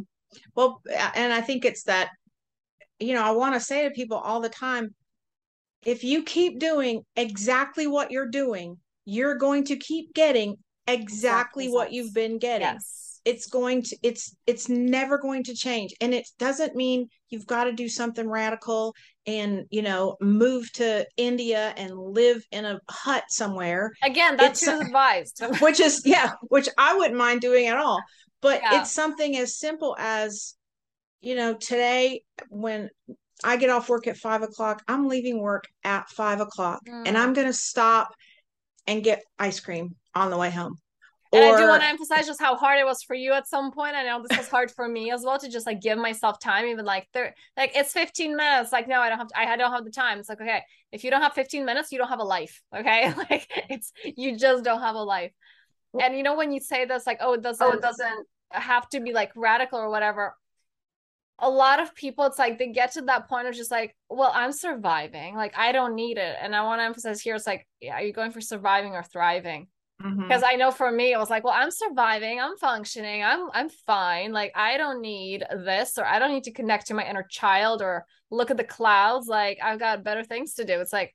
well 0.54 0.80
and 1.14 1.32
i 1.32 1.40
think 1.40 1.64
it's 1.64 1.84
that 1.84 2.10
you 2.98 3.14
know 3.14 3.22
i 3.22 3.30
want 3.32 3.54
to 3.54 3.60
say 3.60 3.84
to 3.84 3.90
people 3.90 4.16
all 4.16 4.40
the 4.40 4.48
time 4.48 4.94
if 5.84 6.04
you 6.04 6.22
keep 6.22 6.58
doing 6.58 7.02
exactly 7.16 7.86
what 7.86 8.10
you're 8.10 8.28
doing, 8.28 8.76
you're 9.04 9.36
going 9.36 9.64
to 9.64 9.76
keep 9.76 10.12
getting 10.14 10.56
exactly, 10.86 11.64
exactly 11.66 11.68
what 11.68 11.92
you've 11.92 12.14
been 12.14 12.38
getting. 12.38 12.68
Yes. 12.68 13.20
It's 13.24 13.46
going 13.46 13.82
to 13.82 13.96
it's 14.02 14.34
it's 14.46 14.70
never 14.70 15.18
going 15.18 15.44
to 15.44 15.54
change. 15.54 15.92
And 16.00 16.14
it 16.14 16.26
doesn't 16.38 16.74
mean 16.74 17.08
you've 17.28 17.46
got 17.46 17.64
to 17.64 17.72
do 17.72 17.86
something 17.86 18.26
radical 18.26 18.94
and, 19.26 19.66
you 19.70 19.82
know, 19.82 20.16
move 20.22 20.72
to 20.74 21.06
India 21.18 21.74
and 21.76 21.96
live 21.96 22.42
in 22.50 22.64
a 22.64 22.80
hut 22.88 23.24
somewhere. 23.28 23.92
Again, 24.02 24.36
that's 24.38 24.66
it's, 24.66 24.80
advised. 24.86 25.42
which 25.60 25.80
is 25.80 26.02
yeah, 26.06 26.32
which 26.48 26.68
I 26.78 26.96
wouldn't 26.96 27.18
mind 27.18 27.42
doing 27.42 27.66
at 27.66 27.76
all. 27.76 28.02
But 28.40 28.62
yeah. 28.62 28.80
it's 28.80 28.92
something 28.92 29.36
as 29.36 29.58
simple 29.58 29.94
as 29.98 30.54
you 31.20 31.34
know, 31.34 31.54
today 31.54 32.22
when 32.48 32.88
I 33.44 33.56
get 33.56 33.70
off 33.70 33.88
work 33.88 34.06
at 34.06 34.16
five 34.16 34.42
o'clock. 34.42 34.82
I'm 34.88 35.08
leaving 35.08 35.40
work 35.40 35.68
at 35.84 36.08
five 36.10 36.40
o'clock 36.40 36.80
mm. 36.86 37.02
and 37.06 37.16
I'm 37.16 37.32
going 37.32 37.46
to 37.46 37.52
stop 37.52 38.14
and 38.86 39.02
get 39.02 39.22
ice 39.38 39.60
cream 39.60 39.96
on 40.14 40.30
the 40.30 40.36
way 40.36 40.50
home. 40.50 40.76
And 41.32 41.44
or, 41.44 41.56
I 41.56 41.60
do 41.60 41.68
want 41.68 41.82
to 41.82 41.88
emphasize 41.88 42.26
just 42.26 42.40
how 42.40 42.56
hard 42.56 42.80
it 42.80 42.84
was 42.84 43.04
for 43.04 43.14
you 43.14 43.32
at 43.32 43.46
some 43.46 43.70
point. 43.70 43.94
I 43.94 44.02
know 44.02 44.24
this 44.26 44.36
was 44.36 44.48
hard 44.48 44.70
for 44.72 44.88
me 44.88 45.12
as 45.12 45.22
well 45.24 45.38
to 45.38 45.48
just 45.48 45.64
like 45.64 45.80
give 45.80 45.96
myself 45.96 46.40
time, 46.40 46.66
even 46.66 46.84
like 46.84 47.08
there, 47.14 47.34
like 47.56 47.70
it's 47.76 47.92
15 47.92 48.36
minutes. 48.36 48.72
Like, 48.72 48.88
no, 48.88 49.00
I 49.00 49.08
don't 49.08 49.18
have, 49.18 49.28
to, 49.28 49.38
I 49.38 49.56
don't 49.56 49.70
have 49.70 49.84
the 49.84 49.92
time. 49.92 50.18
It's 50.18 50.28
like, 50.28 50.40
okay, 50.40 50.62
if 50.90 51.04
you 51.04 51.10
don't 51.10 51.22
have 51.22 51.34
15 51.34 51.64
minutes, 51.64 51.92
you 51.92 51.98
don't 51.98 52.08
have 52.08 52.18
a 52.18 52.24
life. 52.24 52.60
Okay. 52.76 53.12
Like 53.30 53.46
it's, 53.68 53.92
you 54.04 54.36
just 54.36 54.64
don't 54.64 54.80
have 54.80 54.96
a 54.96 55.02
life. 55.02 55.32
And 56.00 56.16
you 56.16 56.22
know, 56.22 56.36
when 56.36 56.52
you 56.52 56.60
say 56.60 56.84
this, 56.84 57.06
like, 57.06 57.18
oh, 57.20 57.34
it 57.34 57.42
doesn't, 57.42 57.64
oh, 57.64 57.72
it 57.72 57.82
doesn't 57.82 58.26
have 58.50 58.88
to 58.88 59.00
be 59.00 59.12
like 59.12 59.30
radical 59.36 59.78
or 59.78 59.90
whatever 59.90 60.34
a 61.40 61.50
lot 61.50 61.80
of 61.80 61.94
people 61.94 62.24
it's 62.24 62.38
like 62.38 62.58
they 62.58 62.68
get 62.68 62.92
to 62.92 63.02
that 63.02 63.28
point 63.28 63.48
of 63.48 63.54
just 63.54 63.70
like 63.70 63.96
well 64.08 64.32
i'm 64.34 64.52
surviving. 64.52 65.34
Like 65.34 65.56
i 65.56 65.72
don't 65.72 65.94
need 65.94 66.18
it. 66.18 66.36
And 66.40 66.54
i 66.54 66.62
want 66.62 66.80
to 66.80 66.84
emphasize 66.84 67.20
here 67.20 67.34
it's 67.34 67.46
like 67.46 67.66
yeah, 67.80 67.94
are 67.94 68.02
you 68.02 68.12
going 68.12 68.30
for 68.30 68.40
surviving 68.40 68.92
or 68.92 69.02
thriving? 69.02 69.68
Because 69.98 70.42
mm-hmm. 70.42 70.44
i 70.44 70.54
know 70.54 70.70
for 70.70 70.90
me 70.90 71.12
it 71.12 71.18
was 71.18 71.30
like 71.30 71.44
well 71.44 71.54
i'm 71.54 71.70
surviving 71.70 72.40
i'm 72.40 72.56
functioning 72.56 73.22
i'm 73.22 73.48
i'm 73.52 73.68
fine. 73.86 74.32
Like 74.32 74.52
i 74.54 74.76
don't 74.76 75.00
need 75.00 75.44
this 75.50 75.98
or 75.98 76.06
i 76.06 76.18
don't 76.18 76.32
need 76.32 76.44
to 76.44 76.52
connect 76.52 76.86
to 76.88 76.94
my 76.94 77.08
inner 77.08 77.26
child 77.28 77.82
or 77.82 78.06
look 78.30 78.50
at 78.50 78.56
the 78.56 78.64
clouds. 78.64 79.26
Like 79.26 79.58
i've 79.62 79.78
got 79.78 80.04
better 80.04 80.24
things 80.24 80.54
to 80.54 80.64
do. 80.64 80.80
It's 80.80 80.92
like 80.92 81.14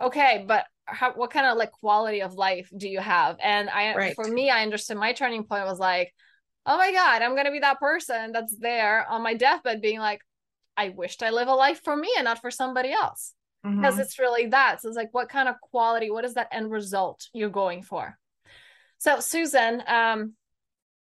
okay 0.00 0.44
but 0.46 0.64
how, 0.84 1.12
what 1.12 1.30
kind 1.30 1.44
of 1.44 1.58
like 1.58 1.72
quality 1.72 2.22
of 2.22 2.34
life 2.34 2.70
do 2.76 2.88
you 2.88 3.00
have? 3.00 3.36
And 3.42 3.68
i 3.68 3.94
right. 3.94 4.14
for 4.14 4.24
me 4.24 4.50
i 4.50 4.62
understood 4.62 4.96
my 4.96 5.12
turning 5.12 5.44
point 5.44 5.66
was 5.66 5.78
like 5.78 6.12
oh 6.68 6.76
my 6.76 6.92
god 6.92 7.22
i'm 7.22 7.34
gonna 7.34 7.50
be 7.50 7.58
that 7.58 7.80
person 7.80 8.30
that's 8.30 8.56
there 8.58 9.04
on 9.10 9.22
my 9.22 9.34
deathbed 9.34 9.80
being 9.82 9.98
like 9.98 10.20
I 10.78 10.90
wished 10.90 11.24
I 11.24 11.30
live 11.30 11.48
a 11.48 11.54
life 11.54 11.82
for 11.82 11.96
me 11.96 12.08
and 12.16 12.24
not 12.24 12.40
for 12.40 12.52
somebody 12.52 12.92
else. 12.92 13.34
Mm-hmm. 13.66 13.80
Because 13.80 13.98
it's 13.98 14.18
really 14.20 14.46
that. 14.46 14.80
So 14.80 14.88
it's 14.88 14.96
like 14.96 15.12
what 15.12 15.28
kind 15.28 15.48
of 15.48 15.60
quality, 15.60 16.10
what 16.10 16.24
is 16.24 16.34
that 16.34 16.48
end 16.52 16.70
result 16.70 17.26
you're 17.34 17.50
going 17.50 17.82
for? 17.82 18.16
So 18.98 19.18
Susan, 19.18 19.82
um, 19.88 20.34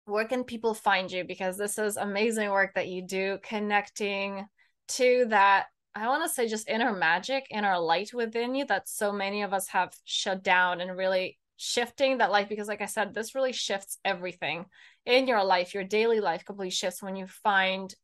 where 0.07 0.25
can 0.25 0.45
people 0.45 0.73
find 0.73 1.13
you? 1.13 1.25
Because 1.25 1.59
this 1.59 1.79
is 1.79 1.99
amazing 1.99 2.51
work 2.51 2.75
that 2.75 2.89
you 2.89 3.03
do 3.03 3.39
connecting 3.43 4.47
to 4.89 5.27
that 5.29 5.67
I 5.95 6.09
want 6.09 6.25
to 6.25 6.35
say 6.35 6.49
just 6.49 6.69
inner 6.69 6.93
magic, 6.93 7.47
inner 7.51 7.79
light 7.79 8.13
within 8.15 8.55
you 8.55 8.67
that 8.67 8.89
so 8.89 9.13
many 9.13 9.43
of 9.43 9.53
us 9.53 9.69
have 9.69 9.95
shut 10.05 10.43
down 10.43 10.81
and 10.81 10.97
really 10.97 11.39
shifting 11.57 12.19
that 12.19 12.31
life 12.31 12.49
because 12.49 12.69
like 12.69 12.83
I 12.83 12.87
said 12.87 13.15
this 13.15 13.35
really 13.35 13.53
shifts 13.53 13.99
everything 14.05 14.67
in 15.05 15.27
your 15.27 15.43
life. 15.45 15.75
Your 15.75 15.85
daily 15.85 16.21
life 16.21 16.45
completely 16.45 16.71
shifts 16.71 17.03
when 17.03 17.17
you 17.17 17.27
find 17.27 17.95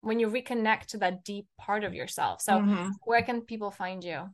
when 0.00 0.20
you 0.20 0.28
reconnect 0.28 0.86
to 0.86 0.98
that 0.98 1.24
deep 1.24 1.46
part 1.58 1.82
of 1.82 1.94
yourself. 1.94 2.42
So 2.42 2.54
mm-hmm. 2.54 2.90
where 3.04 3.22
can 3.22 3.42
people 3.42 3.70
find 3.70 4.02
you? 4.02 4.24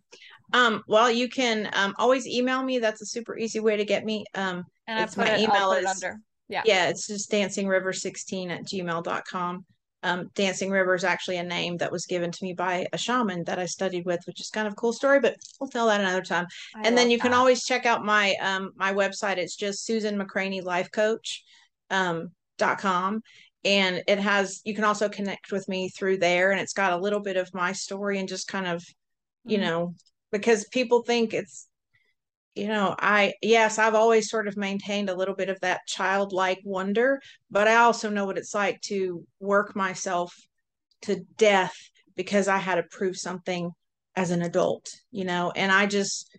Um 0.53 0.83
well 0.87 1.11
you 1.11 1.29
can 1.29 1.71
um 1.73 1.95
always 1.99 2.27
email 2.27 2.63
me. 2.63 2.79
That's 2.79 3.03
a 3.03 3.07
super 3.07 3.37
easy 3.37 3.61
way 3.61 3.77
to 3.77 3.85
get 3.85 4.05
me. 4.05 4.25
Um 4.35 4.65
and 4.87 5.01
it's 5.01 5.17
my 5.17 5.31
it, 5.31 5.41
email 5.41 5.73
is 5.73 5.87
under. 5.87 6.19
Yeah. 6.49 6.63
Yeah 6.65 6.89
it's 6.89 7.07
just 7.07 7.31
dancing 7.31 7.69
river 7.69 7.93
16 7.93 8.51
at 8.51 8.65
gmail.com 8.65 9.65
um, 10.03 10.31
Dancing 10.35 10.71
River 10.71 10.95
is 10.95 11.05
actually 11.05 11.37
a 11.37 11.43
name 11.43 11.77
that 11.79 11.93
was 11.93 12.07
given 12.07 12.31
to 12.31 12.45
me 12.45 12.53
by 12.55 12.87
a 12.93 12.99
shaman 12.99 13.45
that 13.45 13.59
I 13.59 13.67
studied 13.67 14.07
with, 14.07 14.21
which 14.25 14.41
is 14.41 14.49
kind 14.49 14.67
of 14.67 14.73
a 14.73 14.77
cool 14.77 14.93
story, 14.93 15.21
but 15.21 15.37
we'll 15.59 15.71
tell 15.71 15.87
that 15.87 16.01
another 16.01 16.23
time. 16.23 16.47
I 16.75 16.83
and 16.85 16.97
then 16.97 17.11
you 17.11 17.19
that. 17.19 17.25
can 17.25 17.35
always 17.35 17.65
check 17.65 17.87
out 17.87 18.05
my 18.05 18.35
um, 18.41 18.73
my 18.77 18.93
website. 18.93 19.37
It's 19.37 19.57
just 19.57 19.85
Susan 19.85 20.19
McCranie 20.19 20.65
Life 20.65 20.91
Coach 20.91 21.45
um, 21.91 22.31
dot 22.59 22.79
com, 22.79 23.23
and 23.65 24.03
it 24.07 24.19
has 24.19 24.61
you 24.65 24.75
can 24.75 24.85
also 24.85 25.09
connect 25.09 25.53
with 25.53 25.69
me 25.69 25.89
through 25.89 26.19
there, 26.19 26.51
and 26.53 26.61
it's 26.61 26.73
got 26.73 26.93
a 26.93 27.03
little 27.03 27.21
bit 27.21 27.37
of 27.37 27.53
my 27.53 27.73
story 27.73 28.19
and 28.19 28.29
just 28.29 28.49
kind 28.49 28.67
of, 28.67 28.85
you 29.45 29.59
mm-hmm. 29.59 29.67
know, 29.67 29.95
because 30.33 30.67
people 30.69 31.03
think 31.03 31.35
it's 31.35 31.67
you 32.55 32.67
know, 32.67 32.95
I, 32.99 33.35
yes, 33.43 33.79
I've 33.79 33.95
always 33.95 34.29
sort 34.29 34.49
of 34.49 34.57
maintained 34.57 35.09
a 35.09 35.15
little 35.15 35.35
bit 35.35 35.49
of 35.49 35.61
that 35.61 35.87
childlike 35.87 36.61
wonder, 36.65 37.21
but 37.51 37.69
I 37.69 37.77
also 37.77 38.11
know 38.11 38.25
what 38.25 38.39
it's 38.39 38.55
like 38.55 38.81
to 38.83 39.25
work 39.39 39.77
myself 39.77 40.35
to 41.03 41.21
death 41.37 41.75
because 42.17 42.49
I 42.49 42.59
had 42.59 42.75
to 42.77 42.83
prove 42.91 43.17
something 43.17 43.71
as 44.17 44.31
an 44.31 44.43
adult, 44.43 44.91
you 45.13 45.25
know, 45.25 45.53
and 45.55 45.71
I 45.71 45.87
just, 45.87 46.37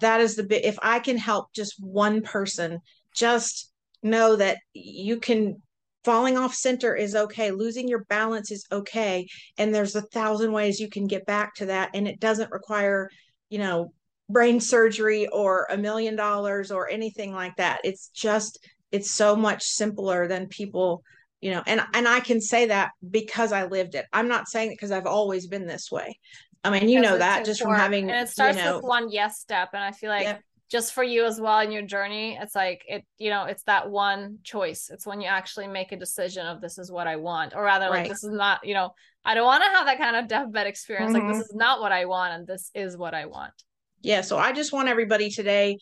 that 0.00 0.20
is 0.20 0.36
the 0.36 0.44
bit, 0.44 0.64
if 0.64 0.78
I 0.82 1.00
can 1.00 1.16
help 1.16 1.52
just 1.54 1.74
one 1.80 2.22
person, 2.22 2.80
just 3.14 3.72
know 4.02 4.36
that 4.36 4.58
you 4.74 5.18
can 5.18 5.60
falling 6.04 6.38
off 6.38 6.54
center 6.54 6.94
is 6.94 7.14
okay 7.14 7.50
losing 7.50 7.88
your 7.88 8.04
balance 8.04 8.50
is 8.50 8.64
okay 8.70 9.26
and 9.58 9.74
there's 9.74 9.96
a 9.96 10.02
thousand 10.02 10.52
ways 10.52 10.78
you 10.78 10.88
can 10.88 11.06
get 11.06 11.26
back 11.26 11.54
to 11.54 11.66
that 11.66 11.90
and 11.92 12.06
it 12.06 12.20
doesn't 12.20 12.52
require 12.52 13.10
you 13.50 13.58
know 13.58 13.92
brain 14.28 14.60
surgery 14.60 15.26
or 15.28 15.66
a 15.70 15.76
million 15.76 16.16
dollars 16.16 16.70
or 16.70 16.88
anything 16.88 17.32
like 17.32 17.56
that. 17.56 17.80
It's 17.84 18.08
just 18.08 18.58
it's 18.92 19.10
so 19.10 19.36
much 19.36 19.62
simpler 19.62 20.28
than 20.28 20.46
people, 20.46 21.02
you 21.40 21.50
know, 21.50 21.62
and 21.66 21.80
and 21.94 22.08
I 22.08 22.20
can 22.20 22.40
say 22.40 22.66
that 22.66 22.90
because 23.10 23.52
I 23.52 23.64
lived 23.66 23.94
it. 23.94 24.06
I'm 24.12 24.28
not 24.28 24.48
saying 24.48 24.72
it 24.72 24.74
because 24.74 24.92
I've 24.92 25.06
always 25.06 25.46
been 25.46 25.66
this 25.66 25.90
way. 25.90 26.18
I 26.64 26.70
mean, 26.70 26.88
you 26.88 27.00
know 27.00 27.18
that 27.18 27.44
just 27.44 27.62
from 27.62 27.74
having 27.74 28.10
and 28.10 28.26
it 28.26 28.30
starts 28.30 28.58
you 28.58 28.64
know, 28.64 28.76
with 28.76 28.84
one 28.84 29.10
yes 29.10 29.40
step. 29.40 29.70
And 29.72 29.82
I 29.82 29.92
feel 29.92 30.10
like 30.10 30.24
yeah. 30.24 30.38
just 30.70 30.92
for 30.92 31.04
you 31.04 31.24
as 31.24 31.40
well 31.40 31.60
in 31.60 31.70
your 31.70 31.82
journey, 31.82 32.36
it's 32.40 32.54
like 32.54 32.82
it, 32.88 33.04
you 33.16 33.30
know, 33.30 33.44
it's 33.44 33.62
that 33.64 33.88
one 33.88 34.38
choice. 34.42 34.90
It's 34.92 35.06
when 35.06 35.20
you 35.20 35.28
actually 35.28 35.68
make 35.68 35.92
a 35.92 35.96
decision 35.96 36.46
of 36.46 36.60
this 36.60 36.76
is 36.76 36.90
what 36.90 37.06
I 37.06 37.16
want, 37.16 37.54
or 37.54 37.62
rather, 37.62 37.86
like 37.86 38.00
right. 38.00 38.08
this 38.08 38.24
is 38.24 38.32
not, 38.32 38.66
you 38.66 38.74
know, 38.74 38.90
I 39.24 39.34
don't 39.34 39.46
want 39.46 39.62
to 39.62 39.70
have 39.70 39.86
that 39.86 39.98
kind 39.98 40.16
of 40.16 40.28
deathbed 40.28 40.66
experience. 40.66 41.12
Mm-hmm. 41.12 41.26
Like 41.26 41.36
this 41.36 41.44
mm-hmm. 41.44 41.54
is 41.54 41.58
not 41.58 41.80
what 41.80 41.92
I 41.92 42.06
want, 42.06 42.34
and 42.34 42.46
this 42.46 42.70
is 42.74 42.96
what 42.96 43.14
I 43.14 43.26
want 43.26 43.52
yeah, 44.00 44.20
so 44.20 44.38
I 44.38 44.52
just 44.52 44.72
want 44.72 44.88
everybody 44.88 45.30
today 45.30 45.78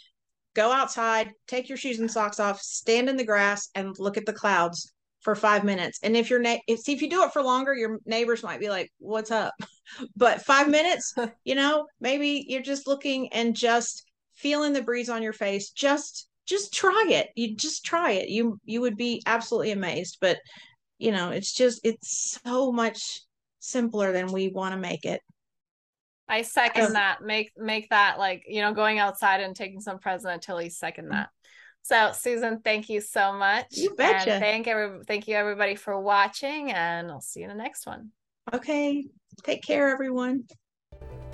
go 0.55 0.73
outside, 0.73 1.33
take 1.47 1.69
your 1.69 1.77
shoes 1.77 2.01
and 2.01 2.11
socks 2.11 2.41
off, 2.41 2.61
stand 2.61 3.11
in 3.11 3.17
the 3.17 3.25
grass 3.25 3.69
and 3.75 3.95
look 3.99 4.17
at 4.17 4.25
the 4.25 4.33
clouds 4.33 4.93
for 5.21 5.35
5 5.35 5.65
minutes. 5.65 5.99
And 6.03 6.17
if 6.17 6.31
you're 6.31 6.41
na- 6.41 6.59
if, 6.67 6.81
see 6.81 6.95
if 6.95 7.03
you 7.03 7.11
do 7.11 7.23
it 7.25 7.33
for 7.33 7.43
longer, 7.43 7.75
your 7.75 7.99
neighbors 8.07 8.43
might 8.43 8.61
be 8.61 8.71
like, 8.71 8.91
"What's 8.99 9.31
up?" 9.31 9.53
but 10.17 10.43
5 10.43 10.69
minutes, 10.69 11.15
you 11.45 11.55
know, 11.55 11.87
maybe 12.01 12.47
you're 12.49 12.63
just 12.63 12.87
looking 12.87 13.33
and 13.33 13.55
just 13.55 14.05
feeling 14.35 14.73
the 14.73 14.83
breeze 14.83 15.11
on 15.11 15.23
your 15.23 15.33
face. 15.33 15.71
Just 15.71 16.29
just 16.47 16.73
try 16.73 17.07
it. 17.09 17.29
You 17.35 17.57
just 17.57 17.85
try 17.85 18.13
it. 18.13 18.29
You 18.29 18.59
you 18.65 18.81
would 18.81 18.97
be 18.97 19.23
absolutely 19.27 19.73
amazed, 19.73 20.19
but 20.21 20.39
you 20.99 21.13
know, 21.13 21.31
it's 21.31 21.53
just 21.53 21.81
it's 21.85 22.39
so 22.43 22.73
much 22.73 23.21
simpler 23.59 24.13
than 24.13 24.33
we 24.33 24.49
want 24.49 24.75
to 24.75 24.81
make 24.81 25.05
it. 25.05 25.21
I 26.29 26.43
second 26.43 26.95
that. 26.95 27.23
Make 27.23 27.53
make 27.57 27.91
that 27.91 28.19
like 28.19 28.45
you 28.49 28.61
know 28.61 28.73
going 28.73 28.99
outside 28.99 29.41
and 29.41 29.55
taking 29.55 29.81
some 29.81 29.99
President 29.99 30.45
second 30.73 31.09
that. 31.11 31.31
So 31.83 32.11
Susan, 32.13 32.61
thank 32.65 32.89
you 32.89 33.01
so 33.01 33.33
much. 33.33 33.67
You 33.71 33.95
betcha. 33.95 34.33
And 34.33 34.43
thank 34.43 34.67
every 34.67 35.05
thank 35.07 35.29
you 35.29 35.37
everybody 35.37 35.77
for 35.77 36.01
watching, 36.01 36.73
and 36.73 37.11
I'll 37.11 37.21
see 37.21 37.41
you 37.41 37.49
in 37.49 37.57
the 37.57 37.63
next 37.63 37.87
one. 37.87 38.11
Okay, 38.53 39.07
take 39.45 39.63
care, 39.63 39.89
everyone. 39.89 40.45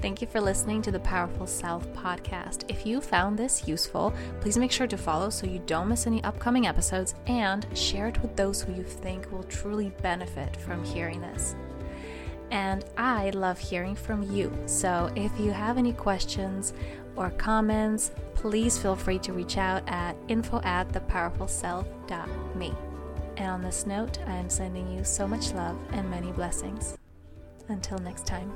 Thank 0.03 0.21
you 0.21 0.27
for 0.27 0.41
listening 0.41 0.83
to 0.83 0.91
the 0.91 0.99
Powerful 1.01 1.47
Self 1.47 1.87
podcast. 1.95 2.69
If 2.69 2.85
you 2.85 3.01
found 3.01 3.39
this 3.39 3.69
useful, 3.69 4.13
please 4.41 4.59
make 4.59 4.73
sure 4.73 4.89
to 4.89 4.97
follow 4.97 5.31
so 5.31 5.47
you 5.47 5.63
don't 5.65 5.89
miss 5.89 6.07
any 6.07 6.23
upcoming 6.25 6.67
episodes 6.67 7.15
and 7.27 7.67
share 7.73 8.09
it 8.09 8.21
with 8.21 8.35
those 8.35 8.61
who 8.61 8.75
you 8.75 8.83
think 8.83 9.31
will 9.31 9.45
truly 9.45 9.91
benefit 10.03 10.57
from 10.57 10.83
hearing 10.85 11.21
this 11.21 11.55
and 12.53 12.85
I 12.99 13.31
love 13.31 13.59
hearing 13.59 13.97
from 13.97 14.23
you. 14.31 14.53
So 14.67 15.11
if 15.17 15.33
you 15.41 15.51
have 15.51 15.79
any 15.79 15.95
questions 15.95 16.75
or 17.17 17.31
comments, 17.31 18.13
please 18.35 18.79
feel 18.79 18.95
free 18.95 19.19
to 19.21 19.33
reach 19.33 19.57
out 19.57 19.83
at 19.89 20.15
info 20.29 20.61
at 20.63 20.89
thepowerfulself.me. 20.91 22.75
And 23.39 23.51
on 23.51 23.63
this 23.63 23.87
note, 23.87 24.19
I 24.27 24.37
am 24.37 24.51
sending 24.51 24.93
you 24.93 25.03
so 25.03 25.27
much 25.27 25.53
love 25.55 25.79
and 25.93 26.09
many 26.11 26.31
blessings. 26.33 26.99
Until 27.69 27.97
next 27.99 28.27
time. 28.27 28.53